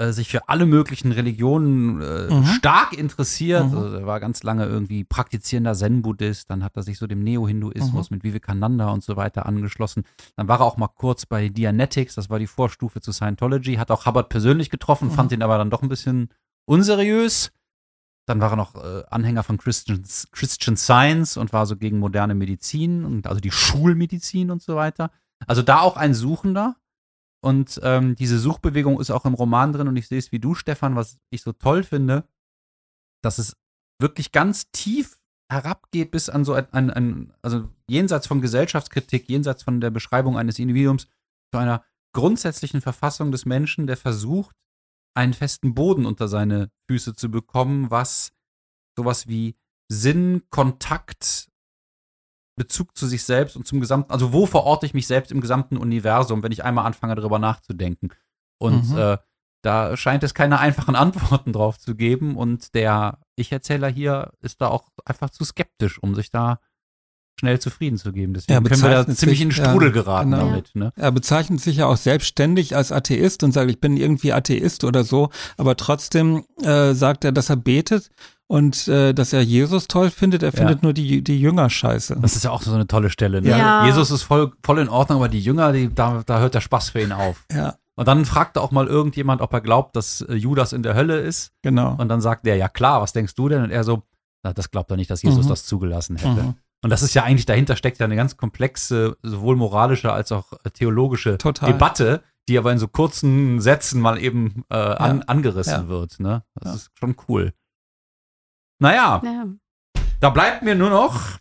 äh, 0.02 0.14
sich 0.14 0.30
für 0.30 0.50
alle 0.50 0.66
möglichen 0.66 1.12
Religionen 1.12 2.02
äh, 2.02 2.34
Mhm. 2.34 2.46
stark 2.46 2.94
interessiert. 2.94 3.72
Mhm. 3.72 3.78
Also, 3.78 3.96
er 3.98 4.06
war 4.08 4.20
ganz 4.20 4.44
lange 4.44 4.66
irgendwie 4.66 5.04
praktizierender 5.04 5.74
Zen-Buddhist, 5.74 6.50
dann 6.50 6.64
hat 6.64 6.76
er 6.76 6.84
sich 6.84 6.98
so 6.98 7.08
dem 7.08 7.24
Neo-Hinduismus 7.24 8.10
Mhm. 8.10 8.16
mit 8.18 8.24
Vivekananda 8.24 8.90
und 8.90 9.04
so 9.04 9.16
weiter 9.16 9.46
angeschlossen. 9.46 10.04
Dann 10.36 10.48
war 10.48 10.60
er 10.62 10.66
auch 10.66 10.78
mal 10.78 10.88
kurz 10.88 11.26
bei 11.26 11.50
Dianetics, 11.50 12.16
das 12.16 12.30
war 12.30 12.40
die 12.40 12.48
Vorstufe 12.48 13.02
zu 13.02 13.12
Scientology, 13.12 13.76
hat 13.76 13.92
auch 13.92 14.06
Hubbard 14.06 14.30
persönlich 14.30 14.70
getroffen, 14.70 15.10
Mhm. 15.10 15.12
fand 15.14 15.32
ihn 15.32 15.44
aber 15.44 15.58
dann 15.58 15.70
doch 15.70 15.82
ein 15.84 15.90
bisschen 15.90 16.30
unseriös. 16.66 17.52
Dann 18.28 18.40
war 18.40 18.52
er 18.52 18.56
noch 18.56 18.76
äh, 18.76 19.04
Anhänger 19.10 19.44
von 19.44 19.58
Christian, 19.58 20.04
Christian 20.32 20.78
Science 20.78 21.38
und 21.38 21.54
war 21.54 21.66
so 21.66 21.76
gegen 21.76 22.00
moderne 22.00 22.36
Medizin 22.36 23.04
und 23.04 23.28
also 23.28 23.42
die 23.42 23.52
Schulmedizin 23.52 24.52
und 24.52 24.62
so 24.62 24.76
weiter. 24.76 25.12
Also 25.48 25.64
da 25.64 25.80
auch 25.82 25.98
ein 25.98 26.14
Suchender. 26.14 26.76
Und 27.44 27.80
ähm, 27.84 28.16
diese 28.16 28.38
Suchbewegung 28.38 29.00
ist 29.00 29.10
auch 29.10 29.26
im 29.26 29.34
Roman 29.34 29.74
drin 29.74 29.88
und 29.88 29.96
ich 29.96 30.08
sehe 30.08 30.20
es 30.20 30.32
wie 30.32 30.40
du, 30.40 30.54
Stefan, 30.54 30.96
was 30.96 31.20
ich 31.32 31.42
so 31.42 31.54
toll 31.54 31.84
finde, 31.84 32.28
dass 33.24 33.40
es 33.40 33.56
wirklich 34.00 34.32
ganz 34.32 34.72
tief 34.72 35.20
herabgeht 35.52 36.12
bis 36.12 36.30
an 36.30 36.46
so 36.46 36.54
ein, 36.54 36.72
ein, 36.72 36.92
ein 36.92 37.34
also 37.42 37.68
jenseits 37.88 38.28
von 38.28 38.42
Gesellschaftskritik, 38.42 39.28
jenseits 39.28 39.64
von 39.64 39.82
der 39.82 39.90
Beschreibung 39.90 40.38
eines 40.38 40.60
Individuums 40.60 41.08
zu 41.52 41.60
einer 41.60 41.84
grundsätzlichen 42.14 42.82
Verfassung 42.82 43.32
des 43.32 43.46
Menschen, 43.46 43.88
der 43.88 43.98
versucht, 43.98 44.56
einen 45.14 45.34
festen 45.34 45.74
Boden 45.74 46.06
unter 46.06 46.28
seine 46.28 46.72
Füße 46.90 47.16
zu 47.16 47.30
bekommen, 47.30 47.92
was 47.92 48.32
sowas 48.98 49.28
wie 49.28 49.58
Sinn, 49.90 50.44
Kontakt, 50.50 51.51
Bezug 52.56 52.98
zu 52.98 53.08
sich 53.08 53.24
selbst 53.24 53.56
und 53.56 53.66
zum 53.66 53.80
gesamten, 53.80 54.12
also 54.12 54.34
wo 54.34 54.46
verorte 54.46 54.86
ich 54.86 54.94
mich 54.94 55.08
selbst 55.08 55.32
im 55.32 55.42
gesamten 55.42 55.78
Universum, 55.78 56.44
wenn 56.44 56.52
ich 56.52 56.64
einmal 56.64 56.86
anfange, 56.86 57.16
darüber 57.16 57.40
nachzudenken. 57.40 58.10
Und 58.60 58.90
Mhm. 58.92 58.98
äh, 58.98 59.18
da 59.64 59.96
scheint 59.96 60.24
es 60.24 60.34
keine 60.34 60.60
einfachen 60.60 60.96
Antworten 61.44 61.54
drauf 61.54 61.80
zu 61.80 61.96
geben. 61.96 62.36
Und 62.36 62.74
der 62.76 63.20
Ich-Erzähler 63.36 63.88
hier 63.90 64.32
ist 64.42 64.62
da 64.62 64.68
auch 64.68 64.90
einfach 65.06 65.30
zu 65.30 65.44
skeptisch, 65.46 66.02
um 66.02 66.16
sich 66.16 66.30
da 66.32 66.60
schnell 67.40 67.60
zufrieden 67.60 67.98
zu 67.98 68.12
geben. 68.12 68.34
Deswegen 68.34 68.64
Er 68.64 68.70
können 68.70 68.82
wir 68.84 68.90
da 68.90 69.08
ziemlich 69.08 69.42
in 69.42 69.50
den 69.50 69.56
sich, 69.56 69.64
ja, 69.64 69.70
Strudel 69.72 69.92
geraten 69.92 70.32
genau. 70.32 70.46
damit. 70.50 70.76
Ne? 70.76 70.92
Er 70.96 71.12
bezeichnet 71.12 71.60
sich 71.62 71.78
ja 71.78 71.88
auch 71.88 71.98
selbstständig 71.98 72.76
als 72.76 72.92
Atheist 72.92 73.44
und 73.44 73.52
sagt, 73.52 73.70
ich 73.72 73.80
bin 73.80 73.98
irgendwie 73.98 74.32
Atheist 74.34 74.84
oder 74.84 75.04
so, 75.04 75.30
aber 75.58 75.76
trotzdem 75.76 76.46
äh, 76.64 76.94
sagt 76.94 77.26
er, 77.26 77.32
dass 77.32 77.50
er 77.50 77.56
betet 77.56 78.10
und 78.48 78.88
äh, 78.88 79.14
dass 79.14 79.34
er 79.34 79.42
Jesus 79.42 79.88
toll 79.88 80.12
findet. 80.12 80.44
Er 80.44 80.50
Ja. 80.54 80.58
findet 80.58 80.84
nur 80.84 80.94
die, 80.94 81.24
die 81.24 81.40
Jünger 81.40 81.70
scheiße. 81.70 82.18
Das 82.22 82.36
ist 82.36 82.44
ja 82.44 82.52
auch 82.52 82.62
so 82.62 82.74
eine 82.74 82.86
tolle 82.86 83.10
Stelle. 83.10 83.42
Ne? 83.42 83.50
Ja. 83.50 83.86
Jesus 83.88 84.12
ist 84.12 84.24
voll, 84.24 84.52
voll 84.64 84.78
in 84.80 84.90
Ordnung, 84.90 85.18
aber 85.20 85.30
die 85.30 85.40
Jünger, 85.40 85.72
die, 85.72 85.94
da, 85.94 86.22
da 86.26 86.40
hört 86.40 86.54
der 86.54 86.62
Spaß 86.62 86.90
für 86.90 87.02
ihn 87.02 87.12
auf. 87.14 87.44
Ja, 87.52 87.76
Und 87.96 88.08
dann 88.08 88.26
fragt 88.26 88.58
auch 88.60 88.72
mal 88.72 88.86
irgendjemand, 88.88 89.42
ob 89.42 89.52
er 89.54 89.62
glaubt, 89.62 89.96
dass 89.96 90.22
äh, 90.22 90.36
Judas 90.36 90.74
in 90.74 90.84
der 90.84 90.94
Hölle 90.94 91.20
ist. 91.20 91.54
genau. 91.64 91.96
Und 91.98 92.08
dann 92.10 92.22
sagt 92.22 92.46
der, 92.46 92.58
ja 92.58 92.68
klar, 92.70 93.02
was 93.02 93.14
denkst 93.14 93.34
du 93.36 93.50
denn? 93.50 93.64
Und 93.64 93.72
er 93.72 93.84
so, 93.84 94.04
na, 94.44 94.54
das 94.54 94.70
glaubt 94.70 94.92
er 94.92 94.98
nicht, 94.98 95.10
dass 95.10 95.24
Jesus 95.24 95.46
Mhm. 95.46 95.50
das 95.50 95.66
zugelassen 95.66 96.18
hätte. 96.18 96.44
Mhm. 96.44 96.56
Und 96.84 96.90
das 96.90 97.04
ist 97.04 97.14
ja 97.14 97.24
eigentlich, 97.24 97.46
dahinter 97.46 97.76
steckt 97.76 98.00
ja 98.00 98.06
eine 98.06 98.16
ganz 98.16 98.38
komplexe, 98.38 99.18
sowohl 99.22 99.56
moralische 99.56 100.12
als 100.12 100.32
auch 100.32 100.54
äh, 100.64 100.72
theologische 100.72 101.38
Total. 101.38 101.72
Debatte, 101.72 102.24
die 102.50 102.58
aber 102.58 102.72
in 102.72 102.80
so 102.80 102.88
kurzen 102.88 103.62
Sätzen 103.62 104.02
mal 104.02 104.18
eben 104.22 104.64
äh, 104.70 104.76
an, 104.76 105.22
angerissen 105.24 105.84
Ja. 105.84 105.88
wird. 105.90 106.20
Ne? 106.20 106.44
Das 106.56 106.66
Ja. 106.70 106.76
ist 106.76 106.92
schon 106.98 107.16
cool. 107.28 107.54
Naja, 108.80 109.22
Ja. 109.24 109.46
da 110.20 110.30
bleibt 110.32 110.64
mir 110.64 110.76
nur 110.76 110.90
noch 110.90 111.38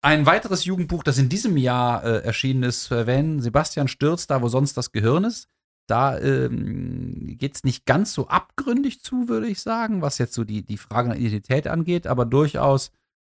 ein 0.00 0.26
weiteres 0.26 0.64
Jugendbuch, 0.64 1.02
das 1.02 1.18
in 1.18 1.28
diesem 1.28 1.56
Jahr 1.56 2.02
äh, 2.04 2.18
erschienen 2.24 2.62
ist, 2.62 2.84
zu 2.84 2.94
erwähnen. 2.94 3.40
Sebastian 3.40 3.88
Stürz, 3.88 4.26
da 4.26 4.40
wo 4.42 4.48
sonst 4.48 4.76
das 4.76 4.92
Gehirn 4.92 5.24
ist. 5.24 5.48
Da 5.86 6.18
ähm, 6.18 7.36
geht 7.38 7.56
es 7.56 7.64
nicht 7.64 7.84
ganz 7.86 8.12
so 8.12 8.28
abgründig 8.28 9.02
zu, 9.02 9.28
würde 9.28 9.48
ich 9.48 9.60
sagen, 9.60 10.02
was 10.02 10.18
jetzt 10.18 10.34
so 10.34 10.44
die, 10.44 10.62
die 10.62 10.76
Frage 10.76 11.08
der 11.10 11.18
Identität 11.18 11.66
angeht, 11.66 12.06
aber 12.06 12.26
durchaus 12.26 12.90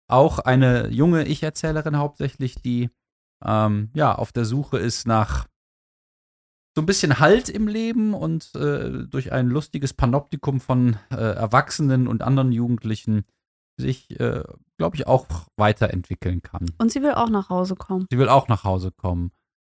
auch 0.09 0.39
eine 0.39 0.89
junge 0.89 1.25
Ich-Erzählerin 1.25 1.97
hauptsächlich, 1.99 2.57
die 2.57 2.91
ähm, 3.45 3.91
ja 3.95 4.15
auf 4.15 4.33
der 4.33 4.45
Suche 4.45 4.79
ist 4.79 5.07
nach 5.07 5.47
so 6.77 6.83
ein 6.83 6.87
bisschen 6.87 7.19
Halt 7.19 7.49
im 7.49 7.69
Leben 7.69 8.13
und 8.13 8.55
äh, 8.55 9.07
durch 9.09 9.33
ein 9.33 9.49
lustiges 9.49 9.95
Panoptikum 9.95 10.61
von 10.61 10.99
äh, 11.11 11.17
Erwachsenen 11.17 12.07
und 12.07 12.23
anderen 12.23 12.53
Jugendlichen 12.53 13.25
sich, 13.79 14.19
äh, 14.21 14.43
glaube 14.77 14.97
ich, 14.97 15.07
auch 15.07 15.27
weiterentwickeln 15.57 16.43
kann. 16.43 16.71
Und 16.79 16.93
sie 16.93 17.03
will 17.03 17.13
auch 17.13 17.31
nach 17.31 17.49
Hause 17.49 17.77
kommen. 17.77 18.07
Sie 18.11 18.19
will 18.19 18.29
auch 18.29 18.49
nach 18.49 18.65
Hause 18.65 18.93
kommen. 18.93 19.33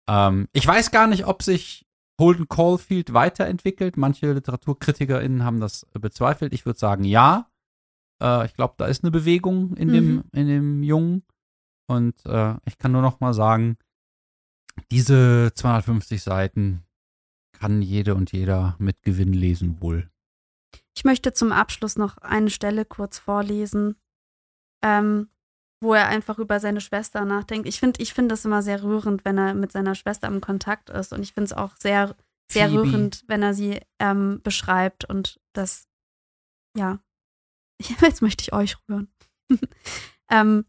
Ähm, 0.08 0.48
ich 0.52 0.66
weiß 0.66 0.90
gar 0.90 1.06
nicht, 1.06 1.26
ob 1.26 1.42
sich 1.42 1.86
Holden 2.20 2.48
Caulfield 2.48 3.12
weiterentwickelt. 3.12 3.96
Manche 3.96 4.32
LiteraturkritikerInnen 4.32 5.44
haben 5.44 5.60
das 5.60 5.86
bezweifelt. 5.92 6.52
Ich 6.52 6.66
würde 6.66 6.78
sagen, 6.78 7.04
ja. 7.04 7.48
Äh, 8.22 8.46
ich 8.46 8.54
glaube, 8.54 8.74
da 8.78 8.86
ist 8.86 9.04
eine 9.04 9.10
Bewegung 9.10 9.76
in, 9.76 9.88
dem, 9.88 10.14
Mhm. 10.16 10.24
in 10.32 10.46
dem 10.48 10.82
Jungen. 10.82 11.22
Und 11.90 12.14
äh, 12.26 12.54
ich 12.66 12.78
kann 12.78 12.92
nur 12.92 13.02
noch 13.02 13.20
mal 13.20 13.32
sagen, 13.34 13.76
diese 14.90 15.50
250 15.54 16.22
Seiten 16.22 16.84
kann 17.52 17.82
jede 17.82 18.14
und 18.14 18.32
jeder 18.32 18.76
mit 18.78 19.02
Gewinn 19.02 19.32
lesen 19.32 19.80
wohl. 19.80 20.10
Ich 20.96 21.04
möchte 21.04 21.32
zum 21.32 21.52
Abschluss 21.52 21.96
noch 21.96 22.18
eine 22.18 22.50
Stelle 22.50 22.84
kurz 22.84 23.18
vorlesen, 23.18 23.96
ähm, 24.84 25.28
wo 25.80 25.94
er 25.94 26.08
einfach 26.08 26.38
über 26.38 26.60
seine 26.60 26.80
Schwester 26.80 27.24
nachdenkt. 27.24 27.66
Ich 27.68 27.78
finde 27.80 28.00
ich 28.02 28.12
find 28.14 28.30
das 28.30 28.44
immer 28.44 28.62
sehr 28.62 28.82
rührend, 28.82 29.24
wenn 29.24 29.38
er 29.38 29.54
mit 29.54 29.72
seiner 29.72 29.94
Schwester 29.94 30.28
im 30.28 30.40
Kontakt 30.40 30.90
ist. 30.90 31.12
Und 31.12 31.22
ich 31.22 31.32
finde 31.32 31.46
es 31.46 31.52
auch 31.52 31.76
sehr, 31.76 32.16
sehr 32.50 32.68
Phoebe. 32.68 32.82
rührend, 32.82 33.24
wenn 33.28 33.42
er 33.42 33.54
sie 33.54 33.80
ähm, 34.00 34.40
beschreibt. 34.42 35.04
Und 35.04 35.40
das, 35.52 35.86
ja, 36.76 36.98
jetzt 38.00 38.22
möchte 38.22 38.42
ich 38.42 38.52
euch 38.52 38.76
rühren. 38.88 39.12
ähm, 40.30 40.64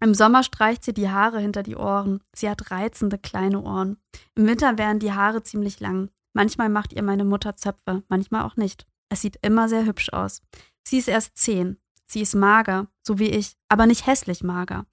Im 0.00 0.14
Sommer 0.14 0.42
streicht 0.42 0.84
sie 0.84 0.94
die 0.94 1.10
Haare 1.10 1.40
hinter 1.40 1.62
die 1.62 1.76
Ohren. 1.76 2.22
Sie 2.34 2.48
hat 2.48 2.70
reizende 2.70 3.18
kleine 3.18 3.62
Ohren. 3.62 3.98
Im 4.34 4.46
Winter 4.46 4.78
werden 4.78 4.98
die 4.98 5.12
Haare 5.12 5.42
ziemlich 5.42 5.80
lang. 5.80 6.10
Manchmal 6.32 6.68
macht 6.68 6.92
ihr 6.92 7.02
meine 7.02 7.24
Mutter 7.24 7.56
Zöpfe, 7.56 8.02
manchmal 8.08 8.42
auch 8.42 8.56
nicht. 8.56 8.86
Es 9.08 9.22
sieht 9.22 9.38
immer 9.42 9.68
sehr 9.68 9.84
hübsch 9.86 10.12
aus. 10.12 10.42
Sie 10.86 10.98
ist 10.98 11.08
erst 11.08 11.36
zehn. 11.36 11.78
Sie 12.06 12.20
ist 12.20 12.34
mager, 12.34 12.88
so 13.02 13.18
wie 13.18 13.30
ich, 13.30 13.56
aber 13.68 13.86
nicht 13.86 14.06
hässlich 14.06 14.42
mager. 14.42 14.86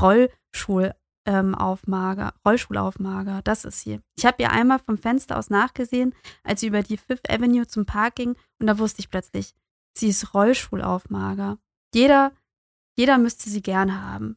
Rollschul 0.00 0.92
ähm, 1.26 1.54
aufmager, 1.54 2.34
Rollschulaufmager, 2.46 3.42
das 3.42 3.64
ist 3.64 3.80
sie. 3.80 4.00
Ich 4.16 4.26
habe 4.26 4.42
ihr 4.42 4.50
einmal 4.50 4.78
vom 4.78 4.98
Fenster 4.98 5.38
aus 5.38 5.50
nachgesehen, 5.50 6.14
als 6.42 6.60
sie 6.60 6.66
über 6.66 6.82
die 6.82 6.96
Fifth 6.96 7.30
Avenue 7.30 7.66
zum 7.66 7.86
Park 7.86 8.16
ging, 8.16 8.36
und 8.58 8.66
da 8.66 8.78
wusste 8.78 9.00
ich 9.00 9.10
plötzlich, 9.10 9.54
sie 9.96 10.08
ist 10.08 10.34
Rollschulaufmager. 10.34 11.58
Jeder, 11.94 12.32
jeder 12.96 13.18
müsste 13.18 13.50
sie 13.50 13.62
gern 13.62 14.02
haben. 14.02 14.36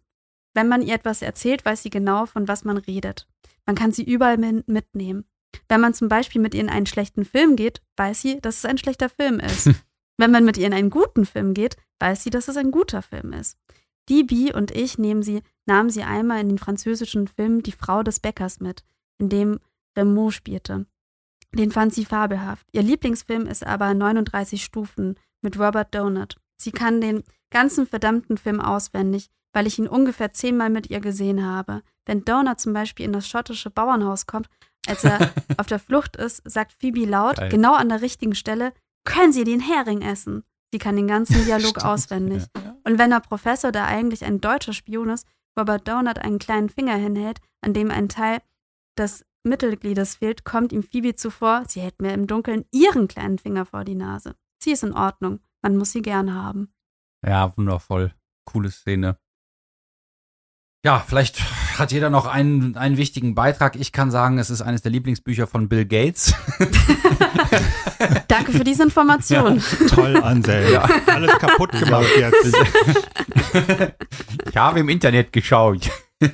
Wenn 0.53 0.67
man 0.67 0.81
ihr 0.81 0.95
etwas 0.95 1.21
erzählt, 1.21 1.65
weiß 1.65 1.83
sie 1.83 1.89
genau, 1.89 2.25
von 2.25 2.47
was 2.47 2.63
man 2.63 2.77
redet. 2.77 3.27
Man 3.65 3.75
kann 3.75 3.91
sie 3.91 4.03
überall 4.03 4.37
mitnehmen. 4.37 5.25
Wenn 5.67 5.81
man 5.81 5.93
zum 5.93 6.07
Beispiel 6.07 6.41
mit 6.41 6.55
ihr 6.55 6.61
in 6.61 6.69
einen 6.69 6.85
schlechten 6.85 7.25
Film 7.25 7.55
geht, 7.55 7.81
weiß 7.97 8.21
sie, 8.21 8.39
dass 8.41 8.57
es 8.57 8.65
ein 8.65 8.77
schlechter 8.77 9.09
Film 9.09 9.39
ist. 9.39 9.69
Wenn 10.17 10.31
man 10.31 10.45
mit 10.45 10.57
ihr 10.57 10.65
in 10.65 10.73
einen 10.73 10.89
guten 10.89 11.25
Film 11.25 11.53
geht, 11.53 11.75
weiß 11.99 12.23
sie, 12.23 12.29
dass 12.29 12.47
es 12.47 12.57
ein 12.57 12.71
guter 12.71 13.01
Film 13.01 13.33
ist. 13.33 13.57
Die 14.09 14.23
Bi 14.23 14.53
und 14.53 14.71
ich 14.71 14.97
nehmen 14.97 15.21
sie, 15.21 15.43
nahmen 15.65 15.89
sie 15.89 16.03
einmal 16.03 16.39
in 16.39 16.49
den 16.49 16.57
französischen 16.57 17.27
Film 17.27 17.61
Die 17.61 17.71
Frau 17.71 18.01
des 18.03 18.19
Bäckers 18.19 18.59
mit, 18.59 18.83
in 19.19 19.29
dem 19.29 19.59
Rameau 19.95 20.31
spielte. 20.31 20.85
Den 21.53 21.71
fand 21.71 21.93
sie 21.93 22.05
fabelhaft. 22.05 22.67
Ihr 22.71 22.83
Lieblingsfilm 22.83 23.47
ist 23.47 23.65
aber 23.65 23.93
39 23.93 24.63
Stufen 24.63 25.15
mit 25.41 25.59
Robert 25.59 25.93
Donut. 25.93 26.35
Sie 26.59 26.71
kann 26.71 27.01
den 27.01 27.23
ganzen 27.51 27.87
verdammten 27.87 28.37
Film 28.37 28.59
auswendig, 28.59 29.29
weil 29.53 29.67
ich 29.67 29.79
ihn 29.79 29.87
ungefähr 29.87 30.33
zehnmal 30.33 30.69
mit 30.69 30.89
ihr 30.89 30.99
gesehen 30.99 31.45
habe. 31.45 31.81
Wenn 32.05 32.25
Donut 32.25 32.59
zum 32.59 32.73
Beispiel 32.73 33.05
in 33.05 33.13
das 33.13 33.27
schottische 33.27 33.69
Bauernhaus 33.69 34.25
kommt, 34.25 34.47
als 34.87 35.03
er 35.03 35.31
auf 35.57 35.67
der 35.67 35.79
Flucht 35.79 36.15
ist, 36.15 36.41
sagt 36.49 36.73
Phoebe 36.73 37.05
laut, 37.05 37.37
Geil. 37.37 37.49
genau 37.49 37.75
an 37.75 37.89
der 37.89 38.01
richtigen 38.01 38.35
Stelle, 38.35 38.73
können 39.05 39.31
Sie 39.33 39.43
den 39.43 39.59
Hering 39.59 40.01
essen? 40.01 40.43
Sie 40.73 40.79
kann 40.79 40.95
den 40.97 41.07
ganzen 41.07 41.43
Dialog 41.45 41.69
Stimmt. 41.77 41.85
auswendig. 41.85 42.43
Und 42.83 42.97
wenn 42.99 43.09
der 43.09 43.21
Professor, 43.21 43.71
der 43.71 43.85
eigentlich 43.85 44.25
ein 44.25 44.41
deutscher 44.41 44.73
Spion 44.73 45.09
ist, 45.09 45.25
Robert 45.57 45.87
Donut 45.87 46.19
einen 46.19 46.39
kleinen 46.39 46.69
Finger 46.69 46.95
hinhält, 46.95 47.39
an 47.61 47.73
dem 47.73 47.89
ein 47.89 48.09
Teil 48.09 48.39
des 48.97 49.25
Mittelgliedes 49.43 50.15
fehlt, 50.15 50.43
kommt 50.43 50.73
ihm 50.73 50.83
Phoebe 50.83 51.15
zuvor, 51.15 51.63
sie 51.67 51.79
hält 51.79 52.01
mir 52.01 52.13
im 52.13 52.27
Dunkeln 52.27 52.65
ihren 52.71 53.07
kleinen 53.07 53.37
Finger 53.39 53.65
vor 53.65 53.85
die 53.85 53.95
Nase. 53.95 54.35
Sie 54.67 54.73
ist 54.73 54.83
in 54.83 54.91
Ordnung. 54.91 55.39
Man 55.61 55.77
muss 55.77 55.93
sie 55.93 56.01
gern 56.01 56.33
haben. 56.33 56.73
Ja, 57.25 57.55
wundervoll. 57.55 58.13
Coole 58.43 58.69
Szene. 58.69 59.17
Ja, 60.83 61.01
vielleicht 61.07 61.39
hat 61.79 61.93
jeder 61.93 62.09
noch 62.09 62.25
einen, 62.25 62.75
einen 62.75 62.97
wichtigen 62.97 63.33
Beitrag. 63.33 63.77
Ich 63.77 63.93
kann 63.93 64.11
sagen, 64.11 64.39
es 64.39 64.49
ist 64.49 64.61
eines 64.61 64.81
der 64.81 64.91
Lieblingsbücher 64.91 65.47
von 65.47 65.69
Bill 65.69 65.85
Gates. 65.85 66.33
Danke 68.27 68.51
für 68.51 68.65
diese 68.65 68.83
Information. 68.83 69.63
Toll, 69.87 70.17
Anselm. 70.17 70.73
Ja. 70.73 70.81
Alles 71.05 71.31
kaputt 71.39 71.71
gemacht 71.71 72.09
jetzt. 72.17 72.57
Ich 74.49 74.57
habe 74.57 74.81
im 74.81 74.89
Internet 74.89 75.31
geschaut. 75.31 75.89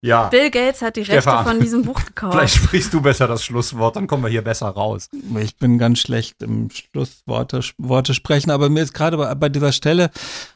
ja, 0.00 0.28
Bill 0.28 0.50
Gates 0.50 0.80
hat 0.82 0.96
die 0.96 1.04
Stefan, 1.04 1.38
Rechte 1.38 1.50
von 1.50 1.60
diesem 1.60 1.82
Buch 1.82 2.04
gekauft. 2.06 2.34
vielleicht 2.34 2.54
sprichst 2.54 2.94
du 2.94 3.00
besser 3.00 3.26
das 3.26 3.44
Schlusswort, 3.44 3.96
dann 3.96 4.06
kommen 4.06 4.22
wir 4.22 4.30
hier 4.30 4.42
besser 4.42 4.68
raus. 4.68 5.08
Ich 5.40 5.56
bin 5.56 5.78
ganz 5.78 5.98
schlecht 5.98 6.42
im 6.42 6.70
Schlussworte 6.70 7.60
Worte 7.78 8.14
sprechen, 8.14 8.50
aber 8.50 8.68
mir 8.68 8.82
ist 8.82 8.94
gerade 8.94 9.16
bei, 9.16 9.34
bei 9.34 9.48
dieser 9.48 9.72
Stelle 9.72 10.10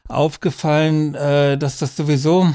aufgefallen, 0.09 1.14
äh, 1.14 1.59
dass 1.59 1.78
das 1.78 1.97
sowieso 1.97 2.55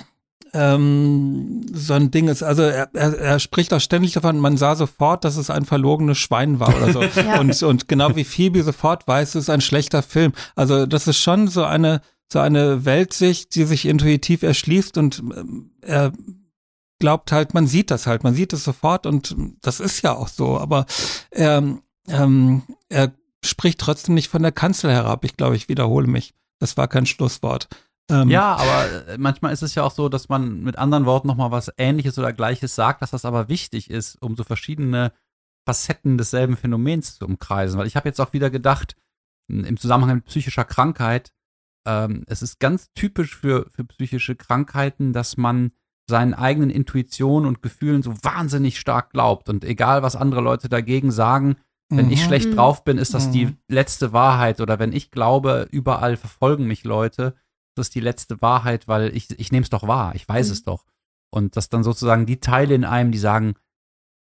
ähm, 0.53 1.65
so 1.73 1.93
ein 1.93 2.09
Ding 2.11 2.29
ist. 2.29 2.41
Also 2.41 2.63
er, 2.63 2.89
er, 2.93 3.17
er 3.17 3.39
spricht 3.39 3.73
auch 3.73 3.81
ständig 3.81 4.13
davon, 4.13 4.39
man 4.39 4.57
sah 4.57 4.75
sofort, 4.75 5.25
dass 5.25 5.37
es 5.37 5.49
ein 5.49 5.65
verlogenes 5.65 6.17
Schwein 6.17 6.59
war 6.59 6.75
oder 6.75 6.93
so. 6.93 7.03
Ja. 7.17 7.39
und, 7.39 7.63
und 7.63 7.87
genau 7.87 8.15
wie 8.15 8.23
Phoebe 8.23 8.63
sofort 8.63 9.07
weiß, 9.07 9.29
es 9.29 9.43
ist 9.43 9.49
ein 9.49 9.61
schlechter 9.61 10.03
Film. 10.03 10.33
Also 10.55 10.85
das 10.85 11.07
ist 11.07 11.17
schon 11.17 11.47
so 11.47 11.63
eine 11.63 12.01
so 12.31 12.39
eine 12.39 12.85
Weltsicht, 12.85 13.55
die 13.55 13.63
sich 13.63 13.85
intuitiv 13.85 14.43
erschließt 14.43 14.97
und 14.97 15.19
ähm, 15.19 15.71
er 15.81 16.11
glaubt 16.99 17.31
halt, 17.31 17.53
man 17.53 17.67
sieht 17.67 17.91
das 17.91 18.07
halt, 18.07 18.23
man 18.23 18.33
sieht 18.33 18.53
es 18.53 18.63
sofort 18.63 19.05
und 19.05 19.35
das 19.61 19.79
ist 19.79 20.01
ja 20.01 20.13
auch 20.13 20.27
so, 20.27 20.57
aber 20.57 20.85
er, 21.31 21.63
ähm, 22.07 22.63
er 22.89 23.11
spricht 23.43 23.79
trotzdem 23.79 24.15
nicht 24.15 24.29
von 24.29 24.41
der 24.41 24.51
Kanzel 24.51 24.91
herab. 24.91 25.23
Ich 25.23 25.37
glaube, 25.37 25.55
ich 25.55 25.69
wiederhole 25.69 26.07
mich. 26.07 26.33
Das 26.59 26.75
war 26.77 26.87
kein 26.87 27.05
Schlusswort. 27.05 27.67
Ähm, 28.09 28.29
Ja, 28.29 28.55
aber 28.55 29.07
äh, 29.07 29.17
manchmal 29.17 29.53
ist 29.53 29.61
es 29.61 29.75
ja 29.75 29.83
auch 29.83 29.91
so, 29.91 30.09
dass 30.09 30.29
man 30.29 30.61
mit 30.63 30.77
anderen 30.77 31.05
Worten 31.05 31.27
nochmal 31.27 31.51
was 31.51 31.71
Ähnliches 31.77 32.17
oder 32.17 32.33
Gleiches 32.33 32.73
sagt, 32.75 33.01
dass 33.01 33.11
das 33.11 33.25
aber 33.25 33.47
wichtig 33.49 33.89
ist, 33.89 34.21
um 34.21 34.35
so 34.35 34.43
verschiedene 34.43 35.11
Facetten 35.67 36.17
desselben 36.17 36.57
Phänomens 36.57 37.17
zu 37.17 37.25
umkreisen. 37.25 37.77
Weil 37.77 37.87
ich 37.87 37.95
habe 37.95 38.07
jetzt 38.09 38.19
auch 38.21 38.33
wieder 38.33 38.49
gedacht, 38.49 38.95
m, 39.49 39.65
im 39.65 39.77
Zusammenhang 39.77 40.15
mit 40.15 40.25
psychischer 40.25 40.65
Krankheit, 40.65 41.31
ähm, 41.85 42.23
es 42.27 42.41
ist 42.41 42.59
ganz 42.59 42.91
typisch 42.93 43.35
für, 43.35 43.69
für 43.69 43.83
psychische 43.83 44.35
Krankheiten, 44.35 45.13
dass 45.13 45.37
man 45.37 45.71
seinen 46.09 46.33
eigenen 46.33 46.69
Intuitionen 46.69 47.47
und 47.47 47.61
Gefühlen 47.61 48.01
so 48.01 48.13
wahnsinnig 48.23 48.79
stark 48.79 49.11
glaubt. 49.11 49.49
Und 49.49 49.63
egal, 49.65 50.03
was 50.03 50.15
andere 50.15 50.41
Leute 50.41 50.69
dagegen 50.69 51.11
sagen, 51.11 51.57
wenn 51.89 52.11
ich 52.11 52.21
Mhm. 52.21 52.25
schlecht 52.25 52.49
Mhm. 52.49 52.55
drauf 52.55 52.83
bin, 52.83 52.97
ist 52.97 53.13
das 53.13 53.31
die 53.31 53.45
Mhm. 53.47 53.57
letzte 53.69 54.13
Wahrheit. 54.13 54.59
Oder 54.61 54.79
wenn 54.79 54.93
ich 54.93 55.11
glaube, 55.11 55.67
überall 55.71 56.17
verfolgen 56.17 56.65
mich 56.67 56.83
Leute, 56.83 57.35
das 57.75 57.87
ist 57.87 57.95
die 57.95 57.99
letzte 58.01 58.41
Wahrheit, 58.41 58.87
weil 58.87 59.15
ich, 59.15 59.37
ich 59.39 59.51
nehme 59.51 59.63
es 59.63 59.69
doch 59.69 59.87
wahr, 59.87 60.15
ich 60.15 60.27
weiß 60.27 60.47
Mhm. 60.47 60.53
es 60.53 60.63
doch. 60.63 60.85
Und 61.29 61.55
dass 61.57 61.69
dann 61.69 61.83
sozusagen 61.83 62.25
die 62.25 62.39
Teile 62.39 62.73
in 62.75 62.85
einem, 62.85 63.11
die 63.11 63.17
sagen, 63.17 63.55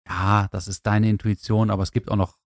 ja, 0.07 0.47
das 0.51 0.67
ist 0.67 0.85
deine 0.85 1.09
Intuition, 1.09 1.69
aber 1.69 1.83
es 1.83 1.91
gibt 1.91 2.09
auch 2.11 2.15
noch 2.15 2.37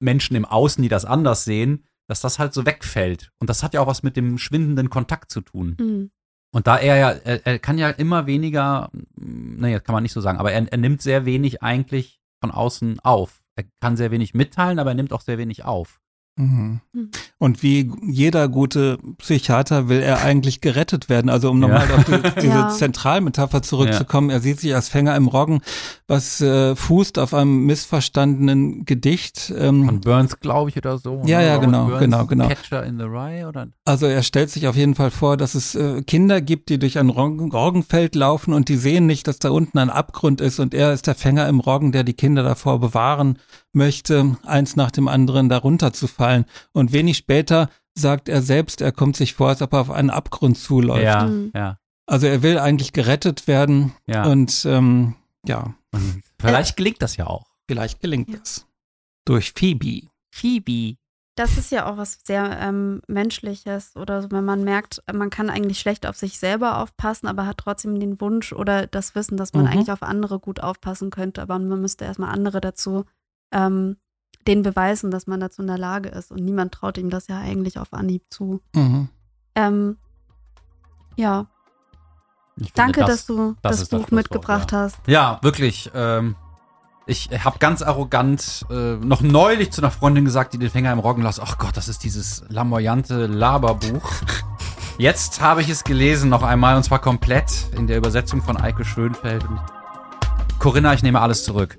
Menschen 0.00 0.36
im 0.36 0.44
Außen, 0.44 0.82
die 0.82 0.88
das 0.88 1.04
anders 1.04 1.44
sehen, 1.44 1.84
dass 2.06 2.20
das 2.20 2.38
halt 2.38 2.52
so 2.54 2.66
wegfällt. 2.66 3.32
Und 3.40 3.48
das 3.50 3.62
hat 3.62 3.72
ja 3.74 3.80
auch 3.80 3.86
was 3.86 4.02
mit 4.02 4.16
dem 4.16 4.36
schwindenden 4.38 4.90
Kontakt 4.90 5.30
zu 5.30 5.40
tun. 5.40 6.10
Und 6.54 6.68
da 6.68 6.76
er 6.76 6.96
ja, 6.96 7.10
er, 7.10 7.44
er 7.44 7.58
kann 7.58 7.78
ja 7.78 7.90
immer 7.90 8.28
weniger, 8.28 8.88
naja, 9.16 9.80
kann 9.80 9.92
man 9.92 10.04
nicht 10.04 10.12
so 10.12 10.20
sagen, 10.20 10.38
aber 10.38 10.52
er, 10.52 10.70
er 10.70 10.78
nimmt 10.78 11.02
sehr 11.02 11.26
wenig 11.26 11.64
eigentlich 11.64 12.20
von 12.40 12.52
außen 12.52 13.00
auf. 13.00 13.42
Er 13.56 13.64
kann 13.80 13.96
sehr 13.96 14.12
wenig 14.12 14.34
mitteilen, 14.34 14.78
aber 14.78 14.92
er 14.92 14.94
nimmt 14.94 15.12
auch 15.12 15.20
sehr 15.20 15.36
wenig 15.36 15.64
auf. 15.64 16.00
Mhm. 16.36 16.80
Mhm. 16.92 17.10
Und 17.38 17.62
wie 17.62 17.92
jeder 18.02 18.48
gute 18.48 18.98
Psychiater 19.18 19.88
will 19.88 20.00
er 20.00 20.22
eigentlich 20.22 20.60
gerettet 20.60 21.08
werden. 21.08 21.30
Also 21.30 21.50
um 21.50 21.60
nochmal 21.60 21.86
auf 21.92 22.04
die, 22.04 22.12
diese 22.40 22.46
Ja. 22.48 22.68
Zentralmetapher 22.70 23.62
zurückzukommen, 23.62 24.30
er 24.30 24.40
sieht 24.40 24.58
sich 24.60 24.74
als 24.74 24.88
Fänger 24.88 25.14
im 25.16 25.28
Roggen, 25.28 25.60
was 26.08 26.40
äh, 26.40 26.74
fußt 26.74 27.18
auf 27.20 27.34
einem 27.34 27.66
missverstandenen 27.66 28.84
Gedicht. 28.84 29.52
Ähm, 29.56 29.84
Von 29.86 30.00
Burns, 30.00 30.40
glaube 30.40 30.70
ich, 30.70 30.76
oder 30.76 30.98
so. 30.98 31.22
Ja, 31.24 31.40
ja, 31.40 31.58
genau, 31.58 31.86
Burns, 31.86 32.00
genau, 32.00 32.26
genau. 32.26 32.48
Catcher 32.48 32.84
in 32.84 32.98
the 32.98 33.04
Rye, 33.04 33.46
oder? 33.46 33.68
Also 33.84 34.06
er 34.06 34.22
stellt 34.22 34.50
sich 34.50 34.66
auf 34.66 34.76
jeden 34.76 34.94
Fall 34.94 35.10
vor, 35.10 35.36
dass 35.36 35.54
es 35.54 35.74
äh, 35.74 36.02
Kinder 36.02 36.40
gibt, 36.40 36.68
die 36.68 36.78
durch 36.78 36.98
ein 36.98 37.10
Roggen- 37.10 37.52
Roggenfeld 37.52 38.14
laufen 38.14 38.52
und 38.54 38.68
die 38.68 38.76
sehen 38.76 39.06
nicht, 39.06 39.28
dass 39.28 39.38
da 39.38 39.50
unten 39.50 39.78
ein 39.78 39.90
Abgrund 39.90 40.40
ist 40.40 40.58
und 40.58 40.74
er 40.74 40.92
ist 40.92 41.06
der 41.06 41.14
Fänger 41.14 41.48
im 41.48 41.60
Roggen, 41.60 41.92
der 41.92 42.02
die 42.04 42.14
Kinder 42.14 42.42
davor 42.42 42.80
bewahren 42.80 43.38
möchte, 43.74 44.36
eins 44.44 44.76
nach 44.76 44.90
dem 44.90 45.08
anderen 45.08 45.48
darunter 45.48 45.92
zu 45.92 46.06
fallen. 46.06 46.44
Und 46.72 46.92
wenig 46.92 47.16
später 47.16 47.68
sagt 47.94 48.28
er 48.28 48.42
selbst, 48.42 48.80
er 48.80 48.92
kommt 48.92 49.16
sich 49.16 49.34
vor, 49.34 49.48
als 49.48 49.62
ob 49.62 49.72
er 49.72 49.80
auf 49.80 49.90
einen 49.90 50.10
Abgrund 50.10 50.58
zuläuft. 50.58 51.04
Ja, 51.04 51.24
Mhm. 51.26 51.52
ja, 51.54 51.78
Also 52.06 52.26
er 52.26 52.42
will 52.42 52.58
eigentlich 52.58 52.92
gerettet 52.92 53.46
werden 53.46 53.92
ja. 54.06 54.24
und 54.24 54.64
ähm, 54.66 55.14
ja, 55.46 55.74
Und 55.92 56.22
vielleicht 56.40 56.76
gelingt 56.76 57.00
das 57.02 57.16
ja 57.16 57.26
auch. 57.26 57.44
vielleicht 57.68 58.00
gelingt 58.00 58.28
es. 58.42 58.66
Durch 59.24 59.52
Phoebe. 59.56 60.08
Phoebe. 60.32 60.96
Das 61.36 61.56
ist 61.58 61.72
ja 61.72 61.86
auch 61.90 61.96
was 61.96 62.18
sehr 62.24 62.58
ähm, 62.60 63.00
Menschliches 63.08 63.96
oder 63.96 64.22
so, 64.22 64.30
wenn 64.30 64.44
man 64.44 64.62
merkt, 64.62 65.02
man 65.12 65.30
kann 65.30 65.50
eigentlich 65.50 65.80
schlecht 65.80 66.06
auf 66.06 66.16
sich 66.16 66.38
selber 66.38 66.78
aufpassen, 66.80 67.26
aber 67.26 67.46
hat 67.46 67.58
trotzdem 67.58 67.98
den 67.98 68.20
Wunsch 68.20 68.52
oder 68.52 68.86
das 68.86 69.14
Wissen, 69.16 69.36
dass 69.36 69.52
man 69.52 69.64
Mhm. 69.64 69.68
eigentlich 69.70 69.90
auf 69.92 70.02
andere 70.02 70.38
gut 70.38 70.60
aufpassen 70.60 71.10
könnte, 71.10 71.42
aber 71.42 71.58
man 71.58 71.80
müsste 71.80 72.04
erstmal 72.04 72.30
andere 72.30 72.60
dazu 72.60 73.04
ähm, 73.52 73.96
denen 74.46 74.62
beweisen, 74.62 75.10
dass 75.10 75.26
man 75.26 75.40
dazu 75.40 75.62
in 75.62 75.68
der 75.68 75.78
Lage 75.78 76.08
ist 76.08 76.30
und 76.30 76.44
niemand 76.44 76.72
traut 76.72 76.98
ihm 76.98 77.10
das 77.10 77.28
ja 77.28 77.38
eigentlich 77.38 77.78
auf 77.78 77.92
Anhieb 77.92 78.24
zu. 78.30 78.60
Mhm. 78.74 79.08
Ähm, 79.54 79.96
ja, 81.16 81.46
Ich 82.56 82.72
finde, 82.72 82.72
Danke, 82.74 83.04
dass 83.04 83.26
du 83.26 83.56
das 83.62 83.78
das, 83.78 83.88
das 83.88 84.00
Buch 84.00 84.10
mitgebracht 84.10 84.72
ja. 84.72 84.78
hast. 84.78 84.96
Ja, 85.06 85.38
wirklich. 85.42 85.90
Ähm, 85.94 86.36
ich 87.06 87.28
habe 87.44 87.58
ganz 87.58 87.82
arrogant 87.82 88.64
äh, 88.70 88.96
noch 88.96 89.20
neulich 89.20 89.70
zu 89.70 89.82
einer 89.82 89.90
Freundin 89.90 90.24
gesagt, 90.24 90.54
die 90.54 90.58
den 90.58 90.70
Finger 90.70 90.92
im 90.92 90.98
Roggen 90.98 91.22
las. 91.22 91.38
Ach 91.38 91.58
Gott, 91.58 91.76
das 91.76 91.88
ist 91.88 92.02
dieses 92.02 92.44
lamoyante 92.48 93.26
Laberbuch. 93.26 94.10
Jetzt 94.98 95.40
habe 95.40 95.60
ich 95.60 95.68
es 95.68 95.84
gelesen 95.84 96.30
noch 96.30 96.42
einmal 96.42 96.76
und 96.76 96.84
zwar 96.84 97.00
komplett 97.00 97.68
in 97.76 97.86
der 97.86 97.98
Übersetzung 97.98 98.42
von 98.42 98.56
Eike 98.56 98.84
Schönfeld. 98.84 99.44
Und 99.44 99.60
Corinna, 100.64 100.94
ich 100.94 101.02
nehme 101.02 101.20
alles 101.20 101.44
zurück. 101.44 101.76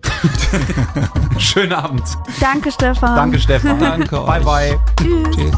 Schönen 1.40 1.74
Abend. 1.74 2.04
Danke, 2.40 2.72
Stefan. 2.72 3.16
Danke, 3.16 3.40
Stefan. 3.40 3.80
Danke 3.80 4.22
Bye, 4.22 4.42
bye. 4.42 4.80
Tschüss. 5.02 5.36
Tschüss. 5.36 5.56